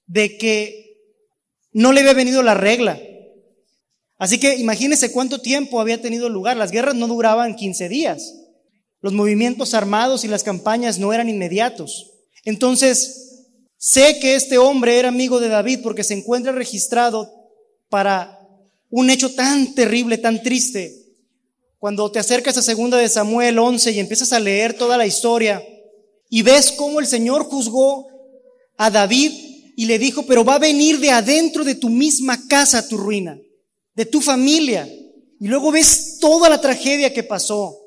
de 0.07 0.37
que 0.37 0.97
no 1.73 1.93
le 1.93 2.01
había 2.01 2.13
venido 2.13 2.43
la 2.43 2.55
regla. 2.55 3.01
Así 4.19 4.39
que 4.39 4.57
imagínese 4.57 5.13
cuánto 5.13 5.41
tiempo 5.41 5.81
había 5.81 6.03
tenido 6.03 6.29
lugar. 6.29 6.57
Las 6.57 6.73
guerras 6.73 6.95
no 6.95 7.07
duraban 7.07 7.55
15 7.55 7.89
días. 7.89 8.35
Los 9.01 9.13
movimientos 9.13 9.75
armados 9.75 10.25
y 10.25 10.29
las 10.29 10.43
campañas 10.43 10.99
no 10.99 11.13
eran 11.13 11.29
inmediatos. 11.29 12.11
Entonces, 12.45 13.47
sé 13.77 14.19
que 14.19 14.35
este 14.35 14.59
hombre 14.59 14.99
era 14.99 15.09
amigo 15.09 15.39
de 15.39 15.49
David 15.49 15.81
porque 15.83 16.05
se 16.05 16.15
encuentra 16.15 16.53
registrado 16.53 17.33
para 17.89 18.39
un 18.91 19.11
hecho 19.11 19.35
tan 19.35 19.75
terrible, 19.75 20.19
tan 20.19 20.43
triste, 20.43 21.08
cuando 21.79 22.11
te 22.11 22.19
acercas 22.19 22.57
a 22.57 22.63
segunda 22.63 22.99
de 22.99 23.09
Samuel 23.09 23.59
11 23.59 23.93
y 23.93 24.01
empiezas 24.01 24.33
a 24.33 24.41
leer 24.41 24.75
toda 24.75 24.97
la 24.97 25.07
historia 25.07 25.63
y 26.29 26.43
ves 26.43 26.73
cómo 26.73 27.01
el 27.01 27.07
Señor 27.07 27.45
juzgó 27.45 28.09
a 28.77 28.91
David 28.91 29.33
y 29.77 29.87
le 29.87 29.99
dijo, 29.99 30.25
pero 30.25 30.45
va 30.45 30.57
a 30.57 30.59
venir 30.59 30.99
de 30.99 31.11
adentro 31.11 31.65
de 31.65 31.77
tu 31.77 31.89
misma 31.89 32.49
casa 32.49 32.87
tu 32.89 32.97
ruina, 32.97 33.39
de 33.95 34.07
tu 34.07 34.21
familia. 34.21 34.89
Y 35.41 35.47
luego 35.47 35.71
ves 35.71 36.19
toda 36.21 36.49
la 36.49 36.61
tragedia 36.61 37.15
que 37.15 37.23
pasó. 37.23 37.79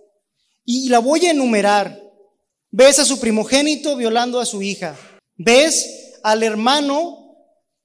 Y 0.63 0.87
la 0.87 0.99
voy 0.99 1.25
a 1.25 1.31
enumerar. 1.31 2.01
Ves 2.69 2.99
a 2.99 3.05
su 3.05 3.19
primogénito 3.19 3.97
violando 3.97 4.39
a 4.39 4.45
su 4.45 4.61
hija. 4.61 4.97
Ves 5.35 6.19
al 6.23 6.43
hermano 6.43 7.35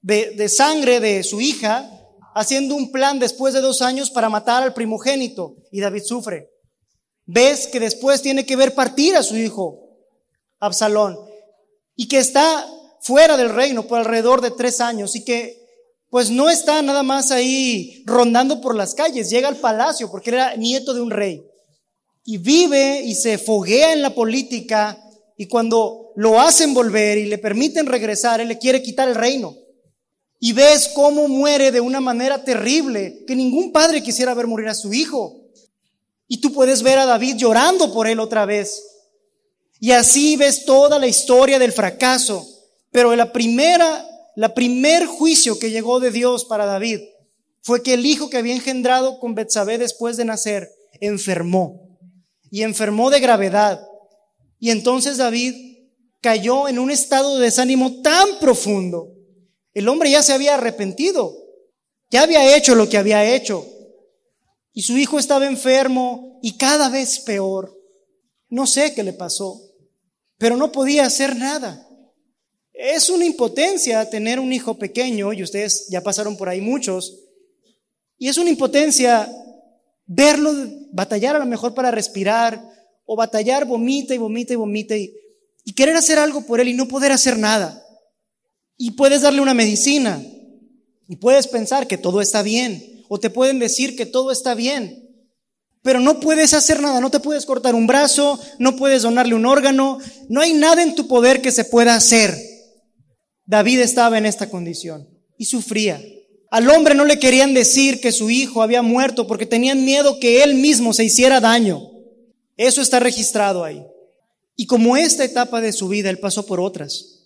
de, 0.01 0.31
de 0.31 0.47
sangre 0.47 1.01
de 1.01 1.21
su 1.23 1.41
hija 1.41 1.96
haciendo 2.37 2.75
un 2.75 2.91
plan 2.91 3.17
después 3.17 3.55
de 3.55 3.61
dos 3.61 3.81
años 3.81 4.11
para 4.11 4.29
matar 4.29 4.61
al 4.61 4.75
primogénito. 4.75 5.55
Y 5.71 5.81
David 5.81 6.03
sufre. 6.03 6.51
Ves 7.25 7.65
que 7.67 7.79
después 7.79 8.21
tiene 8.21 8.45
que 8.45 8.55
ver 8.55 8.75
partir 8.75 9.15
a 9.15 9.23
su 9.23 9.35
hijo, 9.35 9.89
Absalón, 10.59 11.17
y 11.95 12.07
que 12.07 12.19
está 12.19 12.65
fuera 13.01 13.37
del 13.37 13.49
reino 13.49 13.87
por 13.87 13.99
alrededor 13.99 14.41
de 14.41 14.51
tres 14.51 14.79
años 14.81 15.15
y 15.15 15.25
que 15.25 15.65
pues 16.09 16.29
no 16.29 16.49
está 16.49 16.81
nada 16.81 17.03
más 17.03 17.31
ahí 17.31 18.03
rondando 18.05 18.61
por 18.61 18.75
las 18.75 18.93
calles, 18.93 19.29
llega 19.29 19.49
al 19.49 19.57
palacio 19.57 20.09
porque 20.09 20.29
era 20.29 20.55
nieto 20.55 20.93
de 20.93 21.01
un 21.01 21.09
rey. 21.09 21.43
Y 22.23 22.37
vive 22.37 23.01
y 23.01 23.15
se 23.15 23.39
foguea 23.39 23.93
en 23.93 24.03
la 24.03 24.13
política 24.13 24.97
y 25.37 25.47
cuando 25.47 26.11
lo 26.15 26.39
hacen 26.39 26.73
volver 26.73 27.17
y 27.17 27.25
le 27.25 27.39
permiten 27.39 27.87
regresar, 27.87 28.39
él 28.39 28.47
le 28.47 28.59
quiere 28.59 28.83
quitar 28.83 29.09
el 29.09 29.15
reino 29.15 29.55
y 30.39 30.53
ves 30.53 30.91
cómo 30.93 31.27
muere 31.27 31.71
de 31.71 31.81
una 31.81 31.99
manera 31.99 32.43
terrible, 32.43 33.23
que 33.25 33.35
ningún 33.35 33.71
padre 33.71 34.03
quisiera 34.03 34.33
ver 34.33 34.47
morir 34.47 34.67
a 34.67 34.75
su 34.75 34.93
hijo. 34.93 35.41
Y 36.27 36.37
tú 36.37 36.53
puedes 36.53 36.83
ver 36.83 36.99
a 36.99 37.05
David 37.05 37.37
llorando 37.37 37.91
por 37.93 38.07
él 38.07 38.19
otra 38.19 38.45
vez. 38.45 38.83
Y 39.79 39.91
así 39.91 40.35
ves 40.35 40.65
toda 40.65 40.99
la 40.99 41.07
historia 41.07 41.57
del 41.57 41.71
fracaso. 41.71 42.45
Pero 42.91 43.15
la 43.15 43.31
primera, 43.31 44.05
la 44.35 44.53
primer 44.53 45.05
juicio 45.05 45.57
que 45.57 45.71
llegó 45.71 45.99
de 45.99 46.11
Dios 46.11 46.45
para 46.45 46.65
David 46.65 46.99
fue 47.61 47.81
que 47.81 47.93
el 47.93 48.05
hijo 48.05 48.29
que 48.29 48.37
había 48.37 48.53
engendrado 48.53 49.19
con 49.19 49.35
Betsabé 49.35 49.77
después 49.77 50.17
de 50.17 50.25
nacer 50.25 50.69
enfermó. 50.99 51.85
y 52.49 52.61
enfermó 52.61 53.09
de 53.09 53.19
gravedad. 53.19 53.85
Y 54.57 54.69
entonces 54.69 55.17
David 55.17 55.53
cayó 56.21 56.69
en 56.69 56.79
un 56.79 56.91
estado 56.91 57.37
de 57.37 57.43
desánimo 57.43 58.01
tan 58.01 58.39
profundo. 58.39 59.16
El 59.77 59.87
hombre 59.89 60.09
ya 60.09 60.23
se 60.23 60.33
había 60.33 60.55
arrepentido, 60.55 61.37
ya 62.09 62.23
había 62.23 62.57
hecho 62.57 62.73
lo 62.73 62.89
que 62.89 62.97
había 62.97 63.35
hecho. 63.35 63.63
Y 64.73 64.81
su 64.81 64.97
hijo 64.97 65.19
estaba 65.19 65.45
enfermo 65.45 66.39
y 66.41 66.57
cada 66.57 66.89
vez 66.89 67.19
peor. 67.19 67.79
No 68.49 68.65
sé 68.65 68.95
qué 68.95 69.03
le 69.03 69.13
pasó, 69.13 69.61
pero 70.39 70.57
no 70.57 70.71
podía 70.71 71.05
hacer 71.05 71.35
nada. 71.35 71.87
Es 72.73 73.11
una 73.11 73.25
impotencia 73.25 74.09
tener 74.09 74.39
un 74.39 74.51
hijo 74.51 74.79
pequeño, 74.79 75.31
y 75.31 75.43
ustedes 75.43 75.85
ya 75.91 76.01
pasaron 76.01 76.37
por 76.37 76.49
ahí 76.49 76.59
muchos, 76.59 77.13
y 78.17 78.29
es 78.29 78.39
una 78.39 78.49
impotencia 78.49 79.31
verlo 80.07 80.55
batallar 80.91 81.35
a 81.35 81.39
lo 81.39 81.45
mejor 81.45 81.75
para 81.75 81.91
respirar, 81.91 82.59
o 83.05 83.15
batallar, 83.15 83.65
vomita 83.65 84.15
y 84.15 84.17
vomita 84.17 84.53
y 84.53 84.55
vomita, 84.55 84.97
y, 84.97 85.13
y 85.65 85.73
querer 85.73 85.95
hacer 85.95 86.17
algo 86.17 86.41
por 86.41 86.59
él 86.59 86.69
y 86.69 86.73
no 86.73 86.87
poder 86.87 87.11
hacer 87.11 87.37
nada. 87.37 87.83
Y 88.77 88.91
puedes 88.91 89.21
darle 89.21 89.41
una 89.41 89.53
medicina, 89.53 90.23
y 91.07 91.15
puedes 91.15 91.47
pensar 91.47 91.87
que 91.87 91.97
todo 91.97 92.21
está 92.21 92.41
bien, 92.43 93.03
o 93.09 93.19
te 93.19 93.29
pueden 93.29 93.59
decir 93.59 93.95
que 93.95 94.05
todo 94.05 94.31
está 94.31 94.53
bien, 94.53 95.07
pero 95.81 95.99
no 95.99 96.19
puedes 96.19 96.53
hacer 96.53 96.81
nada, 96.81 96.99
no 96.99 97.09
te 97.09 97.21
puedes 97.21 97.45
cortar 97.45 97.73
un 97.73 97.87
brazo, 97.87 98.39
no 98.59 98.75
puedes 98.75 99.03
donarle 99.03 99.35
un 99.35 99.45
órgano, 99.45 99.99
no 100.27 100.41
hay 100.41 100.53
nada 100.53 100.83
en 100.83 100.95
tu 100.95 101.07
poder 101.07 101.41
que 101.41 101.51
se 101.51 101.63
pueda 101.63 101.95
hacer. 101.95 102.37
David 103.45 103.79
estaba 103.79 104.17
en 104.17 104.25
esta 104.25 104.49
condición 104.49 105.07
y 105.37 105.45
sufría. 105.45 106.03
Al 106.51 106.69
hombre 106.69 106.93
no 106.93 107.05
le 107.05 107.19
querían 107.19 107.53
decir 107.53 108.01
que 108.01 108.11
su 108.11 108.29
hijo 108.29 108.61
había 108.61 108.81
muerto 108.81 109.27
porque 109.27 109.45
tenían 109.45 109.85
miedo 109.85 110.19
que 110.19 110.43
él 110.43 110.55
mismo 110.55 110.93
se 110.93 111.05
hiciera 111.05 111.39
daño. 111.39 111.89
Eso 112.57 112.81
está 112.81 112.99
registrado 112.99 113.63
ahí. 113.63 113.85
Y 114.57 114.65
como 114.65 114.97
esta 114.97 115.23
etapa 115.23 115.61
de 115.61 115.71
su 115.71 115.87
vida, 115.87 116.09
él 116.09 116.19
pasó 116.19 116.45
por 116.45 116.59
otras. 116.59 117.16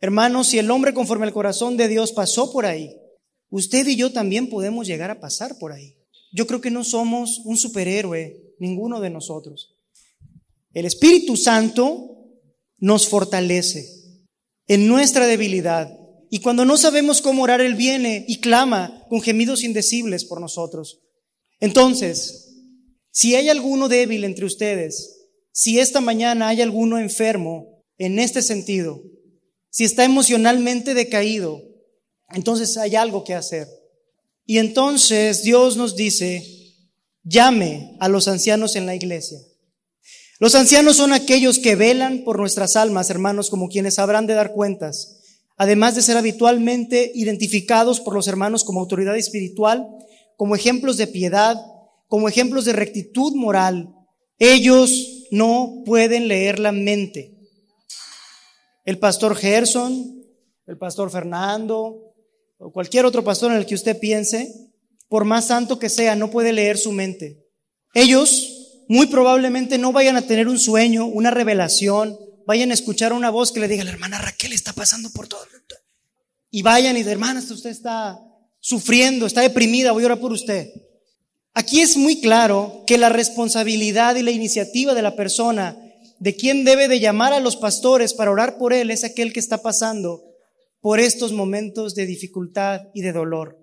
Hermanos, 0.00 0.48
si 0.48 0.58
el 0.58 0.70
hombre 0.70 0.94
conforme 0.94 1.26
al 1.26 1.32
corazón 1.32 1.76
de 1.76 1.88
Dios 1.88 2.12
pasó 2.12 2.52
por 2.52 2.64
ahí, 2.64 2.96
usted 3.50 3.86
y 3.86 3.96
yo 3.96 4.12
también 4.12 4.48
podemos 4.48 4.86
llegar 4.86 5.10
a 5.10 5.20
pasar 5.20 5.58
por 5.58 5.72
ahí. 5.72 5.96
Yo 6.32 6.46
creo 6.46 6.60
que 6.60 6.70
no 6.70 6.84
somos 6.84 7.42
un 7.44 7.56
superhéroe, 7.56 8.54
ninguno 8.58 9.00
de 9.00 9.10
nosotros. 9.10 9.76
El 10.72 10.86
Espíritu 10.86 11.36
Santo 11.36 12.10
nos 12.78 13.08
fortalece 13.08 13.86
en 14.66 14.86
nuestra 14.86 15.26
debilidad. 15.26 15.98
Y 16.30 16.38
cuando 16.38 16.64
no 16.64 16.78
sabemos 16.78 17.20
cómo 17.20 17.42
orar, 17.42 17.60
Él 17.60 17.74
viene 17.74 18.24
y 18.26 18.40
clama 18.40 19.04
con 19.08 19.20
gemidos 19.20 19.64
indecibles 19.64 20.24
por 20.24 20.40
nosotros. 20.40 21.00
Entonces, 21.58 22.56
si 23.10 23.34
hay 23.34 23.48
alguno 23.48 23.88
débil 23.88 24.24
entre 24.24 24.46
ustedes, 24.46 25.28
si 25.52 25.78
esta 25.80 26.00
mañana 26.00 26.48
hay 26.48 26.62
alguno 26.62 26.98
enfermo 26.98 27.82
en 27.98 28.18
este 28.18 28.40
sentido, 28.40 29.02
si 29.70 29.84
está 29.84 30.04
emocionalmente 30.04 30.94
decaído, 30.94 31.62
entonces 32.30 32.76
hay 32.76 32.96
algo 32.96 33.24
que 33.24 33.34
hacer. 33.34 33.68
Y 34.44 34.58
entonces 34.58 35.42
Dios 35.42 35.76
nos 35.76 35.96
dice, 35.96 36.44
llame 37.22 37.96
a 38.00 38.08
los 38.08 38.28
ancianos 38.28 38.76
en 38.76 38.86
la 38.86 38.94
iglesia. 38.94 39.38
Los 40.40 40.54
ancianos 40.54 40.96
son 40.96 41.12
aquellos 41.12 41.58
que 41.58 41.76
velan 41.76 42.24
por 42.24 42.38
nuestras 42.38 42.74
almas, 42.74 43.10
hermanos, 43.10 43.50
como 43.50 43.68
quienes 43.68 43.94
sabrán 43.94 44.26
de 44.26 44.34
dar 44.34 44.52
cuentas, 44.52 45.20
además 45.56 45.94
de 45.94 46.02
ser 46.02 46.16
habitualmente 46.16 47.12
identificados 47.14 48.00
por 48.00 48.14
los 48.14 48.26
hermanos 48.26 48.64
como 48.64 48.80
autoridad 48.80 49.16
espiritual, 49.16 49.86
como 50.36 50.56
ejemplos 50.56 50.96
de 50.96 51.06
piedad, 51.06 51.56
como 52.08 52.28
ejemplos 52.28 52.64
de 52.64 52.72
rectitud 52.72 53.34
moral. 53.34 53.94
Ellos 54.38 55.26
no 55.30 55.82
pueden 55.84 56.26
leer 56.26 56.58
la 56.58 56.72
mente. 56.72 57.39
El 58.84 58.98
pastor 58.98 59.36
Gerson, 59.36 60.24
el 60.66 60.78
pastor 60.78 61.10
Fernando, 61.10 62.14
o 62.58 62.72
cualquier 62.72 63.04
otro 63.04 63.24
pastor 63.24 63.52
en 63.52 63.58
el 63.58 63.66
que 63.66 63.74
usted 63.74 63.98
piense, 63.98 64.54
por 65.08 65.24
más 65.24 65.46
santo 65.46 65.78
que 65.78 65.88
sea, 65.88 66.14
no 66.14 66.30
puede 66.30 66.52
leer 66.52 66.78
su 66.78 66.92
mente. 66.92 67.46
Ellos 67.94 68.84
muy 68.88 69.06
probablemente 69.06 69.78
no 69.78 69.92
vayan 69.92 70.16
a 70.16 70.22
tener 70.22 70.48
un 70.48 70.58
sueño, 70.58 71.06
una 71.06 71.30
revelación, 71.30 72.18
vayan 72.46 72.70
a 72.70 72.74
escuchar 72.74 73.12
una 73.12 73.30
voz 73.30 73.52
que 73.52 73.60
le 73.60 73.68
diga, 73.68 73.84
la 73.84 73.90
hermana 73.90 74.18
Raquel 74.18 74.52
está 74.52 74.72
pasando 74.72 75.10
por 75.10 75.28
todo. 75.28 75.40
Y 76.50 76.62
vayan 76.62 76.96
y 76.96 77.04
de 77.04 77.12
hermana, 77.12 77.40
usted 77.40 77.70
está 77.70 78.20
sufriendo, 78.58 79.26
está 79.26 79.40
deprimida, 79.40 79.92
voy 79.92 80.02
a 80.02 80.06
orar 80.06 80.20
por 80.20 80.32
usted. 80.32 80.68
Aquí 81.54 81.80
es 81.80 81.96
muy 81.96 82.20
claro 82.20 82.84
que 82.86 82.98
la 82.98 83.08
responsabilidad 83.08 84.16
y 84.16 84.22
la 84.22 84.32
iniciativa 84.32 84.94
de 84.94 85.02
la 85.02 85.14
persona, 85.14 85.76
de 86.20 86.36
quien 86.36 86.64
debe 86.64 86.86
de 86.86 87.00
llamar 87.00 87.32
a 87.32 87.40
los 87.40 87.56
pastores 87.56 88.12
para 88.12 88.30
orar 88.30 88.58
por 88.58 88.74
él, 88.74 88.90
es 88.90 89.04
aquel 89.04 89.32
que 89.32 89.40
está 89.40 89.62
pasando 89.62 90.22
por 90.80 91.00
estos 91.00 91.32
momentos 91.32 91.94
de 91.94 92.06
dificultad 92.06 92.82
y 92.94 93.00
de 93.00 93.12
dolor. 93.12 93.58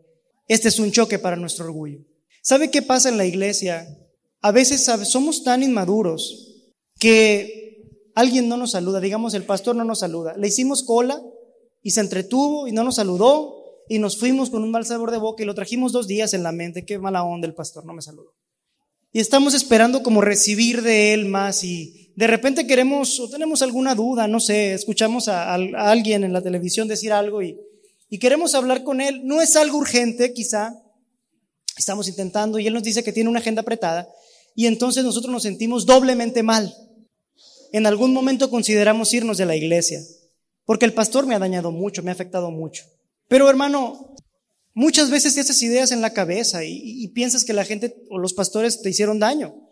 Este 0.47 0.67
es 0.67 0.79
un 0.79 0.91
choque 0.91 1.19
para 1.19 1.35
nuestro 1.35 1.65
orgullo. 1.65 1.99
¿Sabe 2.41 2.71
qué 2.71 2.81
pasa 2.81 3.09
en 3.09 3.17
la 3.17 3.25
iglesia? 3.25 3.87
A 4.41 4.51
veces 4.51 4.89
somos 5.03 5.43
tan 5.43 5.61
inmaduros 5.61 6.63
que 6.99 7.91
alguien 8.15 8.49
no 8.49 8.57
nos 8.57 8.71
saluda, 8.71 8.99
digamos 8.99 9.35
el 9.35 9.43
pastor 9.43 9.75
no 9.75 9.83
nos 9.83 9.99
saluda. 9.99 10.35
Le 10.35 10.47
hicimos 10.47 10.83
cola 10.83 11.21
y 11.83 11.91
se 11.91 12.01
entretuvo 12.01 12.67
y 12.67 12.71
no 12.71 12.83
nos 12.83 12.95
saludó 12.95 13.55
y 13.87 13.99
nos 13.99 14.17
fuimos 14.17 14.49
con 14.49 14.63
un 14.63 14.71
mal 14.71 14.85
sabor 14.85 15.11
de 15.11 15.17
boca 15.19 15.43
y 15.43 15.45
lo 15.45 15.53
trajimos 15.53 15.91
dos 15.91 16.07
días 16.07 16.33
en 16.33 16.41
la 16.41 16.51
mente. 16.51 16.85
Qué 16.85 16.97
mala 16.97 17.23
onda 17.23 17.47
el 17.47 17.53
pastor, 17.53 17.85
no 17.85 17.93
me 17.93 18.01
saludó. 18.01 18.33
Y 19.11 19.19
estamos 19.19 19.53
esperando 19.53 20.01
como 20.01 20.21
recibir 20.21 20.81
de 20.81 21.13
él 21.13 21.25
más 21.25 21.63
y 21.63 22.06
de 22.17 22.25
repente 22.25 22.65
queremos 22.65 23.19
o 23.19 23.29
tenemos 23.29 23.61
alguna 23.61 23.93
duda, 23.93 24.27
no 24.27 24.39
sé, 24.39 24.73
escuchamos 24.73 25.27
a, 25.27 25.53
alguien 25.53 26.23
en 26.23 26.33
la 26.33 26.41
televisión 26.41 26.87
decir 26.87 27.13
algo 27.13 27.43
y, 27.43 27.59
y 28.09 28.17
queremos 28.17 28.55
hablar 28.55 28.83
con 28.83 29.01
él. 29.01 29.21
No 29.23 29.39
es 29.39 29.55
algo 29.55 29.77
urgente, 29.77 30.33
quizá. 30.33 30.73
Estamos 31.77 32.07
intentando 32.07 32.57
y 32.57 32.65
él 32.65 32.73
nos 32.73 32.81
dice 32.81 33.03
que 33.03 33.13
tiene 33.13 33.29
una 33.29 33.39
agenda 33.39 33.61
apretada 33.61 34.09
y 34.55 34.65
entonces 34.65 35.03
nosotros 35.03 35.31
nos 35.31 35.43
sentimos 35.43 35.85
doblemente 35.85 36.41
mal. 36.41 36.73
En 37.71 37.85
algún 37.85 38.13
momento 38.13 38.49
consideramos 38.49 39.13
irnos 39.13 39.37
de 39.37 39.45
la 39.45 39.55
iglesia 39.55 40.01
porque 40.65 40.85
el 40.85 40.93
pastor 40.93 41.27
me 41.27 41.35
ha 41.35 41.39
dañado 41.39 41.69
mucho, 41.69 42.01
me 42.01 42.09
ha 42.09 42.13
afectado 42.13 42.49
mucho. 42.49 42.83
Pero 43.27 43.47
hermano, 43.47 44.15
muchas 44.73 45.11
veces 45.11 45.35
te 45.35 45.41
haces 45.41 45.61
ideas 45.61 45.91
en 45.91 46.01
la 46.01 46.13
cabeza 46.13 46.65
y, 46.65 46.81
y 46.81 47.09
piensas 47.09 47.45
que 47.45 47.53
la 47.53 47.63
gente 47.63 47.95
o 48.09 48.17
los 48.17 48.33
pastores 48.33 48.81
te 48.81 48.89
hicieron 48.89 49.19
daño 49.19 49.66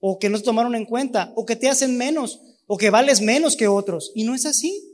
o 0.00 0.18
que 0.18 0.28
no 0.28 0.38
te 0.38 0.44
tomaron 0.44 0.74
en 0.74 0.86
cuenta, 0.86 1.32
o 1.36 1.46
que 1.46 1.56
te 1.56 1.68
hacen 1.68 1.96
menos, 1.96 2.40
o 2.66 2.76
que 2.76 2.90
vales 2.90 3.20
menos 3.20 3.56
que 3.56 3.68
otros. 3.68 4.12
Y 4.14 4.24
no 4.24 4.34
es 4.34 4.46
así. 4.46 4.90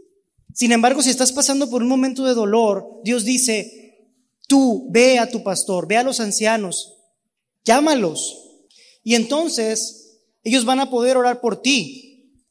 Sin 0.52 0.72
embargo, 0.72 1.02
si 1.02 1.10
estás 1.10 1.32
pasando 1.32 1.70
por 1.70 1.82
un 1.82 1.88
momento 1.88 2.24
de 2.24 2.34
dolor, 2.34 3.00
Dios 3.04 3.24
dice, 3.24 4.10
tú 4.48 4.88
ve 4.90 5.18
a 5.18 5.28
tu 5.28 5.42
pastor, 5.42 5.86
ve 5.86 5.96
a 5.96 6.02
los 6.02 6.20
ancianos, 6.20 6.94
llámalos. 7.64 8.42
Y 9.04 9.14
entonces 9.14 10.18
ellos 10.42 10.64
van 10.64 10.80
a 10.80 10.90
poder 10.90 11.16
orar 11.16 11.40
por 11.40 11.60
ti. 11.60 12.42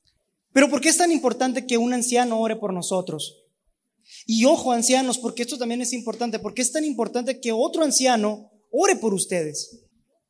Pero 0.53 0.69
¿por 0.69 0.79
qué 0.79 0.89
es 0.89 0.97
tan 0.97 1.11
importante 1.11 1.65
que 1.65 1.77
un 1.77 1.93
anciano 1.93 2.39
ore 2.39 2.55
por 2.55 2.73
nosotros? 2.73 3.41
Y 4.25 4.45
ojo, 4.45 4.71
ancianos, 4.71 5.17
porque 5.17 5.43
esto 5.43 5.57
también 5.57 5.81
es 5.81 5.91
importante, 5.93 6.39
porque 6.39 6.61
es 6.61 6.71
tan 6.71 6.85
importante 6.85 7.39
que 7.41 7.51
otro 7.51 7.83
anciano 7.83 8.51
ore 8.71 8.95
por 8.95 9.13
ustedes. 9.13 9.84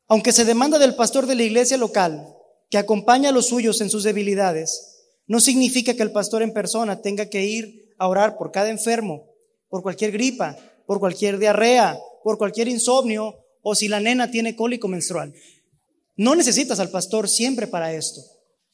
Aunque 0.08 0.32
se 0.32 0.46
demanda 0.46 0.78
del 0.78 0.96
pastor 0.96 1.26
de 1.26 1.36
la 1.36 1.44
iglesia 1.44 1.78
local 1.78 2.28
que 2.70 2.78
acompaña 2.78 3.30
a 3.30 3.32
los 3.32 3.48
suyos 3.48 3.82
en 3.82 3.90
sus 3.90 4.04
debilidades, 4.04 4.96
no 5.28 5.40
significa 5.40 5.96
que 5.96 6.04
el 6.04 6.12
pastor 6.12 6.44
en 6.44 6.54
persona 6.54 7.02
tenga 7.02 7.28
que 7.28 7.46
ir 7.46 7.96
a 7.98 8.08
orar 8.08 8.38
por 8.38 8.52
cada 8.52 8.70
enfermo, 8.70 9.26
por 9.70 9.82
cualquier 9.82 10.12
gripa, 10.12 10.58
por 10.86 11.00
cualquier 11.00 11.40
diarrea, 11.40 11.98
por 12.24 12.38
cualquier 12.38 12.68
insomnio 12.68 13.36
o 13.62 13.74
si 13.74 13.88
la 13.88 14.00
nena 14.00 14.30
tiene 14.30 14.56
cólico 14.56 14.88
menstrual. 14.88 15.34
No 16.16 16.36
necesitas 16.36 16.80
al 16.80 16.92
pastor 16.92 17.28
siempre 17.28 17.68
para 17.68 17.94
esto. 17.94 18.22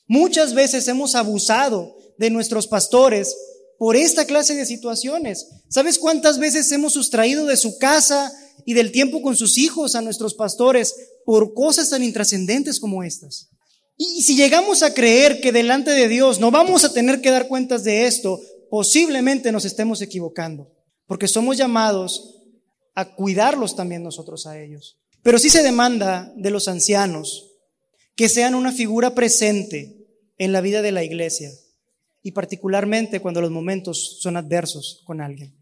Muchas 0.07 0.53
veces 0.53 0.87
hemos 0.89 1.15
abusado 1.15 1.95
de 2.17 2.29
nuestros 2.29 2.67
pastores 2.67 3.35
por 3.77 3.95
esta 3.95 4.25
clase 4.25 4.53
de 4.53 4.65
situaciones. 4.65 5.47
¿Sabes 5.69 5.97
cuántas 5.97 6.37
veces 6.37 6.71
hemos 6.71 6.93
sustraído 6.93 7.45
de 7.45 7.55
su 7.55 7.77
casa 7.77 8.31
y 8.65 8.73
del 8.73 8.91
tiempo 8.91 9.21
con 9.21 9.35
sus 9.35 9.57
hijos 9.57 9.95
a 9.95 10.01
nuestros 10.01 10.33
pastores 10.33 10.93
por 11.25 11.53
cosas 11.53 11.89
tan 11.89 12.03
intrascendentes 12.03 12.79
como 12.79 13.03
estas. 13.03 13.49
Y 13.97 14.23
si 14.23 14.35
llegamos 14.35 14.81
a 14.81 14.93
creer 14.93 15.41
que 15.41 15.51
delante 15.51 15.91
de 15.91 16.07
Dios 16.07 16.39
no 16.39 16.49
vamos 16.49 16.83
a 16.83 16.93
tener 16.93 17.21
que 17.21 17.29
dar 17.29 17.47
cuentas 17.47 17.83
de 17.83 18.07
esto, 18.07 18.39
posiblemente 18.69 19.51
nos 19.51 19.65
estemos 19.65 20.01
equivocando, 20.01 20.71
porque 21.05 21.27
somos 21.27 21.57
llamados 21.57 22.37
a 22.95 23.15
cuidarlos 23.15 23.75
también 23.75 24.03
nosotros 24.03 24.47
a 24.47 24.59
ellos. 24.59 24.97
Pero 25.21 25.37
sí 25.37 25.49
se 25.49 25.61
demanda 25.61 26.33
de 26.35 26.49
los 26.49 26.67
ancianos 26.67 27.51
que 28.15 28.27
sean 28.27 28.55
una 28.55 28.71
figura 28.71 29.13
presente 29.13 30.07
en 30.37 30.51
la 30.51 30.61
vida 30.61 30.81
de 30.81 30.91
la 30.91 31.03
iglesia 31.03 31.51
y 32.23 32.31
particularmente 32.31 33.19
cuando 33.19 33.41
los 33.41 33.51
momentos 33.51 34.17
son 34.21 34.37
adversos 34.37 35.01
con 35.05 35.21
alguien. 35.21 35.55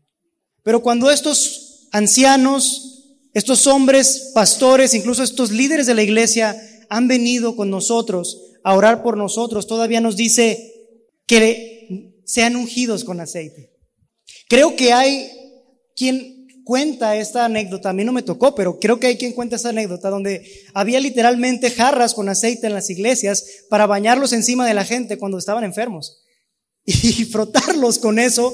Pero 0.64 0.82
cuando 0.82 1.10
estos 1.10 1.88
ancianos 1.92 2.99
estos 3.34 3.68
hombres, 3.68 4.32
pastores, 4.34 4.94
incluso 4.94 5.24
estos 5.24 5.52
líderes 5.52 5.86
de 5.88 5.96
la 5.96 6.04
iglesia 6.04 6.60
han 6.90 7.08
venido 7.08 7.56
con 7.56 7.70
nosotros 7.70 8.42
a 8.64 8.76
orar 8.76 9.04
por 9.04 9.18
nosotros, 9.18 9.68
todavía 9.68 10.02
nos 10.02 10.16
dice 10.16 10.74
que 11.26 12.16
sean 12.26 12.56
ungidos 12.56 13.04
con 13.04 13.20
aceite. 13.20 13.72
Creo 14.48 14.76
que 14.76 14.94
hay 14.94 15.30
quien 15.96 16.48
cuenta 16.64 17.16
esta 17.16 17.46
anécdota, 17.46 17.90
a 17.90 17.94
mí 17.94 18.04
no 18.04 18.12
me 18.12 18.22
tocó, 18.22 18.54
pero 18.54 18.80
creo 18.80 19.00
que 19.00 19.08
hay 19.08 19.18
quien 19.18 19.34
cuenta 19.34 19.56
esta 19.56 19.70
anécdota 19.70 20.10
donde 20.10 20.44
había 20.76 21.00
literalmente 21.00 21.72
jarras 21.72 22.14
con 22.14 22.30
aceite 22.30 22.68
en 22.68 22.74
las 22.74 22.90
iglesias 22.92 23.44
para 23.70 23.88
bañarlos 23.88 24.34
encima 24.34 24.68
de 24.68 24.76
la 24.76 24.86
gente 24.86 25.18
cuando 25.18 25.38
estaban 25.38 25.64
enfermos. 25.64 26.24
Y 26.86 27.26
frotarlos 27.26 28.00
con 28.00 28.20
eso, 28.20 28.54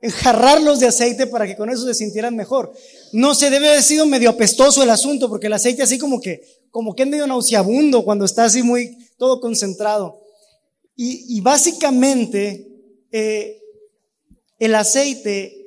enjarrarlos 0.00 0.80
de 0.80 0.86
aceite 0.86 1.26
para 1.26 1.46
que 1.46 1.56
con 1.56 1.70
eso 1.70 1.84
se 1.86 1.94
sintieran 1.94 2.36
mejor. 2.36 2.72
No 3.12 3.34
se 3.34 3.50
debe 3.50 3.68
haber 3.68 3.82
sido 3.82 4.06
medio 4.06 4.30
apestoso 4.30 4.82
el 4.82 4.90
asunto 4.90 5.28
porque 5.28 5.46
el 5.46 5.52
aceite 5.52 5.82
así 5.82 5.98
como 5.98 6.20
que, 6.20 6.42
como 6.70 6.94
que 6.94 7.04
es 7.04 7.08
medio 7.08 7.26
nauseabundo 7.26 8.04
cuando 8.04 8.24
está 8.24 8.44
así 8.44 8.62
muy 8.62 8.96
todo 9.18 9.40
concentrado. 9.40 10.22
Y, 10.98 11.42
básicamente 11.42 12.66
eh, 13.12 13.60
el 14.58 14.74
aceite 14.74 15.66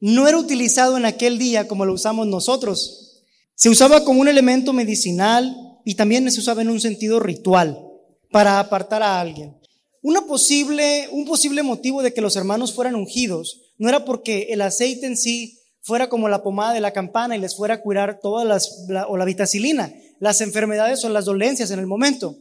no 0.00 0.28
era 0.28 0.36
utilizado 0.36 0.98
en 0.98 1.06
aquel 1.06 1.38
día 1.38 1.66
como 1.66 1.86
lo 1.86 1.94
usamos 1.94 2.26
nosotros. 2.26 3.22
Se 3.54 3.70
usaba 3.70 4.04
como 4.04 4.20
un 4.20 4.28
elemento 4.28 4.74
medicinal 4.74 5.56
y 5.86 5.94
también 5.94 6.30
se 6.30 6.40
usaba 6.40 6.60
en 6.60 6.68
un 6.68 6.80
sentido 6.80 7.20
ritual 7.20 7.82
para 8.30 8.60
apartar 8.60 9.02
a 9.02 9.18
alguien. 9.18 9.56
Una 10.02 10.26
posible, 10.26 11.08
un 11.10 11.24
posible 11.24 11.62
motivo 11.62 12.02
de 12.02 12.12
que 12.12 12.20
los 12.20 12.36
hermanos 12.36 12.74
fueran 12.74 12.94
ungidos 12.94 13.65
no 13.78 13.88
era 13.88 14.04
porque 14.04 14.48
el 14.50 14.62
aceite 14.62 15.06
en 15.06 15.16
sí 15.16 15.58
fuera 15.86 16.08
como 16.08 16.28
la 16.28 16.42
pomada 16.42 16.74
de 16.74 16.80
la 16.80 16.92
campana 16.92 17.36
y 17.36 17.40
les 17.40 17.56
fuera 17.56 17.74
a 17.74 17.80
curar 17.80 18.18
todas 18.20 18.46
las, 18.46 18.86
o 19.08 19.16
la 19.16 19.24
vitacilina, 19.24 19.92
las 20.18 20.40
enfermedades 20.40 21.04
o 21.04 21.08
las 21.08 21.24
dolencias 21.24 21.70
en 21.70 21.78
el 21.78 21.86
momento. 21.86 22.36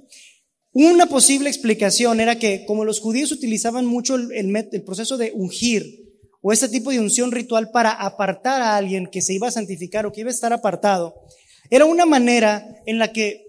Una 0.72 1.06
posible 1.06 1.48
explicación 1.48 2.20
era 2.20 2.40
que 2.40 2.66
como 2.66 2.84
los 2.86 3.00
judíos 3.00 3.32
utilizaban 3.32 3.86
mucho 3.86 4.16
el, 4.16 4.32
el, 4.32 4.84
proceso 4.84 5.18
de 5.18 5.32
ungir 5.34 5.86
o 6.42 6.52
este 6.52 6.68
tipo 6.70 6.92
de 6.92 7.00
unción 7.00 7.32
ritual 7.32 7.70
para 7.72 7.92
apartar 7.92 8.62
a 8.62 8.76
alguien 8.76 9.08
que 9.08 9.22
se 9.22 9.34
iba 9.34 9.48
a 9.48 9.52
santificar 9.52 10.06
o 10.06 10.12
que 10.12 10.22
iba 10.22 10.30
a 10.30 10.34
estar 10.34 10.52
apartado, 10.52 11.14
era 11.70 11.86
una 11.86 12.06
manera 12.06 12.68
en 12.86 13.00
la 13.00 13.14
que, 13.14 13.46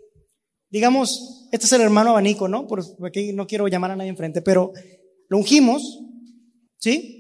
digamos, 0.71 1.49
este 1.53 1.67
es 1.67 1.73
el 1.73 1.81
hermano 1.81 2.11
abanico, 2.11 2.49
¿no? 2.49 2.67
Porque 2.67 3.33
no 3.33 3.47
quiero 3.47 3.67
llamar 3.67 3.93
a 3.93 3.97
nadie 3.97 4.11
enfrente, 4.11 4.43
pero 4.43 4.73
lo 5.29 5.39
ungimos, 5.39 6.01
¿sí? 6.79 7.16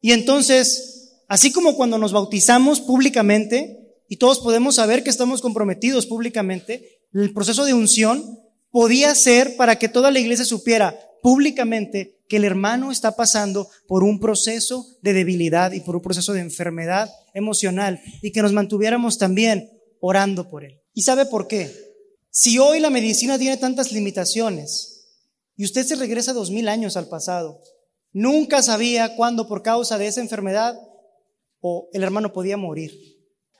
Y 0.00 0.12
entonces, 0.12 1.22
así 1.28 1.52
como 1.52 1.76
cuando 1.76 1.98
nos 1.98 2.12
bautizamos 2.12 2.80
públicamente 2.80 3.96
y 4.08 4.16
todos 4.16 4.40
podemos 4.40 4.76
saber 4.76 5.02
que 5.02 5.10
estamos 5.10 5.40
comprometidos 5.40 6.06
públicamente, 6.06 7.00
el 7.12 7.32
proceso 7.32 7.64
de 7.64 7.74
unción 7.74 8.40
podía 8.70 9.14
ser 9.14 9.56
para 9.56 9.78
que 9.78 9.88
toda 9.88 10.10
la 10.10 10.20
iglesia 10.20 10.44
supiera 10.44 10.98
públicamente 11.22 12.20
que 12.28 12.36
el 12.36 12.44
hermano 12.44 12.92
está 12.92 13.16
pasando 13.16 13.68
por 13.88 14.04
un 14.04 14.20
proceso 14.20 14.86
de 15.02 15.12
debilidad 15.12 15.72
y 15.72 15.80
por 15.80 15.96
un 15.96 16.02
proceso 16.02 16.32
de 16.32 16.40
enfermedad 16.40 17.10
emocional 17.34 18.00
y 18.22 18.30
que 18.30 18.42
nos 18.42 18.52
mantuviéramos 18.52 19.18
también 19.18 19.68
orando 20.00 20.48
por 20.48 20.64
él. 20.64 20.80
¿Y 20.94 21.02
sabe 21.02 21.26
por 21.26 21.48
qué? 21.48 21.70
Si 22.30 22.58
hoy 22.58 22.78
la 22.78 22.90
medicina 22.90 23.38
tiene 23.38 23.56
tantas 23.56 23.90
limitaciones 23.92 25.08
y 25.56 25.64
usted 25.64 25.84
se 25.84 25.96
regresa 25.96 26.32
dos 26.32 26.50
mil 26.50 26.68
años 26.68 26.96
al 26.96 27.08
pasado, 27.08 27.60
nunca 28.12 28.62
sabía 28.62 29.16
cuándo 29.16 29.48
por 29.48 29.62
causa 29.62 29.98
de 29.98 30.06
esa 30.06 30.20
enfermedad 30.20 30.78
o 31.60 31.88
el 31.92 32.02
hermano 32.02 32.32
podía 32.32 32.56
morir. 32.56 32.92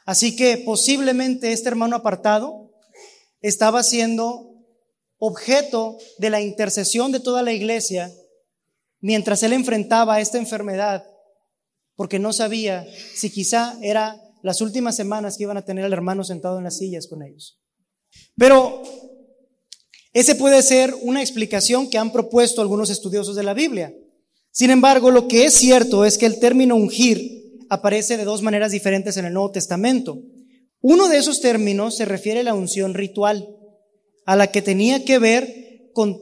Así 0.06 0.34
que 0.34 0.58
posiblemente 0.58 1.52
este 1.52 1.68
hermano 1.68 1.96
apartado 1.96 2.72
estaba 3.40 3.82
siendo 3.82 4.50
objeto 5.18 5.98
de 6.18 6.30
la 6.30 6.40
intercesión 6.40 7.12
de 7.12 7.20
toda 7.20 7.42
la 7.42 7.52
iglesia 7.52 8.12
mientras 9.00 9.42
él 9.42 9.52
enfrentaba 9.52 10.20
esta 10.20 10.38
enfermedad, 10.38 11.04
porque 11.94 12.18
no 12.18 12.32
sabía 12.32 12.86
si 13.14 13.30
quizá 13.30 13.78
era 13.82 14.20
las 14.42 14.60
últimas 14.60 14.96
semanas 14.96 15.36
que 15.36 15.44
iban 15.44 15.56
a 15.56 15.64
tener 15.64 15.84
al 15.84 15.92
hermano 15.92 16.24
sentado 16.24 16.58
en 16.58 16.64
las 16.64 16.78
sillas 16.78 17.06
con 17.06 17.22
ellos. 17.22 17.60
Pero 18.36 18.82
ese 20.12 20.34
puede 20.34 20.62
ser 20.62 20.94
una 21.02 21.20
explicación 21.20 21.88
que 21.88 21.98
han 21.98 22.12
propuesto 22.12 22.60
algunos 22.60 22.90
estudiosos 22.90 23.36
de 23.36 23.42
la 23.42 23.54
Biblia. 23.54 23.94
Sin 24.60 24.70
embargo, 24.70 25.10
lo 25.10 25.26
que 25.26 25.46
es 25.46 25.54
cierto 25.54 26.04
es 26.04 26.18
que 26.18 26.26
el 26.26 26.38
término 26.38 26.76
ungir 26.76 27.62
aparece 27.70 28.18
de 28.18 28.24
dos 28.24 28.42
maneras 28.42 28.72
diferentes 28.72 29.16
en 29.16 29.24
el 29.24 29.32
Nuevo 29.32 29.52
Testamento. 29.52 30.22
Uno 30.82 31.08
de 31.08 31.16
esos 31.16 31.40
términos 31.40 31.96
se 31.96 32.04
refiere 32.04 32.40
a 32.40 32.42
la 32.42 32.52
unción 32.52 32.92
ritual 32.92 33.56
a 34.26 34.36
la 34.36 34.48
que 34.52 34.60
tenía 34.60 35.02
que 35.02 35.18
ver 35.18 35.90
con, 35.94 36.20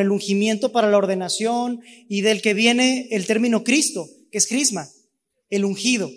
el 0.00 0.10
ungimiento 0.10 0.72
para 0.72 0.90
la 0.90 0.98
ordenación 0.98 1.82
y 2.08 2.22
del 2.22 2.42
que 2.42 2.52
viene 2.52 3.06
el 3.12 3.28
término 3.28 3.62
Cristo, 3.62 4.08
que 4.32 4.38
es 4.38 4.48
crisma, 4.48 4.88
el 5.48 5.64
ungido. 5.64 6.10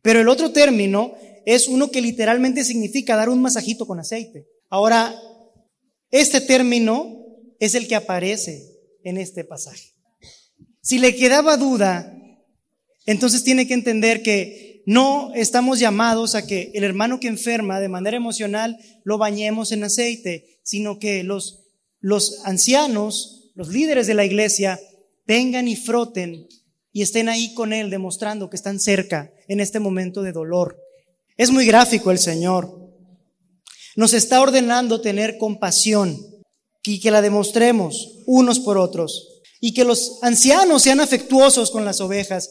Pero 0.00 0.22
el 0.22 0.30
otro 0.30 0.52
término 0.52 1.12
es 1.44 1.68
uno 1.68 1.90
que 1.90 2.00
literalmente 2.00 2.64
significa 2.64 3.16
dar 3.16 3.28
un 3.28 3.42
masajito 3.42 3.86
con 3.86 4.00
aceite. 4.00 4.46
Ahora, 4.70 5.14
este 6.10 6.40
término 6.40 7.18
es 7.60 7.74
el 7.74 7.86
que 7.86 7.96
aparece 7.96 8.62
en 9.04 9.18
este 9.18 9.44
pasaje. 9.44 9.95
Si 10.86 11.00
le 11.00 11.16
quedaba 11.16 11.56
duda, 11.56 12.16
entonces 13.06 13.42
tiene 13.42 13.66
que 13.66 13.74
entender 13.74 14.22
que 14.22 14.84
no 14.86 15.32
estamos 15.34 15.80
llamados 15.80 16.36
a 16.36 16.46
que 16.46 16.70
el 16.74 16.84
hermano 16.84 17.18
que 17.18 17.26
enferma 17.26 17.80
de 17.80 17.88
manera 17.88 18.16
emocional 18.16 18.78
lo 19.02 19.18
bañemos 19.18 19.72
en 19.72 19.82
aceite, 19.82 20.60
sino 20.62 21.00
que 21.00 21.24
los, 21.24 21.64
ancianos, 22.44 23.50
los 23.56 23.66
líderes 23.66 24.06
de 24.06 24.14
la 24.14 24.24
iglesia, 24.24 24.78
vengan 25.26 25.66
y 25.66 25.74
froten 25.74 26.46
y 26.92 27.02
estén 27.02 27.28
ahí 27.28 27.52
con 27.54 27.72
él 27.72 27.90
demostrando 27.90 28.48
que 28.48 28.54
están 28.54 28.78
cerca 28.78 29.32
en 29.48 29.58
este 29.58 29.80
momento 29.80 30.22
de 30.22 30.30
dolor. 30.30 30.78
Es 31.36 31.50
muy 31.50 31.66
gráfico 31.66 32.12
el 32.12 32.20
Señor. 32.20 32.70
Nos 33.96 34.14
está 34.14 34.40
ordenando 34.40 35.00
tener 35.00 35.36
compasión 35.36 36.16
y 36.84 37.00
que 37.00 37.10
la 37.10 37.22
demostremos 37.22 38.22
unos 38.24 38.60
por 38.60 38.78
otros. 38.78 39.35
Y 39.60 39.74
que 39.74 39.84
los 39.84 40.18
ancianos 40.22 40.82
sean 40.82 41.00
afectuosos 41.00 41.70
con 41.70 41.84
las 41.84 42.00
ovejas, 42.00 42.50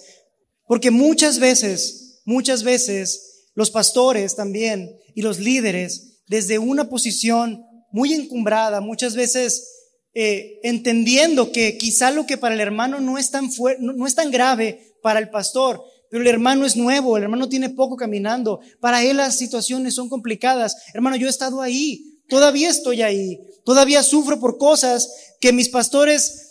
porque 0.67 0.91
muchas 0.91 1.39
veces 1.39 2.05
Muchas 2.25 2.63
veces 2.63 3.51
los 3.53 3.69
pastores 3.69 4.35
también 4.35 4.97
y 5.13 5.21
los 5.21 5.39
líderes, 5.39 6.23
desde 6.27 6.57
una 6.57 6.89
posición 6.89 7.63
muy 7.91 8.13
encumbrada, 8.13 8.81
muchas 8.81 9.15
veces 9.15 9.69
eh, 10.15 10.59
entendiendo 10.63 11.51
que 11.51 11.77
quizá 11.77 12.09
lo 12.09 12.25
que 12.25 12.37
para 12.37 12.55
el 12.55 12.61
hermano 12.61 12.99
no 12.99 13.19
es, 13.19 13.29
tan 13.29 13.49
no 13.79 14.07
es 14.07 14.15
tan 14.15 14.31
grave 14.31 14.95
para 15.03 15.19
el 15.19 15.29
pastor, 15.29 15.83
pero 16.09 16.23
el 16.23 16.27
hermano 16.27 16.65
es 16.65 16.75
nuevo, 16.75 17.15
el 17.15 17.23
hermano 17.23 17.47
tiene 17.47 17.69
poco 17.69 17.95
caminando, 17.95 18.59
para 18.81 19.03
él 19.03 19.17
las 19.17 19.37
situaciones 19.37 19.93
son 19.93 20.09
complicadas. 20.09 20.75
Hermano, 20.95 21.15
yo 21.15 21.27
he 21.27 21.29
estado 21.29 21.61
ahí, 21.61 22.23
todavía 22.27 22.69
estoy 22.69 23.03
ahí, 23.03 23.39
todavía 23.63 24.01
sufro 24.01 24.39
por 24.39 24.57
cosas 24.57 25.11
que 25.39 25.53
mis 25.53 25.69
pastores 25.69 26.44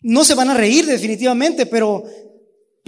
no 0.00 0.24
se 0.24 0.34
van 0.34 0.50
a 0.50 0.54
reír 0.54 0.86
definitivamente, 0.86 1.66
pero 1.66 2.04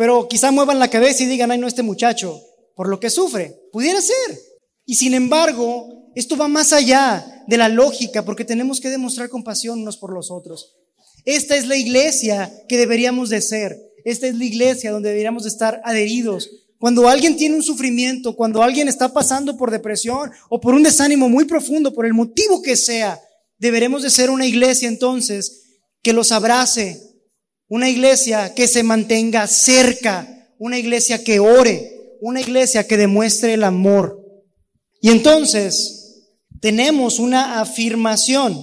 pero 0.01 0.29
quizá 0.29 0.51
muevan 0.51 0.79
la 0.79 0.89
cabeza 0.89 1.25
y 1.25 1.27
digan, 1.27 1.51
ay, 1.51 1.59
no, 1.59 1.67
este 1.67 1.83
muchacho, 1.83 2.41
por 2.75 2.89
lo 2.89 2.99
que 2.99 3.11
sufre. 3.11 3.61
Pudiera 3.71 4.01
ser. 4.01 4.39
Y 4.87 4.95
sin 4.95 5.13
embargo, 5.13 6.11
esto 6.15 6.39
va 6.39 6.49
más 6.49 6.73
allá 6.73 7.45
de 7.47 7.59
la 7.59 7.69
lógica, 7.69 8.25
porque 8.25 8.47
tenemos 8.47 8.81
que 8.81 8.89
demostrar 8.89 9.29
compasión 9.29 9.83
unos 9.83 9.99
por 9.99 10.15
los 10.15 10.31
otros. 10.31 10.79
Esta 11.27 11.55
es 11.55 11.67
la 11.67 11.77
iglesia 11.77 12.51
que 12.67 12.79
deberíamos 12.79 13.29
de 13.29 13.43
ser. 13.43 13.79
Esta 14.07 14.27
es 14.27 14.37
la 14.37 14.45
iglesia 14.47 14.91
donde 14.91 15.11
deberíamos 15.11 15.43
de 15.43 15.51
estar 15.51 15.83
adheridos. 15.85 16.49
Cuando 16.79 17.07
alguien 17.07 17.37
tiene 17.37 17.57
un 17.57 17.63
sufrimiento, 17.63 18.35
cuando 18.35 18.63
alguien 18.63 18.89
está 18.89 19.13
pasando 19.13 19.59
por 19.59 19.71
depresión 19.71 20.31
o 20.49 20.63
por 20.63 20.73
un 20.73 20.83
desánimo 20.83 21.29
muy 21.29 21.45
profundo, 21.45 21.93
por 21.93 22.07
el 22.07 22.15
motivo 22.15 22.63
que 22.63 22.75
sea, 22.75 23.21
deberemos 23.59 24.03
de 24.03 24.09
ser 24.09 24.31
una 24.31 24.47
iglesia 24.47 24.89
entonces 24.89 25.83
que 26.03 26.15
los 26.15 26.33
abrace, 26.33 27.10
una 27.71 27.89
iglesia 27.89 28.53
que 28.53 28.67
se 28.67 28.83
mantenga 28.83 29.47
cerca, 29.47 30.27
una 30.59 30.77
iglesia 30.77 31.23
que 31.23 31.39
ore, 31.39 32.17
una 32.21 32.41
iglesia 32.41 32.87
que 32.87 32.97
demuestre 32.97 33.55
el 33.55 33.63
amor. 33.63 34.21
Y 35.01 35.11
entonces 35.11 36.27
tenemos 36.61 37.21
una 37.21 37.61
afirmación. 37.61 38.61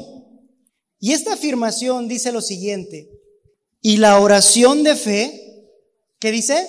Y 1.00 1.14
esta 1.14 1.34
afirmación 1.34 2.10
dice 2.10 2.34
lo 2.34 2.42
siguiente. 2.42 3.10
Y 3.82 3.96
la 3.96 4.20
oración 4.20 4.84
de 4.84 4.98
fe, 4.98 5.72
¿qué 6.20 6.34
dice? 6.34 6.68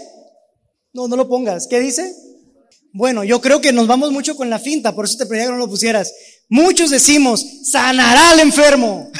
No, 0.92 1.08
no 1.08 1.16
lo 1.16 1.28
pongas. 1.28 1.66
¿Qué 1.66 1.80
dice? 1.80 2.14
Bueno, 2.92 3.24
yo 3.24 3.40
creo 3.40 3.60
que 3.60 3.72
nos 3.72 3.88
vamos 3.88 4.12
mucho 4.12 4.36
con 4.36 4.48
la 4.48 4.60
finta, 4.60 4.94
por 4.94 5.06
eso 5.06 5.18
te 5.18 5.26
pedía 5.26 5.46
que 5.46 5.50
no 5.50 5.58
lo 5.58 5.68
pusieras. 5.68 6.14
Muchos 6.48 6.90
decimos, 6.90 7.44
sanará 7.64 8.30
al 8.30 8.38
enfermo. 8.38 9.10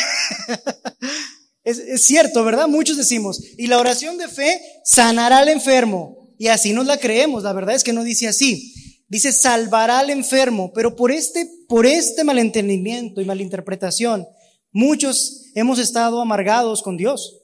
Es, 1.71 2.05
cierto, 2.05 2.45
¿verdad? 2.45 2.69
Muchos 2.69 2.97
decimos, 2.97 3.43
y 3.57 3.67
la 3.67 3.79
oración 3.79 4.19
de 4.19 4.29
fe 4.29 4.61
sanará 4.85 5.39
al 5.39 5.49
enfermo. 5.49 6.35
Y 6.39 6.49
así 6.49 6.73
nos 6.73 6.87
la 6.87 6.99
creemos, 6.99 7.43
la 7.43 7.53
verdad 7.53 7.75
es 7.75 7.85
que 7.85 7.93
no 7.93 8.05
dice 8.05 8.29
así. 8.29 8.75
Dice 9.09 9.33
salvará 9.33 10.01
al 10.01 10.11
enfermo, 10.11 10.73
pero 10.75 10.95
por 10.95 11.11
este, 11.11 11.49
por 11.67 11.87
este 11.87 12.25
malentendimiento 12.25 13.21
y 13.21 13.25
malinterpretación, 13.25 14.27
Muchos 14.73 15.47
hemos 15.55 15.79
estado 15.79 16.21
amargados 16.21 16.83
con 16.83 16.97
Dios 16.97 17.39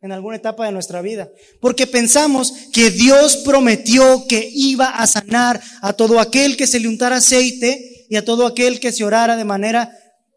en 0.00 0.12
alguna 0.12 0.36
etapa 0.36 0.66
de 0.66 0.72
nuestra 0.72 1.02
vida, 1.02 1.28
porque 1.60 1.86
pensamos 1.86 2.52
que 2.72 2.90
Dios 2.90 3.38
prometió 3.38 4.26
que 4.28 4.48
iba 4.54 4.86
a 4.90 5.06
sanar 5.06 5.60
a 5.82 5.92
todo 5.94 6.20
aquel 6.20 6.56
que 6.56 6.68
se 6.68 6.78
le 6.78 6.86
untara 6.86 7.16
aceite 7.16 8.06
y 8.08 8.16
a 8.16 8.24
todo 8.24 8.46
aquel 8.46 8.78
que 8.78 8.92
se 8.92 9.02
orara 9.02 9.36
de 9.36 9.44
manera 9.44 9.90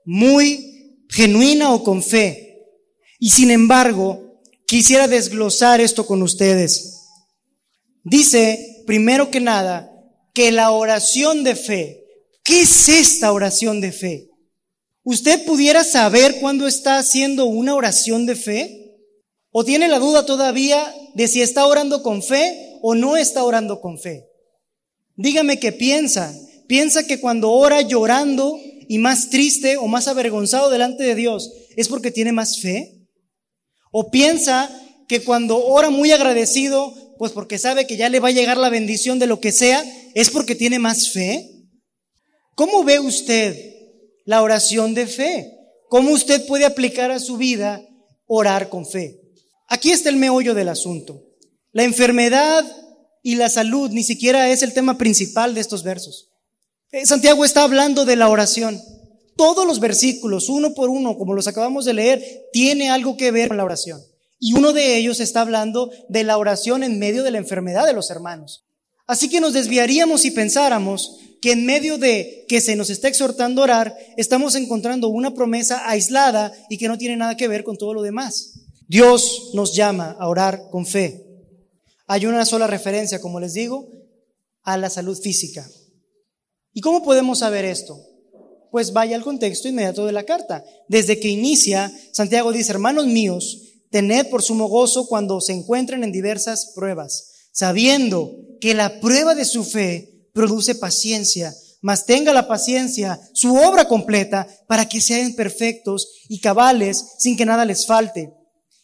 muy 0.03 1.05
genuina 1.09 1.73
o 1.73 1.83
con 1.83 2.01
fe. 2.01 2.50
Y 3.23 3.29
sin 3.29 3.51
embargo, 3.51 4.41
quisiera 4.65 5.07
desglosar 5.07 5.79
esto 5.79 6.07
con 6.07 6.23
ustedes. 6.23 7.03
Dice, 8.03 8.81
primero 8.87 9.29
que 9.29 9.39
nada, 9.39 9.91
que 10.33 10.51
la 10.51 10.71
oración 10.71 11.43
de 11.43 11.55
fe, 11.55 12.03
¿qué 12.43 12.63
es 12.63 12.89
esta 12.89 13.31
oración 13.31 13.79
de 13.79 13.91
fe? 13.91 14.29
¿Usted 15.03 15.45
pudiera 15.45 15.83
saber 15.83 16.39
cuándo 16.41 16.65
está 16.65 16.97
haciendo 16.97 17.45
una 17.45 17.75
oración 17.75 18.25
de 18.25 18.35
fe? 18.35 18.95
¿O 19.51 19.63
tiene 19.63 19.87
la 19.87 19.99
duda 19.99 20.25
todavía 20.25 20.91
de 21.13 21.27
si 21.27 21.43
está 21.43 21.67
orando 21.67 22.01
con 22.01 22.23
fe 22.23 22.79
o 22.81 22.95
no 22.95 23.17
está 23.17 23.43
orando 23.43 23.81
con 23.81 23.99
fe? 23.99 24.25
Dígame 25.15 25.59
qué 25.59 25.71
piensa. 25.71 26.35
¿Piensa 26.67 27.05
que 27.05 27.19
cuando 27.19 27.51
ora 27.51 27.81
llorando 27.81 28.59
y 28.87 28.97
más 28.97 29.29
triste 29.29 29.77
o 29.77 29.85
más 29.85 30.07
avergonzado 30.07 30.71
delante 30.71 31.03
de 31.03 31.13
Dios 31.13 31.53
es 31.75 31.87
porque 31.87 32.09
tiene 32.09 32.31
más 32.31 32.59
fe? 32.59 32.97
¿O 33.91 34.09
piensa 34.09 34.69
que 35.07 35.23
cuando 35.23 35.63
ora 35.63 35.89
muy 35.89 36.11
agradecido, 36.11 36.95
pues 37.17 37.31
porque 37.33 37.59
sabe 37.59 37.85
que 37.85 37.97
ya 37.97 38.09
le 38.09 38.19
va 38.19 38.29
a 38.29 38.31
llegar 38.31 38.57
la 38.57 38.69
bendición 38.69 39.19
de 39.19 39.27
lo 39.27 39.39
que 39.39 39.51
sea, 39.51 39.83
es 40.15 40.29
porque 40.29 40.55
tiene 40.55 40.79
más 40.79 41.11
fe? 41.11 41.49
¿Cómo 42.55 42.83
ve 42.83 42.99
usted 42.99 43.55
la 44.25 44.41
oración 44.41 44.93
de 44.93 45.07
fe? 45.07 45.51
¿Cómo 45.89 46.11
usted 46.11 46.45
puede 46.45 46.65
aplicar 46.65 47.11
a 47.11 47.19
su 47.19 47.37
vida 47.37 47.81
orar 48.25 48.69
con 48.69 48.85
fe? 48.85 49.19
Aquí 49.67 49.91
está 49.91 50.09
el 50.09 50.15
meollo 50.15 50.53
del 50.53 50.69
asunto. 50.69 51.21
La 51.73 51.83
enfermedad 51.83 52.65
y 53.23 53.35
la 53.35 53.49
salud 53.49 53.91
ni 53.91 54.03
siquiera 54.03 54.49
es 54.49 54.63
el 54.63 54.73
tema 54.73 54.97
principal 54.97 55.53
de 55.53 55.61
estos 55.61 55.83
versos. 55.83 56.29
Eh, 56.91 57.05
Santiago 57.05 57.45
está 57.45 57.63
hablando 57.63 58.05
de 58.05 58.15
la 58.15 58.29
oración. 58.29 58.81
Todos 59.35 59.65
los 59.65 59.79
versículos, 59.79 60.49
uno 60.49 60.73
por 60.73 60.89
uno, 60.89 61.17
como 61.17 61.33
los 61.33 61.47
acabamos 61.47 61.85
de 61.85 61.93
leer, 61.93 62.49
tiene 62.51 62.89
algo 62.89 63.17
que 63.17 63.31
ver 63.31 63.47
con 63.47 63.57
la 63.57 63.63
oración. 63.63 64.01
Y 64.39 64.53
uno 64.53 64.73
de 64.73 64.97
ellos 64.97 65.19
está 65.19 65.41
hablando 65.41 65.91
de 66.09 66.23
la 66.23 66.37
oración 66.37 66.83
en 66.83 66.99
medio 66.99 67.23
de 67.23 67.31
la 67.31 67.37
enfermedad 67.37 67.85
de 67.85 67.93
los 67.93 68.09
hermanos. 68.09 68.65
Así 69.07 69.29
que 69.29 69.41
nos 69.41 69.53
desviaríamos 69.53 70.21
si 70.21 70.31
pensáramos 70.31 71.17
que 71.41 71.51
en 71.51 71.65
medio 71.65 71.97
de 71.97 72.45
que 72.47 72.61
se 72.61 72.75
nos 72.75 72.89
está 72.89 73.07
exhortando 73.07 73.61
a 73.61 73.63
orar, 73.65 73.97
estamos 74.15 74.55
encontrando 74.55 75.09
una 75.09 75.33
promesa 75.33 75.89
aislada 75.89 76.53
y 76.69 76.77
que 76.77 76.87
no 76.87 76.97
tiene 76.97 77.17
nada 77.17 77.35
que 77.35 77.47
ver 77.47 77.63
con 77.63 77.77
todo 77.77 77.93
lo 77.93 78.03
demás. 78.03 78.53
Dios 78.87 79.51
nos 79.53 79.75
llama 79.75 80.15
a 80.19 80.27
orar 80.27 80.69
con 80.69 80.85
fe. 80.85 81.25
Hay 82.07 82.25
una 82.25 82.45
sola 82.45 82.67
referencia, 82.67 83.21
como 83.21 83.39
les 83.39 83.53
digo, 83.53 83.87
a 84.63 84.77
la 84.77 84.89
salud 84.89 85.17
física. 85.19 85.67
¿Y 86.73 86.81
cómo 86.81 87.03
podemos 87.03 87.39
saber 87.39 87.65
esto? 87.65 87.99
Pues 88.71 88.93
vaya 88.93 89.15
al 89.15 89.23
contexto 89.23 89.67
inmediato 89.67 90.05
de 90.05 90.13
la 90.13 90.23
carta. 90.23 90.63
Desde 90.87 91.19
que 91.19 91.27
inicia, 91.27 91.91
Santiago 92.13 92.51
dice, 92.51 92.71
hermanos 92.71 93.05
míos, 93.05 93.61
tened 93.91 94.29
por 94.29 94.41
sumo 94.41 94.67
gozo 94.67 95.07
cuando 95.07 95.41
se 95.41 95.53
encuentren 95.53 96.03
en 96.03 96.11
diversas 96.11 96.71
pruebas, 96.73 97.49
sabiendo 97.51 98.31
que 98.59 98.73
la 98.73 98.99
prueba 99.01 99.35
de 99.35 99.45
su 99.45 99.63
fe 99.63 100.29
produce 100.33 100.75
paciencia, 100.75 101.53
mas 101.81 102.05
tenga 102.05 102.33
la 102.33 102.47
paciencia 102.47 103.19
su 103.33 103.55
obra 103.55 103.87
completa 103.87 104.47
para 104.67 104.87
que 104.87 105.01
sean 105.01 105.33
perfectos 105.33 106.07
y 106.29 106.39
cabales 106.39 107.03
sin 107.19 107.35
que 107.35 107.45
nada 107.45 107.65
les 107.65 107.85
falte. 107.85 108.33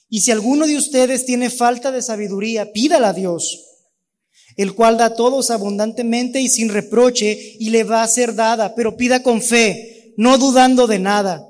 Y 0.09 0.21
si 0.21 0.31
alguno 0.31 0.67
de 0.67 0.77
ustedes 0.77 1.25
tiene 1.25 1.49
falta 1.49 1.91
de 1.91 2.01
sabiduría, 2.01 2.71
pídala 2.71 3.09
a 3.09 3.13
Dios, 3.13 3.66
el 4.57 4.73
cual 4.73 4.97
da 4.97 5.13
todos 5.13 5.51
abundantemente 5.51 6.41
y 6.41 6.49
sin 6.49 6.69
reproche, 6.69 7.55
y 7.59 7.69
le 7.69 7.83
va 7.83 8.03
a 8.03 8.07
ser 8.07 8.35
dada, 8.35 8.75
pero 8.75 8.97
pida 8.97 9.23
con 9.23 9.41
fe, 9.41 10.13
no 10.17 10.37
dudando 10.37 10.87
de 10.87 10.99
nada. 10.99 11.47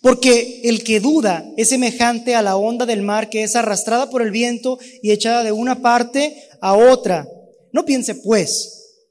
Porque 0.00 0.60
el 0.64 0.84
que 0.84 1.00
duda 1.00 1.44
es 1.56 1.70
semejante 1.70 2.36
a 2.36 2.42
la 2.42 2.56
onda 2.56 2.86
del 2.86 3.02
mar 3.02 3.28
que 3.28 3.42
es 3.42 3.56
arrastrada 3.56 4.08
por 4.08 4.22
el 4.22 4.30
viento 4.30 4.78
y 5.02 5.10
echada 5.10 5.42
de 5.42 5.50
una 5.50 5.82
parte 5.82 6.48
a 6.60 6.76
otra. 6.76 7.28
No 7.72 7.84
piense 7.84 8.14
pues, 8.14 9.02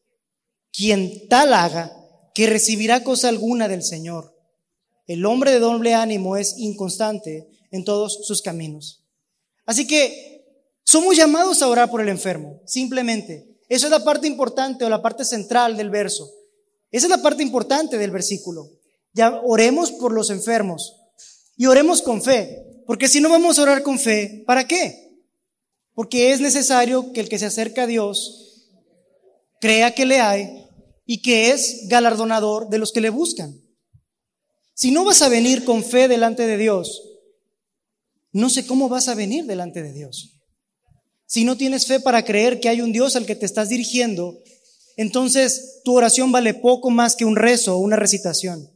quien 0.72 1.28
tal 1.28 1.54
haga, 1.54 1.92
que 2.34 2.48
recibirá 2.48 3.04
cosa 3.04 3.28
alguna 3.28 3.68
del 3.68 3.84
Señor. 3.84 4.34
El 5.08 5.26
hombre 5.26 5.52
de 5.52 5.60
doble 5.60 5.94
ánimo 5.94 6.38
es 6.38 6.56
inconstante 6.58 7.48
en 7.72 7.84
todos 7.84 8.26
sus 8.26 8.42
caminos. 8.42 9.06
Así 9.66 9.86
que 9.88 10.35
somos 10.86 11.18
llamados 11.18 11.62
a 11.62 11.68
orar 11.68 11.90
por 11.90 12.00
el 12.00 12.10
enfermo, 12.10 12.62
simplemente. 12.66 13.58
Esa 13.68 13.88
es 13.88 13.92
la 13.92 14.04
parte 14.04 14.28
importante 14.28 14.86
o 14.86 14.90
la 14.90 15.02
parte 15.02 15.26
central 15.26 15.76
del 15.76 15.90
verso. 15.90 16.32
Esa 16.92 17.08
es 17.08 17.10
la 17.10 17.22
parte 17.22 17.42
importante 17.42 17.98
del 17.98 18.12
versículo. 18.12 18.70
Ya 19.12 19.42
oremos 19.44 19.92
por 19.92 20.14
los 20.14 20.30
enfermos 20.30 20.96
y 21.58 21.66
oremos 21.66 22.04
con 22.04 22.22
fe, 22.22 22.84
porque 22.86 23.08
si 23.08 23.20
no 23.20 23.30
vamos 23.30 23.58
a 23.58 23.64
orar 23.64 23.82
con 23.82 23.98
fe, 23.98 24.44
¿para 24.46 24.68
qué? 24.68 25.24
Porque 25.96 26.32
es 26.32 26.40
necesario 26.40 27.12
que 27.14 27.22
el 27.22 27.30
que 27.30 27.40
se 27.40 27.48
acerca 27.48 27.84
a 27.84 27.88
Dios 27.88 28.70
crea 29.60 29.96
que 29.96 30.06
le 30.06 30.20
hay 30.20 30.68
y 31.08 31.24
que 31.24 31.50
es 31.50 31.88
galardonador 31.88 32.70
de 32.70 32.78
los 32.78 32.92
que 32.92 33.02
le 33.02 33.10
buscan. 33.10 33.60
Si 34.76 34.92
no 34.92 35.04
vas 35.04 35.24
a 35.24 35.30
venir 35.30 35.66
con 35.66 35.84
fe 35.84 36.08
delante 36.08 36.46
de 36.46 36.58
Dios, 36.58 37.02
no 38.32 38.50
sé 38.50 38.68
cómo 38.68 38.88
vas 38.88 39.08
a 39.08 39.16
venir 39.16 39.46
delante 39.46 39.82
de 39.82 39.94
Dios. 39.94 40.35
Si 41.28 41.44
no 41.44 41.58
tienes 41.58 41.88
fe 41.88 42.00
para 42.00 42.24
creer 42.24 42.60
que 42.60 42.70
hay 42.70 42.82
un 42.82 42.92
Dios 42.92 43.16
al 43.16 43.26
que 43.26 43.36
te 43.36 43.46
estás 43.46 43.70
dirigiendo, 43.70 44.38
entonces 44.96 45.82
tu 45.84 45.96
oración 45.96 46.32
vale 46.32 46.54
poco 46.54 46.90
más 46.90 47.16
que 47.16 47.26
un 47.26 47.36
rezo 47.36 47.76
o 47.76 47.80
una 47.80 47.96
recitación, 47.96 48.70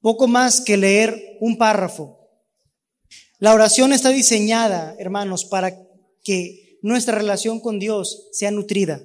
poco 0.00 0.26
más 0.26 0.60
que 0.60 0.76
leer 0.76 1.36
un 1.40 1.58
párrafo. 1.58 2.18
La 3.38 3.54
oración 3.54 3.92
está 3.92 4.10
diseñada, 4.10 4.94
hermanos, 4.98 5.44
para 5.44 5.76
que 6.24 6.78
nuestra 6.82 7.16
relación 7.16 7.60
con 7.60 7.78
Dios 7.78 8.28
sea 8.32 8.50
nutrida. 8.50 9.02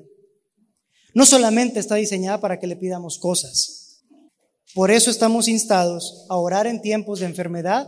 No 1.14 1.26
solamente 1.26 1.80
está 1.80 1.96
diseñada 1.96 2.40
para 2.40 2.60
que 2.60 2.68
le 2.68 2.76
pidamos 2.76 3.18
cosas. 3.18 4.04
Por 4.74 4.92
eso 4.92 5.10
estamos 5.10 5.48
instados 5.48 6.26
a 6.30 6.36
orar 6.36 6.68
en 6.68 6.82
tiempos 6.82 7.20
de 7.20 7.26
enfermedad 7.26 7.88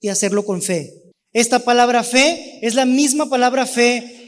y 0.00 0.08
hacerlo 0.08 0.44
con 0.44 0.62
fe. 0.62 0.94
Esta 1.32 1.60
palabra 1.60 2.02
fe 2.02 2.58
es 2.62 2.74
la 2.74 2.84
misma 2.84 3.28
palabra 3.28 3.66
fe 3.66 4.19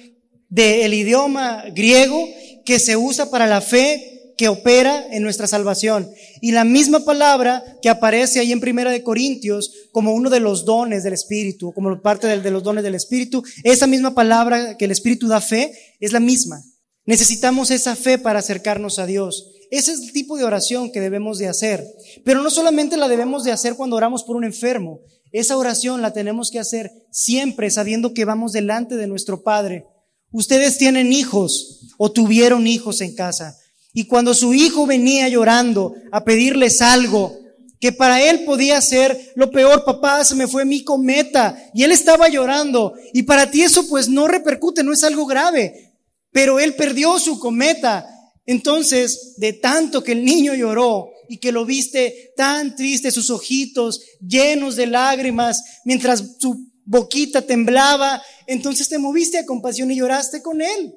del 0.53 0.93
idioma 0.93 1.65
griego 1.75 2.29
que 2.67 2.79
se 2.79 2.95
usa 2.95 3.31
para 3.31 3.47
la 3.47 3.63
fe 3.63 4.35
que 4.37 4.49
opera 4.49 5.07
en 5.11 5.23
nuestra 5.23 5.47
salvación. 5.47 6.11
Y 6.43 6.53
la 6.53 6.65
misma 6.65 7.07
palabra 7.07 7.65
que 7.81 7.89
aparece 7.89 8.39
ahí 8.39 8.53
en 8.53 8.61
Primera 8.61 8.91
de 8.91 9.03
Corintios 9.03 9.73
como 9.93 10.13
uno 10.13 10.29
de 10.29 10.41
los 10.41 10.67
dones 10.67 11.05
del 11.05 11.15
Espíritu, 11.15 11.73
como 11.73 12.03
parte 12.03 12.27
de 12.27 12.51
los 12.51 12.63
dones 12.63 12.85
del 12.85 12.95
Espíritu, 12.95 13.43
esa 13.65 13.87
misma 13.87 14.15
palabra 14.15 14.77
que 14.77 14.85
el 14.85 14.91
Espíritu 14.91 15.27
da 15.27 15.41
fe 15.41 15.73
es 16.01 16.13
la 16.13 16.21
misma. 16.21 16.63
Necesitamos 17.07 17.71
esa 17.71 17.97
fe 17.97 18.19
para 18.19 18.41
acercarnos 18.41 18.99
a 18.99 19.07
Dios. 19.07 19.55
Ese 19.71 19.93
es 19.93 20.01
el 20.01 20.13
tipo 20.13 20.37
de 20.37 20.45
oración 20.45 20.93
que 20.93 21.01
debemos 21.01 21.39
de 21.39 21.49
hacer. 21.49 21.83
Pero 22.27 22.43
no 22.43 22.51
solamente 22.51 22.99
la 22.99 23.09
debemos 23.09 23.43
de 23.43 23.53
hacer 23.53 23.75
cuando 23.75 23.97
oramos 23.97 24.23
por 24.23 24.37
un 24.37 24.45
enfermo. 24.45 25.01
Esa 25.33 25.57
oración 25.57 26.03
la 26.03 26.13
tenemos 26.13 26.51
que 26.51 26.59
hacer 26.59 26.91
siempre 27.11 27.71
sabiendo 27.71 28.13
que 28.13 28.27
vamos 28.27 28.53
delante 28.53 28.97
de 28.97 29.07
nuestro 29.07 29.43
Padre. 29.43 29.87
Ustedes 30.33 30.79
tienen 30.79 31.13
hijos 31.13 31.89
o 31.99 32.11
tuvieron 32.11 32.67
hijos 32.67 33.01
en 33.01 33.15
casa. 33.15 33.57
Y 33.93 34.07
cuando 34.07 34.35
su 34.35 34.55
hijo 34.55 34.87
venía 34.87 35.29
llorando 35.29 35.95
a 36.11 36.25
pedirles 36.25 36.81
algo, 36.81 37.39
que 37.79 37.93
para 37.93 38.23
él 38.23 38.45
podía 38.45 38.81
ser 38.81 39.33
lo 39.35 39.51
peor, 39.51 39.85
papá, 39.85 40.25
se 40.25 40.35
me 40.35 40.47
fue 40.47 40.65
mi 40.65 40.85
cometa, 40.85 41.59
y 41.75 41.83
él 41.83 41.91
estaba 41.91 42.29
llorando, 42.29 42.95
y 43.13 43.25
para 43.25 43.51
ti 43.51 43.63
eso 43.63 43.89
pues 43.89 44.09
no 44.09 44.29
repercute, 44.29 44.83
no 44.83 44.93
es 44.93 45.05
algo 45.05 45.27
grave, 45.27 45.93
pero 46.31 46.61
él 46.61 46.75
perdió 46.75 47.19
su 47.19 47.39
cometa. 47.39 48.07
Entonces, 48.47 49.35
de 49.37 49.53
tanto 49.53 50.03
que 50.03 50.13
el 50.13 50.25
niño 50.25 50.55
lloró, 50.55 51.13
y 51.29 51.39
que 51.39 51.51
lo 51.51 51.65
viste 51.65 52.33
tan 52.37 52.77
triste, 52.77 53.11
sus 53.11 53.31
ojitos 53.31 54.03
llenos 54.21 54.77
de 54.77 54.87
lágrimas, 54.87 55.63
mientras 55.85 56.37
su 56.39 56.72
boquita 56.85 57.43
temblaba, 57.43 58.23
entonces 58.47 58.89
te 58.89 58.99
moviste 58.99 59.39
a 59.39 59.47
compasión 59.47 59.91
y 59.91 59.97
lloraste 59.97 60.43
con 60.43 60.61
él, 60.61 60.95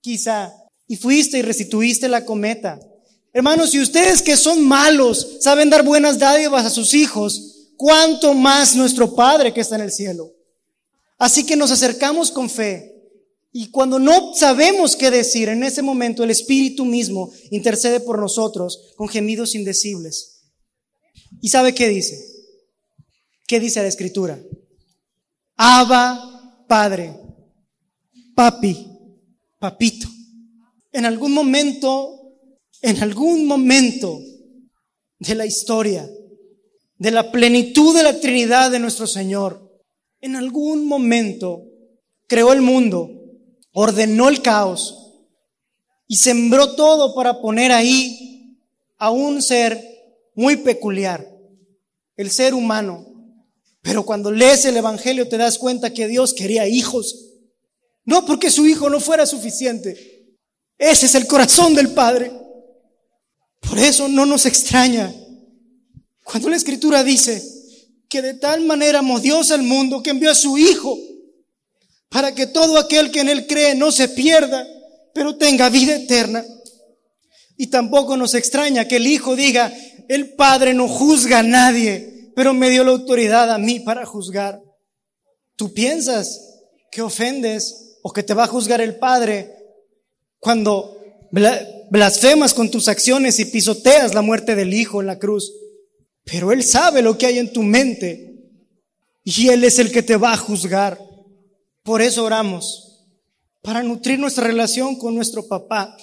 quizá, 0.00 0.52
y 0.86 0.96
fuiste 0.96 1.38
y 1.38 1.42
restituiste 1.42 2.08
la 2.08 2.24
cometa. 2.24 2.80
Hermanos, 3.32 3.70
si 3.70 3.80
ustedes 3.80 4.22
que 4.22 4.36
son 4.36 4.66
malos 4.66 5.38
saben 5.40 5.70
dar 5.70 5.84
buenas 5.84 6.18
dádivas 6.18 6.66
a 6.66 6.70
sus 6.70 6.94
hijos, 6.94 7.70
¿cuánto 7.76 8.34
más 8.34 8.74
nuestro 8.74 9.14
Padre 9.14 9.54
que 9.54 9.60
está 9.60 9.76
en 9.76 9.82
el 9.82 9.92
cielo? 9.92 10.32
Así 11.18 11.44
que 11.44 11.56
nos 11.56 11.70
acercamos 11.70 12.30
con 12.30 12.50
fe 12.50 12.94
y 13.52 13.70
cuando 13.70 13.98
no 13.98 14.34
sabemos 14.34 14.96
qué 14.96 15.10
decir, 15.10 15.48
en 15.48 15.62
ese 15.62 15.82
momento 15.82 16.24
el 16.24 16.30
Espíritu 16.30 16.84
mismo 16.84 17.32
intercede 17.50 18.00
por 18.00 18.18
nosotros 18.18 18.92
con 18.96 19.08
gemidos 19.08 19.54
indecibles. 19.54 20.42
¿Y 21.40 21.48
sabe 21.48 21.74
qué 21.74 21.88
dice? 21.88 22.30
¿qué 23.50 23.58
dice 23.58 23.82
la 23.82 23.88
escritura? 23.88 24.40
Abba, 25.62 26.64
Padre, 26.66 27.20
papi, 28.34 28.86
papito. 29.58 30.08
En 30.90 31.04
algún 31.04 31.34
momento, 31.34 32.32
en 32.80 33.02
algún 33.02 33.44
momento 33.44 34.20
de 35.18 35.34
la 35.34 35.44
historia, 35.44 36.08
de 36.96 37.10
la 37.10 37.30
plenitud 37.30 37.94
de 37.94 38.02
la 38.04 38.18
Trinidad 38.18 38.70
de 38.70 38.78
nuestro 38.78 39.06
Señor, 39.06 39.70
en 40.22 40.34
algún 40.34 40.86
momento 40.86 41.64
creó 42.26 42.54
el 42.54 42.62
mundo, 42.62 43.10
ordenó 43.72 44.30
el 44.30 44.40
caos 44.40 45.12
y 46.06 46.16
sembró 46.16 46.74
todo 46.74 47.14
para 47.14 47.42
poner 47.42 47.70
ahí 47.70 48.56
a 48.96 49.10
un 49.10 49.42
ser 49.42 49.78
muy 50.34 50.56
peculiar, 50.56 51.28
el 52.16 52.30
ser 52.30 52.54
humano. 52.54 53.09
Pero 53.82 54.04
cuando 54.04 54.30
lees 54.30 54.64
el 54.64 54.76
Evangelio 54.76 55.28
te 55.28 55.38
das 55.38 55.58
cuenta 55.58 55.92
que 55.92 56.08
Dios 56.08 56.34
quería 56.34 56.68
hijos. 56.68 57.30
No 58.04 58.26
porque 58.26 58.50
su 58.50 58.66
hijo 58.66 58.90
no 58.90 59.00
fuera 59.00 59.26
suficiente. 59.26 60.36
Ese 60.78 61.06
es 61.06 61.14
el 61.14 61.26
corazón 61.26 61.74
del 61.74 61.90
Padre. 61.90 62.32
Por 63.60 63.78
eso 63.78 64.08
no 64.08 64.26
nos 64.26 64.46
extraña 64.46 65.14
cuando 66.24 66.48
la 66.48 66.56
Escritura 66.56 67.02
dice 67.02 67.42
que 68.08 68.22
de 68.22 68.34
tal 68.34 68.62
manera 68.62 69.00
amó 69.00 69.20
Dios 69.20 69.50
al 69.50 69.62
mundo 69.62 70.02
que 70.02 70.10
envió 70.10 70.30
a 70.30 70.34
su 70.34 70.56
Hijo 70.58 70.96
para 72.08 72.34
que 72.34 72.46
todo 72.46 72.78
aquel 72.78 73.10
que 73.10 73.20
en 73.20 73.28
Él 73.28 73.46
cree 73.46 73.74
no 73.74 73.92
se 73.92 74.08
pierda, 74.08 74.66
pero 75.12 75.36
tenga 75.36 75.68
vida 75.68 75.94
eterna. 75.94 76.44
Y 77.56 77.68
tampoco 77.68 78.16
nos 78.16 78.34
extraña 78.34 78.86
que 78.86 78.96
el 78.96 79.06
Hijo 79.06 79.36
diga, 79.36 79.72
el 80.08 80.34
Padre 80.34 80.72
no 80.72 80.88
juzga 80.88 81.40
a 81.40 81.42
nadie, 81.44 82.09
pero 82.34 82.54
me 82.54 82.70
dio 82.70 82.84
la 82.84 82.92
autoridad 82.92 83.50
a 83.50 83.58
mí 83.58 83.80
para 83.80 84.06
juzgar. 84.06 84.62
Tú 85.56 85.72
piensas 85.72 86.58
que 86.90 87.02
ofendes 87.02 87.98
o 88.02 88.12
que 88.12 88.22
te 88.22 88.34
va 88.34 88.44
a 88.44 88.48
juzgar 88.48 88.80
el 88.80 88.96
Padre 88.96 89.54
cuando 90.38 90.96
blasfemas 91.90 92.54
con 92.54 92.70
tus 92.70 92.88
acciones 92.88 93.38
y 93.38 93.44
pisoteas 93.44 94.14
la 94.14 94.22
muerte 94.22 94.56
del 94.56 94.74
Hijo 94.74 95.00
en 95.00 95.06
la 95.06 95.18
cruz. 95.18 95.52
Pero 96.24 96.52
Él 96.52 96.64
sabe 96.64 97.02
lo 97.02 97.18
que 97.18 97.26
hay 97.26 97.38
en 97.38 97.52
tu 97.52 97.62
mente 97.62 98.30
y 99.24 99.48
Él 99.48 99.64
es 99.64 99.78
el 99.78 99.92
que 99.92 100.02
te 100.02 100.16
va 100.16 100.32
a 100.32 100.38
juzgar. 100.38 100.98
Por 101.82 102.02
eso 102.02 102.24
oramos, 102.24 103.06
para 103.62 103.82
nutrir 103.82 104.18
nuestra 104.18 104.44
relación 104.44 104.96
con 104.96 105.14
nuestro 105.14 105.46
papá. 105.46 105.96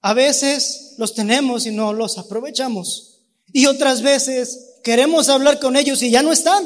A 0.00 0.14
veces 0.14 0.94
los 0.98 1.14
tenemos 1.14 1.66
y 1.66 1.72
no 1.72 1.92
los 1.92 2.18
aprovechamos. 2.18 3.24
Y 3.52 3.66
otras 3.66 4.02
veces 4.02 4.75
queremos 4.86 5.28
hablar 5.28 5.58
con 5.58 5.74
ellos 5.74 6.00
y 6.04 6.10
ya 6.12 6.22
no 6.22 6.32
están. 6.32 6.64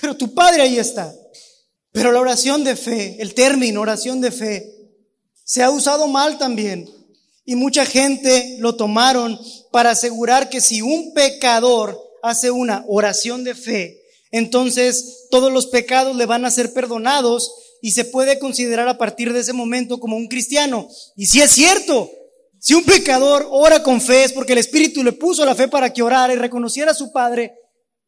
Pero 0.00 0.16
tu 0.16 0.32
padre 0.32 0.62
ahí 0.62 0.78
está. 0.78 1.14
Pero 1.92 2.10
la 2.10 2.20
oración 2.20 2.64
de 2.64 2.74
fe, 2.74 3.18
el 3.20 3.34
término 3.34 3.82
oración 3.82 4.22
de 4.22 4.30
fe, 4.30 4.66
se 5.44 5.62
ha 5.62 5.70
usado 5.70 6.06
mal 6.06 6.38
también. 6.38 6.88
Y 7.44 7.54
mucha 7.54 7.84
gente 7.84 8.56
lo 8.60 8.76
tomaron 8.76 9.38
para 9.70 9.90
asegurar 9.90 10.48
que 10.48 10.62
si 10.62 10.80
un 10.80 11.12
pecador 11.12 12.00
hace 12.22 12.50
una 12.50 12.86
oración 12.88 13.44
de 13.44 13.54
fe, 13.54 14.02
entonces 14.30 15.26
todos 15.30 15.52
los 15.52 15.66
pecados 15.66 16.16
le 16.16 16.24
van 16.24 16.46
a 16.46 16.50
ser 16.50 16.72
perdonados 16.72 17.52
y 17.82 17.90
se 17.90 18.06
puede 18.06 18.38
considerar 18.38 18.88
a 18.88 18.96
partir 18.96 19.34
de 19.34 19.40
ese 19.40 19.52
momento 19.52 20.00
como 20.00 20.16
un 20.16 20.28
cristiano. 20.28 20.88
Y 21.14 21.26
si 21.26 21.42
es 21.42 21.50
cierto, 21.50 22.10
si 22.60 22.74
un 22.74 22.84
pecador 22.84 23.46
ora 23.50 23.82
con 23.82 24.00
fe 24.00 24.24
es 24.24 24.32
porque 24.32 24.52
el 24.52 24.58
Espíritu 24.58 25.04
le 25.04 25.12
puso 25.12 25.44
la 25.44 25.54
fe 25.54 25.68
para 25.68 25.92
que 25.92 26.02
orara 26.02 26.32
y 26.32 26.36
reconociera 26.36 26.92
a 26.92 26.94
su 26.94 27.12
Padre 27.12 27.54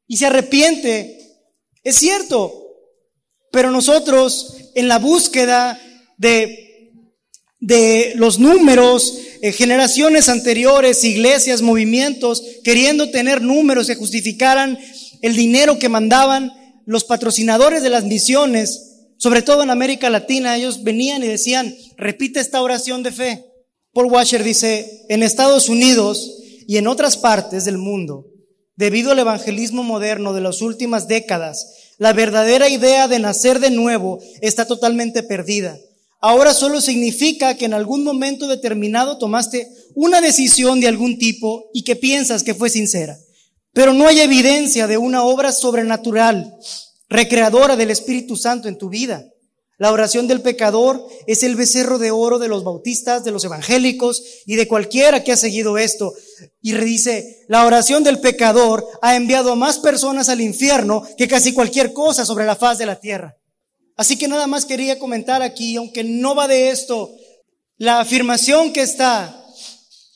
y 0.06 0.16
se 0.16 0.26
arrepiente, 0.26 1.18
es 1.84 1.96
cierto. 1.96 2.66
Pero 3.52 3.70
nosotros 3.70 4.56
en 4.74 4.88
la 4.88 4.98
búsqueda 4.98 5.80
de, 6.16 6.92
de 7.60 8.12
los 8.16 8.38
números, 8.38 9.18
eh, 9.42 9.52
generaciones 9.52 10.28
anteriores, 10.28 11.04
iglesias, 11.04 11.62
movimientos, 11.62 12.42
queriendo 12.64 13.10
tener 13.10 13.42
números 13.42 13.86
que 13.86 13.94
justificaran 13.94 14.78
el 15.22 15.36
dinero 15.36 15.78
que 15.78 15.88
mandaban 15.88 16.52
los 16.86 17.04
patrocinadores 17.04 17.82
de 17.82 17.90
las 17.90 18.04
misiones, 18.04 18.90
sobre 19.16 19.42
todo 19.42 19.62
en 19.62 19.70
América 19.70 20.10
Latina, 20.10 20.56
ellos 20.56 20.82
venían 20.82 21.22
y 21.22 21.28
decían, 21.28 21.76
repite 21.96 22.40
esta 22.40 22.62
oración 22.62 23.02
de 23.02 23.12
fe. 23.12 23.49
Paul 23.92 24.06
Washer 24.06 24.44
dice, 24.44 25.04
en 25.08 25.22
Estados 25.22 25.68
Unidos 25.68 26.38
y 26.68 26.76
en 26.76 26.86
otras 26.86 27.16
partes 27.16 27.64
del 27.64 27.76
mundo, 27.76 28.26
debido 28.76 29.10
al 29.10 29.18
evangelismo 29.18 29.82
moderno 29.82 30.32
de 30.32 30.40
las 30.40 30.62
últimas 30.62 31.08
décadas, 31.08 31.94
la 31.98 32.12
verdadera 32.12 32.68
idea 32.68 33.08
de 33.08 33.18
nacer 33.18 33.58
de 33.58 33.70
nuevo 33.70 34.20
está 34.40 34.66
totalmente 34.66 35.24
perdida. 35.24 35.76
Ahora 36.20 36.54
solo 36.54 36.80
significa 36.80 37.56
que 37.56 37.64
en 37.64 37.74
algún 37.74 38.04
momento 38.04 38.46
determinado 38.46 39.18
tomaste 39.18 39.68
una 39.94 40.20
decisión 40.20 40.80
de 40.80 40.86
algún 40.86 41.18
tipo 41.18 41.70
y 41.74 41.82
que 41.82 41.96
piensas 41.96 42.44
que 42.44 42.54
fue 42.54 42.70
sincera. 42.70 43.18
Pero 43.72 43.92
no 43.92 44.06
hay 44.06 44.20
evidencia 44.20 44.86
de 44.86 44.98
una 44.98 45.24
obra 45.24 45.50
sobrenatural, 45.50 46.54
recreadora 47.08 47.74
del 47.76 47.90
Espíritu 47.90 48.36
Santo 48.36 48.68
en 48.68 48.78
tu 48.78 48.88
vida. 48.88 49.29
La 49.80 49.92
oración 49.92 50.28
del 50.28 50.42
pecador 50.42 51.08
es 51.26 51.42
el 51.42 51.56
becerro 51.56 51.98
de 51.98 52.10
oro 52.10 52.38
de 52.38 52.48
los 52.48 52.64
bautistas, 52.64 53.24
de 53.24 53.30
los 53.30 53.46
evangélicos 53.46 54.22
y 54.44 54.56
de 54.56 54.68
cualquiera 54.68 55.24
que 55.24 55.32
ha 55.32 55.38
seguido 55.38 55.78
esto. 55.78 56.12
Y 56.60 56.74
dice, 56.74 57.46
la 57.48 57.64
oración 57.64 58.04
del 58.04 58.20
pecador 58.20 58.86
ha 59.00 59.16
enviado 59.16 59.52
a 59.52 59.56
más 59.56 59.78
personas 59.78 60.28
al 60.28 60.42
infierno 60.42 61.02
que 61.16 61.26
casi 61.26 61.54
cualquier 61.54 61.94
cosa 61.94 62.26
sobre 62.26 62.44
la 62.44 62.56
faz 62.56 62.76
de 62.76 62.84
la 62.84 63.00
tierra. 63.00 63.38
Así 63.96 64.18
que 64.18 64.28
nada 64.28 64.46
más 64.46 64.66
quería 64.66 64.98
comentar 64.98 65.40
aquí, 65.40 65.76
aunque 65.76 66.04
no 66.04 66.34
va 66.34 66.46
de 66.46 66.68
esto, 66.68 67.10
la 67.78 68.00
afirmación 68.00 68.74
que 68.74 68.82
está 68.82 69.39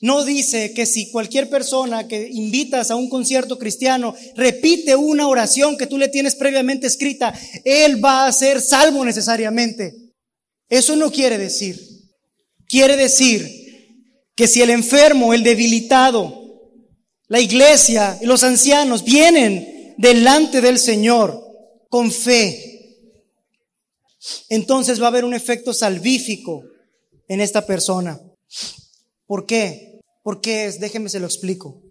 no 0.00 0.24
dice 0.24 0.74
que 0.74 0.86
si 0.86 1.10
cualquier 1.10 1.48
persona 1.48 2.06
que 2.08 2.28
invitas 2.30 2.90
a 2.90 2.96
un 2.96 3.08
concierto 3.08 3.58
cristiano 3.58 4.14
repite 4.36 4.96
una 4.96 5.28
oración 5.28 5.76
que 5.76 5.86
tú 5.86 5.98
le 5.98 6.08
tienes 6.08 6.34
previamente 6.34 6.86
escrita, 6.86 7.32
él 7.64 8.04
va 8.04 8.26
a 8.26 8.32
ser 8.32 8.60
salvo 8.60 9.04
necesariamente. 9.04 9.94
Eso 10.68 10.96
no 10.96 11.10
quiere 11.10 11.38
decir. 11.38 11.80
Quiere 12.66 12.96
decir 12.96 13.48
que 14.34 14.46
si 14.46 14.62
el 14.62 14.70
enfermo, 14.70 15.32
el 15.32 15.42
debilitado, 15.42 16.42
la 17.28 17.40
iglesia 17.40 18.18
y 18.20 18.26
los 18.26 18.42
ancianos 18.42 19.04
vienen 19.04 19.94
delante 19.96 20.60
del 20.60 20.78
Señor 20.78 21.40
con 21.88 22.10
fe, 22.10 22.74
entonces 24.48 25.00
va 25.00 25.06
a 25.06 25.08
haber 25.08 25.24
un 25.24 25.34
efecto 25.34 25.72
salvífico 25.72 26.64
en 27.28 27.40
esta 27.40 27.64
persona. 27.64 28.20
¿Por 29.26 29.46
qué? 29.46 30.00
¿Por 30.22 30.40
qué 30.40 30.66
es? 30.66 30.80
Déjeme 30.80 31.08
se 31.08 31.20
lo 31.20 31.26
explico. 31.26 31.82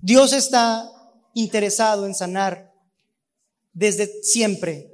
Dios 0.00 0.32
está 0.32 0.90
interesado 1.34 2.06
en 2.06 2.14
sanar 2.14 2.72
desde 3.72 4.22
siempre. 4.22 4.90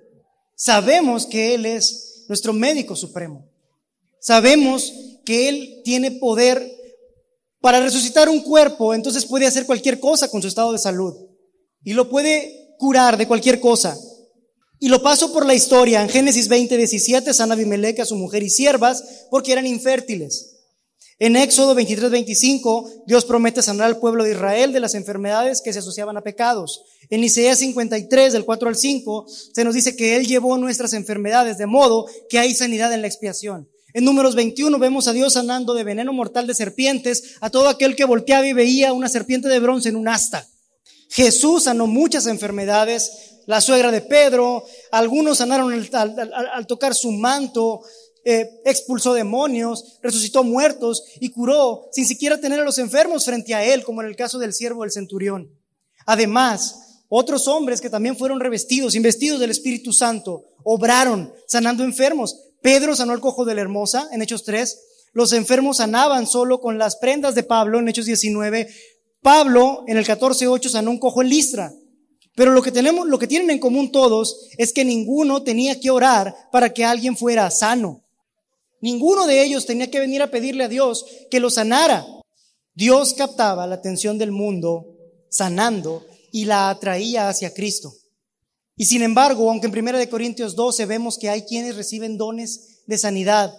Sabemos 0.57 1.27
que 1.27 1.55
Él 1.55 1.67
es 1.67 2.25
nuestro 2.29 2.53
médico 2.53 2.97
supremo. 2.97 3.49
Sabemos 4.21 4.93
que 5.25 5.49
Él 5.49 5.81
tiene 5.85 6.13
poder 6.13 6.71
para 7.61 7.81
resucitar 7.81 8.29
un 8.29 8.41
cuerpo, 8.41 8.93
entonces 8.93 9.25
puede 9.25 9.47
hacer 9.47 9.65
cualquier 9.65 9.99
cosa 9.99 10.29
con 10.29 10.43
su 10.43 10.49
estado 10.49 10.73
de 10.73 10.79
salud. 10.79 11.15
Y 11.83 11.95
lo 11.95 12.11
puede 12.11 12.75
curar 12.79 13.17
de 13.17 13.27
cualquier 13.27 13.61
cosa. 13.61 13.99
Y 14.79 14.89
lo 14.89 15.03
paso 15.03 15.33
por 15.33 15.47
la 15.47 15.55
historia. 15.55 16.03
En 16.03 16.11
Génesis 16.11 16.49
20, 16.49 16.77
17, 16.77 17.33
sana 17.33 17.55
Abimelech 17.55 18.01
a 18.01 18.05
su 18.05 18.17
mujer 18.17 18.43
y 18.43 18.51
siervas 18.51 19.27
porque 19.31 19.53
eran 19.53 19.67
infértiles. 19.67 20.54
En 21.21 21.37
Éxodo 21.37 21.77
23, 21.77 22.11
25, 22.11 23.05
Dios 23.07 23.25
promete 23.25 23.63
sanar 23.63 23.87
al 23.87 23.99
pueblo 23.99 24.25
de 24.25 24.33
Israel 24.33 24.73
de 24.73 24.81
las 24.81 24.95
enfermedades 24.95 25.61
que 25.63 25.73
se 25.73 25.79
asociaban 25.79 26.17
a 26.17 26.23
pecados. 26.23 26.83
En 27.09 27.23
Isaías 27.23 27.59
53, 27.59 28.33
del 28.33 28.45
4 28.45 28.69
al 28.69 28.75
5, 28.75 29.27
se 29.29 29.65
nos 29.65 29.75
dice 29.75 29.95
que 29.95 30.17
Él 30.17 30.27
llevó 30.27 30.59
nuestras 30.59 30.93
enfermedades, 30.93 31.57
de 31.57 31.67
modo 31.67 32.07
que 32.29 32.41
hay 32.41 32.53
sanidad 32.55 32.93
en 32.93 33.01
la 33.01 33.07
expiación. 33.07 33.69
En 33.93 34.05
números 34.05 34.35
21 34.35 34.77
vemos 34.81 35.07
a 35.07 35.13
Dios 35.13 35.35
sanando 35.35 35.73
de 35.75 35.85
veneno 35.85 36.13
mortal 36.13 36.49
de 36.49 36.55
serpientes 36.55 37.37
a 37.41 37.49
todo 37.49 37.69
aquel 37.69 37.95
que 37.95 38.05
volteaba 38.05 38.45
y 38.45 38.53
veía 38.53 38.93
una 38.93 39.09
serpiente 39.09 39.49
de 39.49 39.61
bronce 39.61 39.91
en 39.91 39.97
un 39.97 40.09
asta. 40.09 40.49
Jesús 41.11 41.65
sanó 41.65 41.87
muchas 41.87 42.27
enfermedades, 42.27 43.35
la 43.47 43.61
suegra 43.61 43.93
de 43.93 44.01
Pedro, 44.01 44.65
algunos 44.91 45.39
sanaron 45.39 45.73
al 45.73 46.67
tocar 46.67 46.93
su 46.93 47.13
manto, 47.13 47.83
eh, 48.25 48.61
expulsó 48.65 49.13
demonios, 49.13 49.99
resucitó 50.03 50.45
muertos 50.45 51.05
y 51.21 51.31
curó 51.31 51.89
sin 51.93 52.07
siquiera 52.07 52.41
tener 52.41 52.61
a 52.61 52.65
los 52.65 52.79
enfermos 52.79 53.25
frente 53.25 53.55
a 53.55 53.65
él, 53.65 53.85
como 53.85 54.03
en 54.03 54.09
el 54.09 54.17
caso 54.17 54.39
del 54.39 54.55
siervo 54.55 54.83
del 54.83 54.93
centurión. 54.93 55.51
Además, 56.07 57.03
otros 57.09 57.49
hombres 57.49 57.81
que 57.81 57.91
también 57.91 58.17
fueron 58.17 58.41
revestidos, 58.41 58.95
investidos 58.95 59.41
del 59.41 59.51
Espíritu 59.51 59.93
Santo, 59.93 60.45
obraron 60.65 61.33
sanando 61.47 61.85
enfermos. 61.85 62.41
Pedro 62.63 62.97
sanó 62.97 63.13
al 63.13 63.21
cojo 63.21 63.45
de 63.45 63.55
la 63.55 63.61
hermosa 63.61 64.09
en 64.11 64.23
Hechos 64.23 64.45
3. 64.45 64.81
Los 65.13 65.33
enfermos 65.33 65.77
sanaban 65.77 66.27
solo 66.27 66.61
con 66.61 66.79
las 66.79 66.97
prendas 66.97 67.35
de 67.35 67.43
Pablo 67.43 67.79
en 67.79 67.89
Hechos 67.89 68.07
19. 68.07 68.69
Pablo 69.21 69.85
en 69.87 69.97
el 69.97 70.07
14.8 70.07 70.69
sanó 70.69 70.91
un 70.91 70.99
cojo 70.99 71.23
en 71.23 71.29
Listra. 71.29 71.73
Pero 72.35 72.51
lo 72.51 72.63
que 72.63 72.73
tenemos, 72.73 73.07
lo 73.07 73.19
que 73.19 73.29
tienen 73.29 73.51
en 73.51 73.59
común 73.61 73.93
todos 73.93 74.49
es 74.59 74.73
que 74.73 74.85
ninguno 74.85 75.43
tenía 75.43 75.79
que 75.79 75.91
orar 75.91 76.35
para 76.51 76.73
que 76.73 76.85
alguien 76.85 77.17
fuera 77.17 77.51
sano. 77.51 78.04
Ninguno 78.85 79.27
de 79.27 79.43
ellos 79.43 79.65
tenía 79.65 79.91
que 79.91 79.99
venir 79.99 80.21
a 80.21 80.31
pedirle 80.31 80.63
a 80.63 80.69
Dios 80.69 81.07
que 81.31 81.41
lo 81.41 81.49
sanara. 81.49 82.07
Dios 82.75 83.15
captaba 83.15 83.67
la 83.67 83.77
atención 83.77 84.19
del 84.19 84.31
mundo 84.31 84.85
sanando 85.31 86.05
y 86.33 86.45
la 86.45 86.69
atraía 86.69 87.31
hacia 87.31 87.55
Cristo. 87.55 87.95
Y 88.77 88.85
sin 88.85 89.01
embargo, 89.01 89.49
aunque 89.49 89.69
en 89.69 89.89
1 89.89 90.11
Corintios 90.11 90.55
12 90.55 90.85
vemos 90.85 91.17
que 91.17 91.31
hay 91.31 91.45
quienes 91.47 91.77
reciben 91.77 92.19
dones 92.19 92.83
de 92.87 92.99
sanidad, 92.99 93.57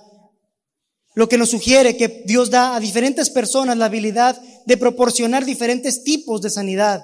lo 1.15 1.27
que 1.27 1.39
nos 1.39 1.49
sugiere 1.49 1.97
que 1.97 2.21
Dios 2.27 2.51
da 2.51 2.75
a 2.75 2.79
diferentes 2.79 3.31
personas 3.31 3.77
la 3.77 3.85
habilidad 3.85 4.39
de 4.67 4.77
proporcionar 4.77 5.43
diferentes 5.43 6.03
tipos 6.03 6.39
de 6.43 6.51
sanidad. 6.51 7.03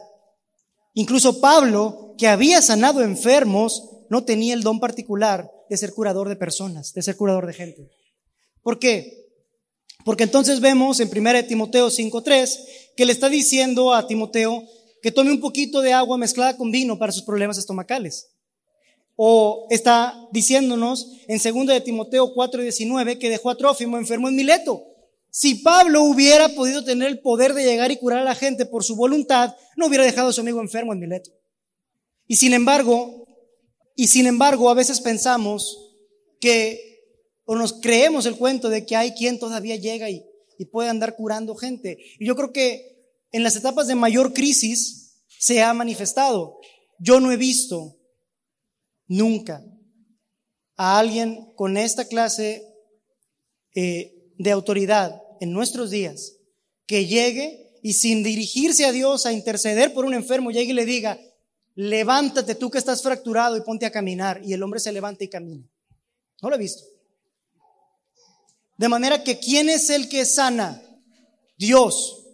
Incluso 0.93 1.41
Pablo, 1.41 2.13
que 2.19 2.27
había 2.27 2.61
sanado 2.61 3.01
enfermos, 3.01 3.81
no 4.11 4.25
tenía 4.25 4.53
el 4.53 4.61
don 4.61 4.79
particular 4.79 5.49
de 5.71 5.77
ser 5.77 5.91
curador 5.91 6.29
de 6.29 6.35
personas, 6.35 6.93
de 6.93 7.01
ser 7.01 7.15
curador 7.15 7.47
de 7.47 7.53
gente. 7.53 8.00
¿Por 8.63 8.79
qué? 8.79 9.27
Porque 10.05 10.23
entonces 10.23 10.59
vemos 10.59 10.99
en 10.99 11.09
1 11.15 11.45
Timoteo 11.45 11.87
5.3 11.89 12.65
que 12.95 13.05
le 13.05 13.11
está 13.11 13.29
diciendo 13.29 13.93
a 13.93 14.07
Timoteo 14.07 14.63
que 15.01 15.11
tome 15.11 15.31
un 15.31 15.39
poquito 15.39 15.81
de 15.81 15.93
agua 15.93 16.17
mezclada 16.17 16.57
con 16.57 16.71
vino 16.71 16.97
para 16.97 17.11
sus 17.11 17.23
problemas 17.23 17.57
estomacales. 17.57 18.29
O 19.15 19.67
está 19.69 20.27
diciéndonos 20.31 21.11
en 21.27 21.37
2 21.37 21.67
de 21.67 21.81
Timoteo 21.81 22.33
4:19 22.33 23.19
que 23.19 23.29
dejó 23.29 23.49
a 23.49 23.57
Trófimo 23.57 23.97
enfermo 23.97 24.29
en 24.29 24.35
Mileto. 24.35 24.83
Si 25.29 25.55
Pablo 25.55 26.03
hubiera 26.03 26.49
podido 26.49 26.83
tener 26.83 27.07
el 27.07 27.19
poder 27.19 27.53
de 27.53 27.63
llegar 27.63 27.91
y 27.91 27.97
curar 27.97 28.19
a 28.19 28.23
la 28.23 28.35
gente 28.35 28.65
por 28.65 28.83
su 28.83 28.95
voluntad, 28.95 29.55
no 29.77 29.87
hubiera 29.87 30.03
dejado 30.03 30.29
a 30.29 30.33
su 30.33 30.41
amigo 30.41 30.59
enfermo 30.59 30.91
en 30.91 30.99
Mileto. 30.99 31.31
Y 32.27 32.35
sin 32.35 32.53
embargo, 32.53 33.25
y 33.95 34.07
sin 34.07 34.25
embargo, 34.25 34.69
a 34.69 34.73
veces 34.73 34.99
pensamos 34.99 35.95
que, 36.39 36.90
o 37.45 37.55
nos 37.55 37.73
creemos 37.73 38.25
el 38.25 38.37
cuento 38.37 38.69
de 38.69 38.85
que 38.85 38.95
hay 38.95 39.13
quien 39.13 39.39
todavía 39.39 39.75
llega 39.75 40.09
y, 40.09 40.25
puede 40.71 40.89
andar 40.89 41.15
curando 41.15 41.55
gente. 41.55 41.97
Y 42.19 42.27
yo 42.27 42.35
creo 42.35 42.53
que 42.53 43.09
en 43.31 43.41
las 43.41 43.55
etapas 43.55 43.87
de 43.87 43.95
mayor 43.95 44.31
crisis 44.31 45.23
se 45.27 45.63
ha 45.63 45.73
manifestado. 45.73 46.59
Yo 46.99 47.19
no 47.19 47.31
he 47.31 47.37
visto 47.37 47.97
nunca 49.07 49.65
a 50.77 50.99
alguien 50.99 51.51
con 51.55 51.77
esta 51.77 52.05
clase 52.05 52.63
eh, 53.73 54.31
de 54.37 54.51
autoridad 54.51 55.19
en 55.39 55.51
nuestros 55.51 55.89
días 55.89 56.35
que 56.85 57.07
llegue 57.07 57.71
y 57.81 57.93
sin 57.93 58.21
dirigirse 58.21 58.85
a 58.85 58.91
Dios 58.91 59.25
a 59.25 59.33
interceder 59.33 59.93
por 59.93 60.05
un 60.05 60.13
enfermo, 60.13 60.51
llegue 60.51 60.71
y 60.71 60.75
le 60.75 60.85
diga, 60.85 61.19
levántate 61.75 62.55
tú 62.55 62.69
que 62.69 62.77
estás 62.77 63.01
fracturado 63.01 63.57
y 63.57 63.61
ponte 63.61 63.85
a 63.85 63.91
caminar. 63.91 64.41
Y 64.43 64.53
el 64.53 64.61
hombre 64.61 64.79
se 64.79 64.91
levanta 64.91 65.23
y 65.23 65.29
camina. 65.29 65.67
No 66.41 66.49
lo 66.49 66.55
he 66.55 66.59
visto. 66.59 66.83
De 68.81 68.89
manera 68.89 69.23
que, 69.23 69.37
¿quién 69.37 69.69
es 69.69 69.91
el 69.91 70.09
que 70.09 70.25
sana? 70.25 70.81
Dios. 71.55 72.25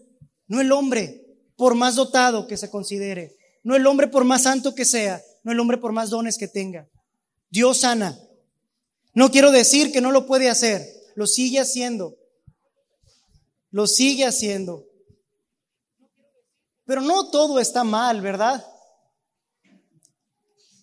No 0.48 0.62
el 0.62 0.72
hombre, 0.72 1.26
por 1.58 1.76
más 1.76 1.96
dotado 1.96 2.48
que 2.48 2.56
se 2.56 2.70
considere. 2.70 3.36
No 3.64 3.76
el 3.76 3.86
hombre 3.86 4.08
por 4.08 4.24
más 4.24 4.44
santo 4.44 4.74
que 4.74 4.86
sea. 4.86 5.22
No 5.44 5.52
el 5.52 5.60
hombre 5.60 5.78
por 5.78 5.92
más 5.92 6.10
dones 6.10 6.38
que 6.38 6.48
tenga. 6.48 6.88
Dios 7.50 7.82
sana. 7.82 8.18
No 9.14 9.30
quiero 9.30 9.52
decir 9.52 9.92
que 9.92 10.00
no 10.00 10.14
lo 10.14 10.26
puede 10.26 10.50
hacer. 10.50 10.88
Lo 11.16 11.28
sigue 11.28 11.60
haciendo. 11.60 12.16
Lo 13.70 13.86
sigue 13.86 14.24
haciendo. 14.24 14.86
Pero 16.86 17.02
no 17.02 17.30
todo 17.30 17.60
está 17.60 17.84
mal, 17.84 18.22
¿verdad? 18.22 18.66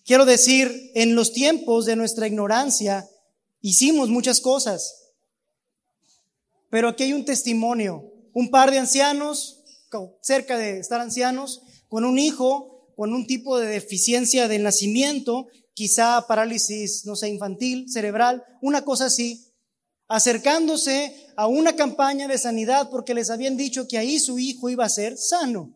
Quiero 0.05 0.25
decir, 0.25 0.91
en 0.93 1.15
los 1.15 1.33
tiempos 1.33 1.87
de 1.87 1.95
nuestra 1.95 2.27
ignorancia 2.27 3.09
hicimos 3.61 4.09
muchas 4.09 4.39
cosas. 4.41 5.04
Pero 6.75 6.89
aquí 6.89 7.03
hay 7.03 7.13
un 7.13 7.23
testimonio. 7.23 8.11
Un 8.33 8.49
par 8.51 8.69
de 8.69 8.79
ancianos 8.79 9.63
cerca 10.21 10.57
de 10.57 10.79
estar 10.79 10.99
ancianos, 10.99 11.61
con 11.87 12.03
un 12.03 12.19
hijo, 12.19 12.91
con 12.97 13.13
un 13.13 13.25
tipo 13.27 13.57
de 13.57 13.67
deficiencia 13.67 14.49
del 14.49 14.63
nacimiento, 14.63 15.47
quizá 15.73 16.27
parálisis, 16.27 17.05
no 17.05 17.15
sé, 17.15 17.29
infantil, 17.29 17.89
cerebral, 17.89 18.43
una 18.61 18.83
cosa 18.83 19.05
así, 19.05 19.53
acercándose 20.09 21.15
a 21.37 21.47
una 21.47 21.77
campaña 21.77 22.27
de 22.27 22.37
sanidad 22.37 22.89
porque 22.89 23.13
les 23.13 23.29
habían 23.29 23.55
dicho 23.55 23.87
que 23.87 23.97
ahí 23.97 24.19
su 24.19 24.37
hijo 24.37 24.69
iba 24.69 24.83
a 24.83 24.89
ser 24.89 25.17
sano. 25.17 25.73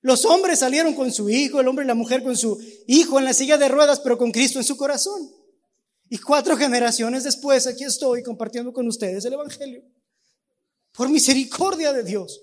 Los 0.00 0.24
hombres 0.24 0.60
salieron 0.60 0.94
con 0.94 1.12
su 1.12 1.28
hijo, 1.28 1.60
el 1.60 1.68
hombre 1.68 1.84
y 1.84 1.88
la 1.88 1.94
mujer 1.94 2.22
con 2.22 2.38
su 2.38 2.58
hijo 2.86 3.18
en 3.18 3.26
la 3.26 3.34
silla 3.34 3.58
de 3.58 3.68
ruedas, 3.68 4.00
pero 4.00 4.16
con 4.16 4.32
Cristo 4.32 4.58
en 4.58 4.64
su 4.64 4.78
corazón. 4.78 5.39
Y 6.10 6.18
cuatro 6.18 6.56
generaciones 6.56 7.24
después, 7.24 7.66
aquí 7.66 7.84
estoy 7.84 8.22
compartiendo 8.22 8.72
con 8.72 8.86
ustedes 8.86 9.24
el 9.24 9.32
Evangelio 9.32 9.82
por 10.92 11.08
misericordia 11.08 11.92
de 11.92 12.02
Dios. 12.02 12.42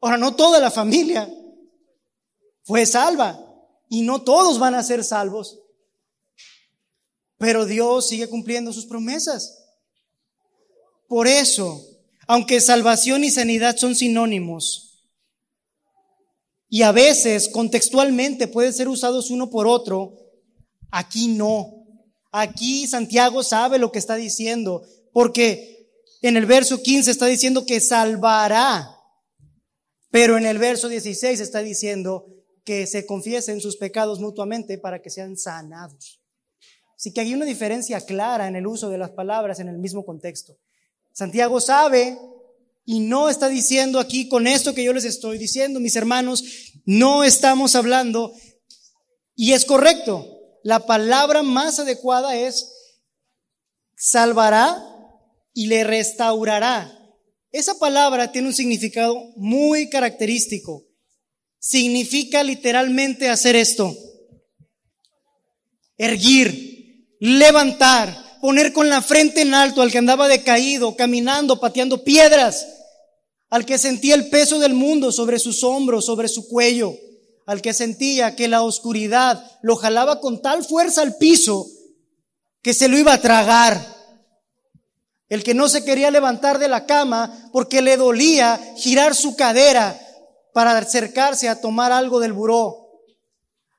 Ahora, 0.00 0.16
no 0.16 0.34
toda 0.34 0.58
la 0.58 0.70
familia 0.70 1.32
fue 2.64 2.86
salva 2.86 3.38
y 3.88 4.02
no 4.02 4.22
todos 4.22 4.58
van 4.58 4.74
a 4.74 4.82
ser 4.82 5.04
salvos, 5.04 5.60
pero 7.36 7.66
Dios 7.66 8.08
sigue 8.08 8.28
cumpliendo 8.28 8.72
sus 8.72 8.86
promesas. 8.86 9.66
Por 11.06 11.28
eso, 11.28 11.84
aunque 12.26 12.60
salvación 12.60 13.24
y 13.24 13.30
sanidad 13.30 13.76
son 13.76 13.94
sinónimos, 13.94 14.88
y 16.70 16.82
a 16.82 16.92
veces 16.92 17.48
contextualmente 17.48 18.46
pueden 18.46 18.74
ser 18.74 18.88
usados 18.88 19.30
uno 19.30 19.48
por 19.48 19.66
otro, 19.66 20.14
aquí 20.90 21.28
no. 21.28 21.77
Aquí 22.30 22.86
Santiago 22.86 23.42
sabe 23.42 23.78
lo 23.78 23.90
que 23.90 23.98
está 23.98 24.16
diciendo, 24.16 24.82
porque 25.12 25.90
en 26.22 26.36
el 26.36 26.46
verso 26.46 26.82
15 26.82 27.10
está 27.10 27.26
diciendo 27.26 27.64
que 27.64 27.80
salvará, 27.80 28.96
pero 30.10 30.36
en 30.36 30.46
el 30.46 30.58
verso 30.58 30.88
16 30.88 31.40
está 31.40 31.60
diciendo 31.60 32.26
que 32.64 32.86
se 32.86 33.06
confiesen 33.06 33.60
sus 33.60 33.76
pecados 33.76 34.20
mutuamente 34.20 34.78
para 34.78 35.00
que 35.00 35.10
sean 35.10 35.36
sanados. 35.36 36.20
Así 36.96 37.12
que 37.12 37.20
hay 37.20 37.32
una 37.32 37.44
diferencia 37.44 38.00
clara 38.00 38.48
en 38.48 38.56
el 38.56 38.66
uso 38.66 38.90
de 38.90 38.98
las 38.98 39.10
palabras 39.10 39.60
en 39.60 39.68
el 39.68 39.78
mismo 39.78 40.04
contexto. 40.04 40.58
Santiago 41.12 41.60
sabe 41.60 42.18
y 42.84 43.00
no 43.00 43.30
está 43.30 43.48
diciendo 43.48 44.00
aquí 44.00 44.28
con 44.28 44.46
esto 44.46 44.74
que 44.74 44.84
yo 44.84 44.92
les 44.92 45.04
estoy 45.04 45.38
diciendo, 45.38 45.78
mis 45.78 45.94
hermanos, 45.94 46.72
no 46.84 47.22
estamos 47.22 47.74
hablando, 47.74 48.32
y 49.34 49.52
es 49.52 49.64
correcto, 49.64 50.37
la 50.62 50.86
palabra 50.86 51.42
más 51.42 51.78
adecuada 51.78 52.36
es 52.36 52.72
salvará 53.96 54.84
y 55.52 55.66
le 55.66 55.84
restaurará. 55.84 56.94
Esa 57.50 57.78
palabra 57.78 58.30
tiene 58.30 58.48
un 58.48 58.54
significado 58.54 59.14
muy 59.36 59.88
característico. 59.88 60.84
Significa 61.58 62.42
literalmente 62.42 63.28
hacer 63.28 63.56
esto. 63.56 63.96
Erguir, 65.96 67.16
levantar, 67.18 68.38
poner 68.40 68.72
con 68.72 68.88
la 68.88 69.02
frente 69.02 69.40
en 69.40 69.54
alto 69.54 69.82
al 69.82 69.90
que 69.90 69.98
andaba 69.98 70.28
decaído, 70.28 70.94
caminando, 70.94 71.58
pateando 71.58 72.04
piedras, 72.04 72.66
al 73.50 73.64
que 73.64 73.78
sentía 73.78 74.14
el 74.14 74.28
peso 74.28 74.58
del 74.58 74.74
mundo 74.74 75.10
sobre 75.10 75.38
sus 75.38 75.64
hombros, 75.64 76.04
sobre 76.04 76.28
su 76.28 76.46
cuello, 76.48 76.94
al 77.48 77.62
que 77.62 77.72
sentía 77.72 78.36
que 78.36 78.46
la 78.46 78.60
oscuridad 78.60 79.42
lo 79.62 79.74
jalaba 79.76 80.20
con 80.20 80.42
tal 80.42 80.66
fuerza 80.66 81.00
al 81.00 81.16
piso 81.16 81.66
que 82.60 82.74
se 82.74 82.88
lo 82.88 82.98
iba 82.98 83.14
a 83.14 83.22
tragar 83.22 83.80
el 85.30 85.42
que 85.42 85.54
no 85.54 85.66
se 85.70 85.82
quería 85.82 86.10
levantar 86.10 86.58
de 86.58 86.68
la 86.68 86.84
cama 86.84 87.48
porque 87.50 87.80
le 87.80 87.96
dolía 87.96 88.60
girar 88.76 89.14
su 89.14 89.34
cadera 89.34 89.98
para 90.52 90.76
acercarse 90.76 91.48
a 91.48 91.58
tomar 91.58 91.90
algo 91.90 92.20
del 92.20 92.34
buró. 92.34 93.02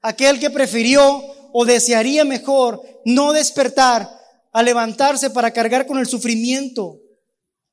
Aquel 0.02 0.40
que 0.40 0.50
prefirió 0.50 1.24
o 1.54 1.64
desearía 1.64 2.26
mejor 2.26 2.82
no 3.06 3.34
despertar 3.34 4.10
a 4.52 4.64
levantarse 4.64 5.30
para 5.30 5.52
cargar 5.52 5.86
con 5.86 6.00
el 6.00 6.08
sufrimiento 6.08 6.98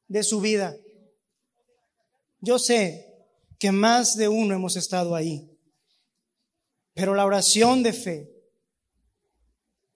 de 0.08 0.22
su 0.22 0.42
vida. 0.42 0.76
Yo 2.40 2.58
sé 2.58 3.14
que 3.58 3.72
más 3.72 4.14
de 4.16 4.28
uno 4.28 4.54
hemos 4.54 4.76
estado 4.76 5.14
ahí, 5.14 5.55
pero 6.96 7.14
la 7.14 7.24
oración 7.24 7.84
de 7.84 7.92
fe 7.92 8.28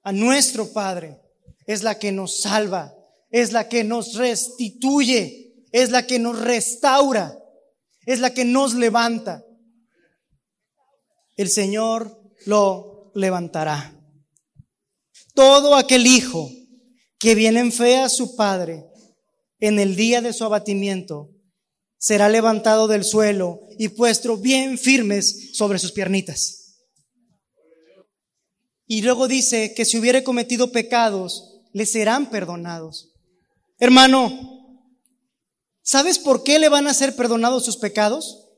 a 0.02 0.12
nuestro 0.12 0.72
Padre 0.72 1.20
es 1.66 1.82
la 1.82 1.98
que 1.98 2.12
nos 2.12 2.42
salva 2.42 2.94
es 3.30 3.52
la 3.52 3.68
que 3.68 3.84
nos 3.84 4.14
restituye, 4.14 5.54
es 5.72 5.90
la 5.90 6.06
que 6.06 6.18
nos 6.18 6.38
restaura, 6.38 7.38
es 8.04 8.18
la 8.18 8.34
que 8.34 8.44
nos 8.44 8.74
levanta. 8.74 9.44
El 11.36 11.48
Señor 11.48 12.20
lo 12.46 13.12
levantará. 13.14 13.96
Todo 15.34 15.76
aquel 15.76 16.06
hijo 16.06 16.50
que 17.18 17.34
viene 17.34 17.60
en 17.60 17.72
fe 17.72 17.98
a 17.98 18.08
su 18.08 18.34
Padre 18.34 18.84
en 19.60 19.78
el 19.78 19.94
día 19.94 20.20
de 20.20 20.32
su 20.32 20.44
abatimiento 20.44 21.30
será 21.98 22.28
levantado 22.28 22.88
del 22.88 23.04
suelo 23.04 23.60
y 23.78 23.88
puesto 23.88 24.36
bien 24.36 24.76
firmes 24.76 25.54
sobre 25.56 25.78
sus 25.78 25.92
piernitas. 25.92 26.59
Y 28.92 29.02
luego 29.02 29.28
dice 29.28 29.72
que 29.72 29.84
si 29.84 29.98
hubiere 29.98 30.24
cometido 30.24 30.72
pecados, 30.72 31.60
le 31.72 31.86
serán 31.86 32.28
perdonados. 32.28 33.12
Hermano, 33.78 34.82
¿sabes 35.80 36.18
por 36.18 36.42
qué 36.42 36.58
le 36.58 36.68
van 36.68 36.88
a 36.88 36.92
ser 36.92 37.14
perdonados 37.14 37.64
sus 37.64 37.76
pecados? 37.76 38.48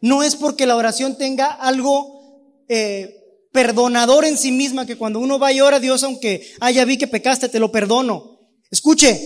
No 0.00 0.22
es 0.22 0.36
porque 0.36 0.64
la 0.64 0.74
oración 0.74 1.18
tenga 1.18 1.48
algo 1.48 2.64
eh, 2.66 3.14
perdonador 3.52 4.24
en 4.24 4.38
sí 4.38 4.50
misma, 4.50 4.86
que 4.86 4.96
cuando 4.96 5.18
uno 5.18 5.38
va 5.38 5.52
y 5.52 5.60
ora 5.60 5.76
a 5.76 5.80
Dios, 5.80 6.02
aunque, 6.02 6.54
haya 6.60 6.80
ya 6.80 6.86
vi 6.86 6.96
que 6.96 7.06
pecaste, 7.06 7.50
te 7.50 7.60
lo 7.60 7.70
perdono. 7.70 8.40
Escuche, 8.70 9.20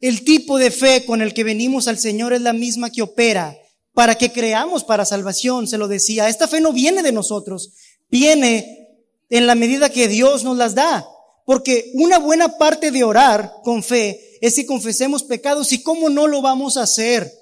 el 0.00 0.22
tipo 0.22 0.56
de 0.56 0.70
fe 0.70 1.04
con 1.04 1.20
el 1.20 1.34
que 1.34 1.42
venimos 1.42 1.88
al 1.88 1.98
Señor 1.98 2.32
es 2.32 2.42
la 2.42 2.52
misma 2.52 2.90
que 2.90 3.02
opera 3.02 3.58
para 3.92 4.14
que 4.14 4.30
creamos 4.30 4.84
para 4.84 5.04
salvación, 5.04 5.66
se 5.66 5.78
lo 5.78 5.88
decía. 5.88 6.28
Esta 6.28 6.46
fe 6.46 6.60
no 6.60 6.72
viene 6.72 7.02
de 7.02 7.10
nosotros, 7.10 7.72
viene 8.08 8.85
en 9.28 9.46
la 9.46 9.54
medida 9.54 9.90
que 9.90 10.08
Dios 10.08 10.44
nos 10.44 10.56
las 10.56 10.74
da. 10.74 11.06
Porque 11.44 11.90
una 11.94 12.18
buena 12.18 12.58
parte 12.58 12.90
de 12.90 13.04
orar 13.04 13.52
con 13.62 13.82
fe 13.82 14.38
es 14.40 14.54
si 14.54 14.66
confesemos 14.66 15.22
pecados 15.22 15.72
y 15.72 15.82
cómo 15.82 16.08
no 16.08 16.26
lo 16.26 16.42
vamos 16.42 16.76
a 16.76 16.82
hacer. 16.82 17.32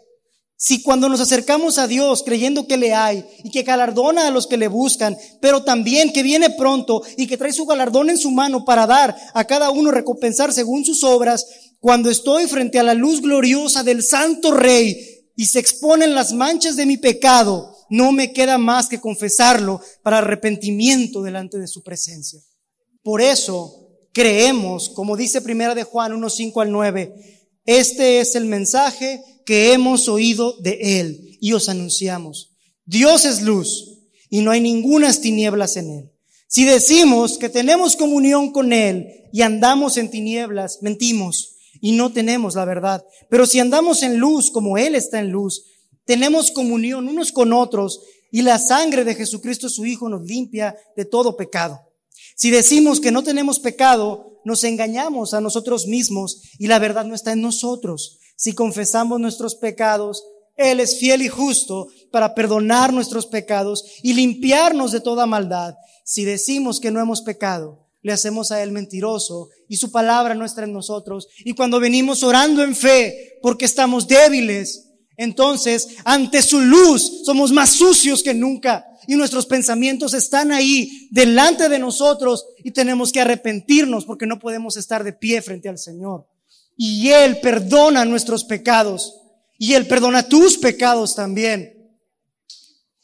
Si 0.57 0.83
cuando 0.83 1.09
nos 1.09 1.21
acercamos 1.21 1.79
a 1.79 1.87
Dios 1.87 2.23
creyendo 2.23 2.67
que 2.67 2.77
le 2.77 2.95
hay 2.95 3.25
y 3.43 3.51
que 3.51 3.63
galardona 3.63 4.27
a 4.29 4.31
los 4.31 4.47
que 4.47 4.57
le 4.57 4.69
buscan, 4.69 5.17
pero 5.41 5.65
también 5.65 6.13
que 6.13 6.23
viene 6.23 6.51
pronto 6.51 7.03
y 7.17 7.27
que 7.27 7.37
trae 7.37 7.53
su 7.53 7.67
galardón 7.67 8.09
en 8.09 8.19
su 8.19 8.31
mano 8.31 8.65
para 8.65 8.87
dar 8.87 9.17
a 9.35 9.45
cada 9.45 9.71
uno 9.71 9.91
recompensar 9.91 10.53
según 10.53 10.85
sus 10.85 11.03
obras, 11.03 11.47
cuando 11.81 12.09
estoy 12.09 12.47
frente 12.47 12.79
a 12.79 12.83
la 12.83 12.95
luz 12.95 13.21
gloriosa 13.21 13.83
del 13.83 14.03
Santo 14.03 14.53
Rey 14.53 15.27
y 15.37 15.47
se 15.47 15.59
exponen 15.59 16.15
las 16.15 16.33
manchas 16.33 16.77
de 16.77 16.87
mi 16.87 16.97
pecado, 16.97 17.74
no 17.91 18.13
me 18.13 18.33
queda 18.33 18.59
más 18.59 18.89
que 18.89 19.01
confesarlo 19.01 19.81
para 20.03 20.19
arrepentimiento 20.19 21.23
delante 21.23 21.59
de 21.59 21.69
su 21.69 21.83
presencia. 21.83 22.41
Por 23.03 23.21
eso 23.21 23.89
creemos, 24.13 24.89
como 24.89 25.17
dice 25.17 25.43
Primera 25.43 25.75
de 25.75 25.85
Juan 25.85 26.13
1, 26.13 26.31
5 26.31 26.61
al 26.61 26.73
9, 26.73 27.15
este 27.67 28.21
es 28.21 28.35
el 28.35 28.45
mensaje 28.45 29.23
que 29.45 29.73
hemos 29.73 30.09
oído 30.09 30.57
de 30.61 31.01
Él 31.01 31.39
y 31.41 31.53
os 31.53 31.69
anunciamos. 31.69 32.55
Dios 32.87 33.25
es 33.25 33.43
luz 33.43 34.01
y 34.31 34.41
no 34.41 34.51
hay 34.51 34.61
ningunas 34.61 35.21
tinieblas 35.21 35.77
en 35.77 35.91
Él. 35.91 36.11
Si 36.47 36.65
decimos 36.65 37.39
que 37.39 37.49
tenemos 37.49 37.97
comunión 37.97 38.53
con 38.53 38.73
Él 38.73 39.29
y 39.33 39.43
andamos 39.43 39.97
en 39.97 40.11
tinieblas, 40.11 40.79
mentimos 40.83 41.57
y 41.81 41.93
no 41.93 42.13
tenemos 42.13 42.55
la 42.55 42.65
verdad. 42.65 43.05
Pero 43.29 43.47
si 43.47 43.59
andamos 43.59 44.03
en 44.03 44.19
luz 44.19 44.51
como 44.51 44.79
Él 44.79 44.95
está 44.95 45.19
en 45.19 45.31
luz, 45.31 45.65
tenemos 46.05 46.51
comunión 46.51 47.09
unos 47.09 47.33
con 47.33 47.53
otros 47.53 48.01
y 48.31 48.43
la 48.43 48.59
sangre 48.59 49.05
de 49.05 49.15
Jesucristo 49.15 49.69
su 49.69 49.87
Hijo 49.87 50.09
nos 50.09 50.23
limpia 50.23 50.77
de 50.97 51.05
todo 51.05 51.37
pecado. 51.37 51.81
Si 52.37 52.51
decimos 52.51 53.01
que 53.01 53.13
no 53.13 53.23
tenemos 53.23 53.61
pecado, 53.61 54.41
nos 54.45 54.65
engañamos 54.65 55.35
a 55.35 55.41
nosotros 55.41 55.87
mismos 55.87 56.43
y 56.59 56.67
la 56.67 56.79
verdad 56.79 57.05
no 57.05 57.15
está 57.15 57.33
en 57.33 57.43
nosotros. 57.43 58.19
Si 58.37 58.53
confesamos 58.53 59.21
nuestros 59.21 59.55
pecados, 59.55 60.25
Él 60.57 60.81
es 60.81 60.99
fiel 60.99 61.23
y 61.23 61.29
justo 61.29 61.89
para 62.11 62.35
perdonar 62.35 62.93
nuestros 62.93 63.27
pecados 63.27 63.85
y 64.03 64.15
limpiarnos 64.15 64.93
de 64.93 65.01
toda 65.01 65.27
maldad. 65.27 65.75
Si 66.05 66.25
decimos 66.25 66.81
que 66.81 66.91
no 66.91 67.01
hemos 67.01 67.23
pecado, 67.23 67.87
le 68.03 68.13
hacemos 68.13 68.51
a 68.51 68.63
Él 68.63 68.73
mentiroso 68.73 69.49
y 69.69 69.77
su 69.77 69.91
palabra 69.91 70.35
no 70.35 70.45
está 70.45 70.65
en 70.65 70.73
nosotros. 70.73 71.29
Y 71.39 71.55
cuando 71.55 71.81
venimos 71.81 72.23
orando 72.23 72.63
en 72.63 72.75
fe 72.75 73.39
porque 73.41 73.65
estamos 73.65 74.07
débiles, 74.07 74.91
entonces 75.17 75.89
ante 76.05 76.43
su 76.43 76.61
luz 76.61 77.23
somos 77.25 77.53
más 77.53 77.71
sucios 77.71 78.23
que 78.23 78.35
nunca 78.35 78.87
y 79.07 79.17
nuestros 79.17 79.47
pensamientos 79.47 80.15
están 80.15 80.51
ahí 80.53 81.09
delante 81.11 81.69
de 81.69 81.79
nosotros 81.79 82.47
y 82.65 82.71
tenemos 82.71 83.13
que 83.13 83.21
arrepentirnos 83.21 84.05
porque 84.05 84.27
no 84.27 84.39
podemos 84.39 84.77
estar 84.77 85.05
de 85.05 85.13
pie 85.13 85.43
frente 85.43 85.69
al 85.69 85.79
Señor 85.79 86.27
y 86.77 87.11
Él 87.11 87.41
perdona 87.41 88.05
nuestros 88.05 88.45
pecados 88.45 89.21
y 89.59 89.75
Él 89.75 89.87
perdona 89.87 90.29
tus 90.29 90.59
pecados 90.59 91.15
también. 91.15 91.73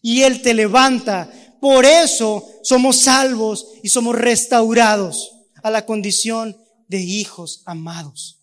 Y 0.03 0.23
Él 0.23 0.43
te 0.43 0.55
levanta. 0.55 1.31
Por 1.61 1.85
eso 1.85 2.47
somos 2.63 3.01
salvos 3.01 3.67
y 3.83 3.89
somos 3.89 4.17
restaurados 4.17 5.33
a 5.63 5.71
la 5.71 5.85
condición 5.85 6.57
de 6.89 6.99
hijos 6.99 7.63
amados. 7.67 8.39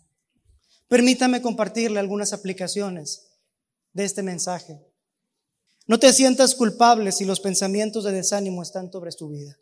Permítame 0.87 1.41
compartirle 1.41 1.99
algunas 1.99 2.31
aplicaciones 2.31 3.26
de 3.97 4.05
este 4.05 4.21
mensaje. 4.21 4.79
No 5.87 5.97
te 5.97 6.13
sientas 6.13 6.53
culpable 6.53 7.11
si 7.11 7.25
los 7.25 7.39
pensamientos 7.39 8.03
de 8.03 8.11
desánimo 8.11 8.61
están 8.61 8.91
sobre 8.91 9.11
tu 9.11 9.29
vida. 9.29 9.57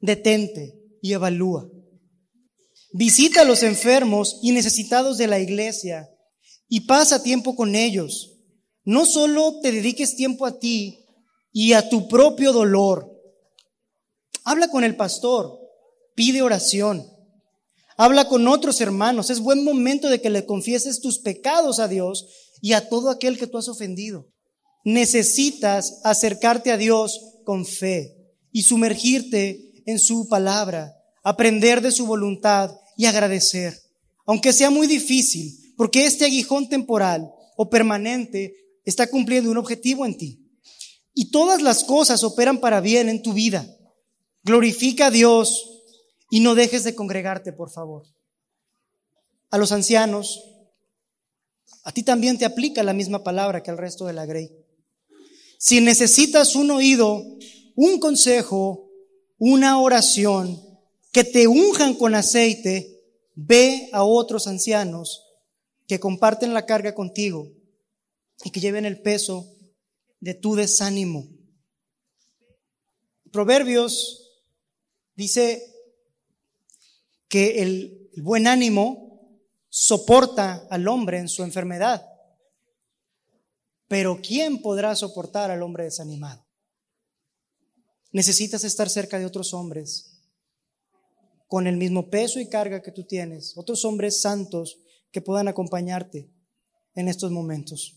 Detente 0.00 0.74
y 1.00 1.12
evalúa. 1.12 1.70
Visita 2.92 3.42
a 3.42 3.44
los 3.44 3.62
enfermos 3.62 4.40
y 4.42 4.50
necesitados 4.50 5.18
de 5.18 5.28
la 5.28 5.38
iglesia 5.38 6.10
y 6.68 6.80
pasa 6.80 7.22
tiempo 7.22 7.54
con 7.54 7.76
ellos. 7.76 8.32
No 8.84 9.06
solo 9.06 9.60
te 9.60 9.70
dediques 9.70 10.16
tiempo 10.16 10.44
a 10.44 10.58
ti 10.58 11.06
y 11.52 11.74
a 11.74 11.88
tu 11.88 12.08
propio 12.08 12.52
dolor. 12.52 13.08
Habla 14.42 14.68
con 14.68 14.82
el 14.82 14.96
pastor, 14.96 15.60
pide 16.16 16.42
oración. 16.42 17.06
Habla 17.96 18.26
con 18.28 18.48
otros 18.48 18.80
hermanos. 18.80 19.30
Es 19.30 19.38
buen 19.38 19.62
momento 19.62 20.08
de 20.08 20.20
que 20.20 20.30
le 20.30 20.44
confieses 20.44 21.00
tus 21.00 21.20
pecados 21.20 21.78
a 21.78 21.86
Dios 21.86 22.26
y 22.60 22.72
a 22.72 22.88
todo 22.88 23.10
aquel 23.10 23.38
que 23.38 23.46
tú 23.46 23.58
has 23.58 23.68
ofendido. 23.68 24.28
Necesitas 24.84 26.00
acercarte 26.04 26.70
a 26.70 26.76
Dios 26.76 27.20
con 27.44 27.66
fe 27.66 28.16
y 28.52 28.62
sumergirte 28.62 29.82
en 29.86 29.98
su 29.98 30.28
palabra 30.28 30.94
aprender 31.22 31.82
de 31.82 31.92
su 31.92 32.06
voluntad 32.06 32.74
y 32.96 33.06
agradecer, 33.06 33.78
aunque 34.26 34.52
sea 34.52 34.70
muy 34.70 34.86
difícil, 34.86 35.74
porque 35.76 36.06
este 36.06 36.24
aguijón 36.24 36.68
temporal 36.68 37.30
o 37.56 37.68
permanente 37.68 38.54
está 38.84 39.08
cumpliendo 39.08 39.50
un 39.50 39.58
objetivo 39.58 40.06
en 40.06 40.16
ti. 40.16 40.44
Y 41.12 41.30
todas 41.30 41.60
las 41.60 41.84
cosas 41.84 42.24
operan 42.24 42.60
para 42.60 42.80
bien 42.80 43.08
en 43.08 43.22
tu 43.22 43.32
vida. 43.32 43.66
Glorifica 44.42 45.06
a 45.06 45.10
Dios 45.10 45.82
y 46.30 46.40
no 46.40 46.54
dejes 46.54 46.84
de 46.84 46.94
congregarte, 46.94 47.52
por 47.52 47.70
favor. 47.70 48.04
A 49.50 49.58
los 49.58 49.72
ancianos, 49.72 50.40
a 51.84 51.92
ti 51.92 52.02
también 52.02 52.38
te 52.38 52.44
aplica 52.44 52.82
la 52.82 52.92
misma 52.92 53.22
palabra 53.22 53.62
que 53.62 53.70
al 53.70 53.78
resto 53.78 54.06
de 54.06 54.12
la 54.12 54.26
grey. 54.26 54.50
Si 55.58 55.80
necesitas 55.80 56.54
un 56.54 56.70
oído, 56.70 57.24
un 57.74 57.98
consejo, 57.98 58.90
una 59.38 59.80
oración, 59.80 60.60
que 61.12 61.24
te 61.24 61.48
unjan 61.48 61.94
con 61.94 62.14
aceite, 62.14 63.02
ve 63.34 63.88
a 63.92 64.04
otros 64.04 64.46
ancianos 64.46 65.24
que 65.86 65.98
comparten 65.98 66.54
la 66.54 66.66
carga 66.66 66.94
contigo 66.94 67.50
y 68.44 68.50
que 68.50 68.60
lleven 68.60 68.84
el 68.84 69.00
peso 69.00 69.52
de 70.20 70.34
tu 70.34 70.54
desánimo. 70.54 71.28
Proverbios 73.32 74.32
dice 75.16 75.62
que 77.28 77.62
el, 77.62 78.10
buen 78.16 78.48
ánimo 78.48 79.07
soporta 79.68 80.66
al 80.70 80.88
hombre 80.88 81.18
en 81.18 81.28
su 81.28 81.42
enfermedad, 81.42 82.06
pero 83.86 84.20
¿quién 84.22 84.60
podrá 84.60 84.94
soportar 84.94 85.50
al 85.50 85.62
hombre 85.62 85.84
desanimado? 85.84 86.46
Necesitas 88.12 88.64
estar 88.64 88.88
cerca 88.88 89.18
de 89.18 89.26
otros 89.26 89.52
hombres 89.54 90.18
con 91.46 91.66
el 91.66 91.76
mismo 91.76 92.10
peso 92.10 92.40
y 92.40 92.48
carga 92.48 92.82
que 92.82 92.92
tú 92.92 93.04
tienes, 93.04 93.56
otros 93.56 93.84
hombres 93.84 94.20
santos 94.20 94.78
que 95.10 95.22
puedan 95.22 95.48
acompañarte 95.48 96.30
en 96.94 97.08
estos 97.08 97.30
momentos. 97.30 97.96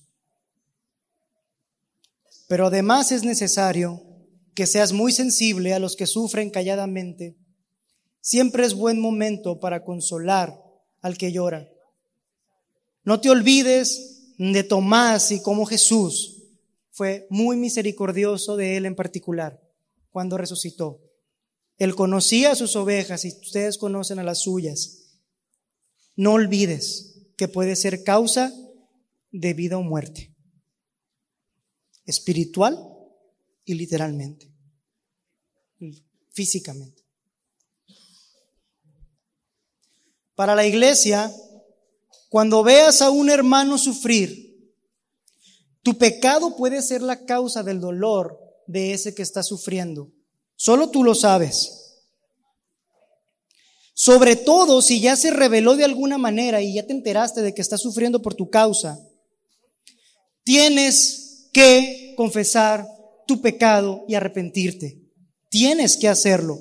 Pero 2.47 2.67
además 2.67 3.11
es 3.11 3.23
necesario 3.23 4.01
que 4.53 4.67
seas 4.67 4.93
muy 4.93 5.11
sensible 5.11 5.73
a 5.73 5.79
los 5.79 5.95
que 5.95 6.07
sufren 6.07 6.49
calladamente. 6.49 7.37
Siempre 8.21 8.65
es 8.65 8.73
buen 8.73 8.99
momento 8.99 9.59
para 9.59 9.83
consolar 9.83 10.60
al 11.01 11.17
que 11.17 11.31
llora. 11.31 11.69
No 13.03 13.19
te 13.19 13.29
olvides 13.29 14.33
de 14.37 14.63
Tomás 14.63 15.31
y 15.31 15.41
cómo 15.41 15.65
Jesús 15.65 16.43
fue 16.91 17.27
muy 17.29 17.57
misericordioso 17.57 18.57
de 18.57 18.77
él 18.77 18.85
en 18.85 18.95
particular 18.95 19.61
cuando 20.11 20.37
resucitó. 20.37 21.01
Él 21.77 21.95
conocía 21.95 22.51
a 22.51 22.55
sus 22.55 22.75
ovejas 22.75 23.25
y 23.25 23.29
ustedes 23.29 23.77
conocen 23.77 24.19
a 24.19 24.23
las 24.23 24.41
suyas. 24.43 25.19
No 26.15 26.33
olvides 26.33 27.23
que 27.37 27.47
puede 27.47 27.75
ser 27.75 28.03
causa 28.03 28.53
de 29.31 29.53
vida 29.53 29.77
o 29.77 29.81
muerte, 29.81 30.35
espiritual 32.05 32.77
y 33.65 33.73
literalmente, 33.75 34.51
físicamente. 36.29 37.00
Para 40.35 40.55
la 40.55 40.65
iglesia, 40.65 41.31
cuando 42.29 42.63
veas 42.63 43.01
a 43.01 43.09
un 43.09 43.29
hermano 43.29 43.77
sufrir, 43.77 44.51
Tu 45.83 45.97
pecado 45.97 46.55
puede 46.55 46.81
ser 46.81 47.01
la 47.01 47.25
causa 47.25 47.63
del 47.63 47.79
dolor 47.79 48.39
de 48.67 48.93
ese 48.93 49.15
que 49.15 49.23
está 49.23 49.41
sufriendo. 49.43 50.11
Solo 50.55 50.89
tú 50.89 51.03
lo 51.03 51.15
sabes. 51.15 51.77
Sobre 53.93 54.35
todo 54.35 54.81
si 54.81 55.01
ya 55.01 55.15
se 55.15 55.31
reveló 55.31 55.75
de 55.75 55.83
alguna 55.83 56.17
manera 56.17 56.61
y 56.61 56.75
ya 56.75 56.85
te 56.85 56.93
enteraste 56.93 57.41
de 57.41 57.53
que 57.53 57.61
está 57.61 57.77
sufriendo 57.77 58.21
por 58.21 58.35
tu 58.35 58.49
causa, 58.49 58.99
tienes 60.43 61.49
que 61.51 62.13
confesar 62.15 62.87
tu 63.27 63.41
pecado 63.41 64.05
y 64.07 64.15
arrepentirte. 64.15 65.01
Tienes 65.49 65.97
que 65.97 66.07
hacerlo. 66.07 66.59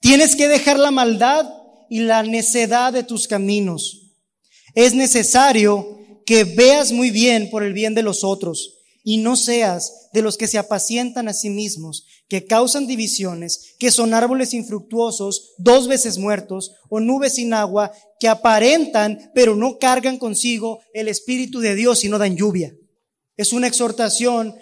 Tienes 0.00 0.36
que 0.36 0.46
dejar 0.46 0.78
la 0.78 0.90
maldad 0.90 1.50
y 1.88 2.00
la 2.00 2.22
necedad 2.22 2.92
de 2.92 3.02
tus 3.02 3.28
caminos. 3.28 4.12
Es 4.74 4.94
necesario 4.94 6.20
que 6.26 6.44
veas 6.44 6.92
muy 6.92 7.10
bien 7.10 7.50
por 7.50 7.62
el 7.62 7.72
bien 7.72 7.94
de 7.94 8.02
los 8.02 8.24
otros 8.24 8.76
y 9.02 9.18
no 9.18 9.36
seas 9.36 10.08
de 10.12 10.20
los 10.20 10.36
que 10.36 10.48
se 10.48 10.58
apacientan 10.58 11.28
a 11.28 11.32
sí 11.32 11.48
mismos, 11.48 12.06
que 12.28 12.44
causan 12.44 12.88
divisiones, 12.88 13.76
que 13.78 13.92
son 13.92 14.14
árboles 14.14 14.52
infructuosos, 14.52 15.54
dos 15.58 15.86
veces 15.86 16.18
muertos, 16.18 16.72
o 16.88 16.98
nubes 16.98 17.34
sin 17.34 17.54
agua, 17.54 17.92
que 18.18 18.26
aparentan, 18.26 19.30
pero 19.32 19.54
no 19.54 19.78
cargan 19.78 20.18
consigo 20.18 20.80
el 20.92 21.06
Espíritu 21.06 21.60
de 21.60 21.76
Dios 21.76 22.02
y 22.04 22.08
no 22.08 22.18
dan 22.18 22.36
lluvia. 22.36 22.74
Es 23.36 23.52
una 23.52 23.68
exhortación 23.68 24.56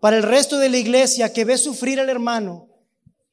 para 0.00 0.16
el 0.16 0.22
resto 0.22 0.58
de 0.58 0.70
la 0.70 0.78
iglesia 0.78 1.32
que 1.32 1.44
ve 1.44 1.56
sufrir 1.56 2.00
al 2.00 2.08
hermano 2.08 2.68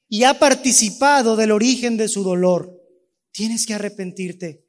y 0.07 0.25
ha 0.25 0.37
participado 0.37 1.35
del 1.35 1.51
origen 1.51 1.97
de 1.97 2.07
su 2.07 2.23
dolor. 2.23 2.80
Tienes 3.31 3.65
que 3.65 3.73
arrepentirte. 3.73 4.65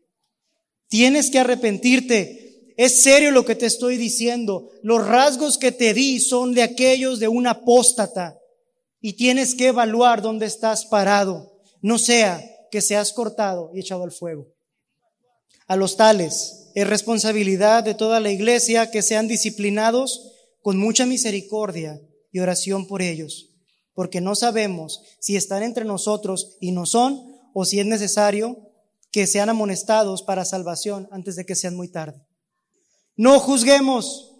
Tienes 0.88 1.30
que 1.30 1.38
arrepentirte. 1.38 2.74
Es 2.76 3.02
serio 3.02 3.30
lo 3.30 3.44
que 3.44 3.54
te 3.54 3.66
estoy 3.66 3.96
diciendo. 3.96 4.70
Los 4.82 5.06
rasgos 5.06 5.58
que 5.58 5.72
te 5.72 5.94
di 5.94 6.20
son 6.20 6.54
de 6.54 6.62
aquellos 6.62 7.20
de 7.20 7.28
un 7.28 7.46
apóstata. 7.46 8.38
Y 9.00 9.14
tienes 9.14 9.54
que 9.54 9.68
evaluar 9.68 10.22
dónde 10.22 10.46
estás 10.46 10.86
parado. 10.86 11.60
No 11.80 11.98
sea 11.98 12.42
que 12.70 12.80
seas 12.80 13.12
cortado 13.12 13.70
y 13.74 13.80
echado 13.80 14.04
al 14.04 14.12
fuego. 14.12 14.48
A 15.66 15.76
los 15.76 15.96
tales 15.96 16.70
es 16.74 16.86
responsabilidad 16.86 17.84
de 17.84 17.94
toda 17.94 18.20
la 18.20 18.30
iglesia 18.30 18.90
que 18.90 19.02
sean 19.02 19.28
disciplinados 19.28 20.32
con 20.62 20.78
mucha 20.78 21.06
misericordia 21.06 22.00
y 22.30 22.40
oración 22.40 22.86
por 22.86 23.02
ellos, 23.02 23.50
porque 23.94 24.20
no 24.20 24.34
sabemos 24.34 25.02
si 25.20 25.36
están 25.36 25.62
entre 25.62 25.84
nosotros 25.84 26.56
y 26.60 26.72
no 26.72 26.86
son, 26.86 27.31
o 27.54 27.64
si 27.64 27.80
es 27.80 27.86
necesario 27.86 28.58
que 29.10 29.26
sean 29.26 29.50
amonestados 29.50 30.22
para 30.22 30.44
salvación 30.44 31.08
antes 31.10 31.36
de 31.36 31.44
que 31.44 31.54
sean 31.54 31.76
muy 31.76 31.88
tarde. 31.88 32.26
No 33.16 33.38
juzguemos, 33.38 34.34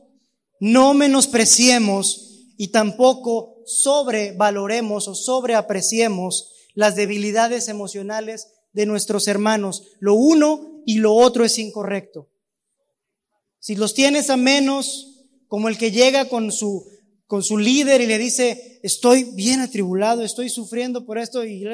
no 0.61 0.95
menospreciemos 0.95 2.49
y 2.57 2.69
tampoco 2.69 3.63
sobrevaloremos 3.67 5.09
o 5.09 5.15
sobreapreciemos 5.15 6.53
las 6.75 6.97
debilidades 6.97 7.69
emocionales 7.69 8.49
de 8.73 8.87
nuestros 8.87 9.29
hermanos. 9.29 9.83
Lo 10.01 10.15
uno 10.15 10.83
y 10.87 10.99
lo 10.99 11.15
otro 11.15 11.45
es 11.45 11.59
incorrecto. 11.59 12.29
Si 13.59 13.77
los 13.77 13.95
tienes 13.95 14.31
a 14.31 14.37
menos, 14.37 15.27
como 15.47 15.69
el 15.69 15.79
que 15.79 15.93
llega 15.93 16.29
con 16.29 16.51
su, 16.51 16.89
con 17.27 17.43
su 17.43 17.59
líder 17.59 18.01
y 18.01 18.07
le 18.07 18.19
dice, 18.19 18.81
estoy 18.83 19.25
bien 19.25 19.61
atribulado, 19.61 20.25
estoy 20.25 20.49
sufriendo 20.49 21.05
por 21.05 21.19
esto, 21.19 21.45
y 21.45 21.65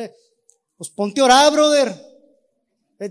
pues 0.79 0.89
ponte 0.89 1.21
a 1.21 1.25
orar, 1.25 1.53
brother. 1.53 1.95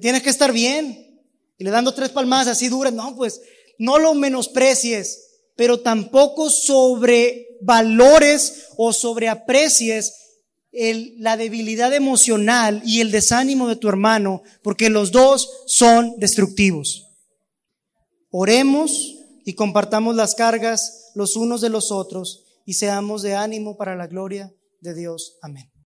Tienes 0.01 0.23
que 0.23 0.31
estar 0.31 0.51
bien. 0.51 1.21
Y 1.59 1.63
le 1.63 1.69
dando 1.69 1.93
tres 1.93 2.09
palmadas 2.09 2.47
así 2.47 2.69
duras, 2.69 2.93
no, 2.93 3.15
pues 3.15 3.41
no 3.79 3.97
lo 3.99 4.13
menosprecies, 4.13 5.41
pero 5.55 5.79
tampoco 5.79 6.49
sobrevalores 6.49 8.65
o 8.77 8.91
sobreaprecies 8.93 10.13
el, 10.71 11.15
la 11.17 11.35
debilidad 11.37 11.93
emocional 11.93 12.81
y 12.85 13.01
el 13.01 13.11
desánimo 13.11 13.67
de 13.67 13.75
tu 13.75 13.89
hermano, 13.89 14.43
porque 14.61 14.89
los 14.89 15.11
dos 15.11 15.49
son 15.65 16.15
destructivos. 16.17 17.07
Oremos 18.29 19.15
y 19.45 19.53
compartamos 19.53 20.15
las 20.15 20.35
cargas 20.35 21.11
los 21.15 21.35
unos 21.35 21.61
de 21.61 21.69
los 21.69 21.91
otros 21.91 22.43
y 22.65 22.73
seamos 22.73 23.23
de 23.23 23.35
ánimo 23.35 23.77
para 23.77 23.95
la 23.95 24.05
gloria 24.05 24.53
de 24.81 24.93
Dios. 24.93 25.37
Amén. 25.41 25.71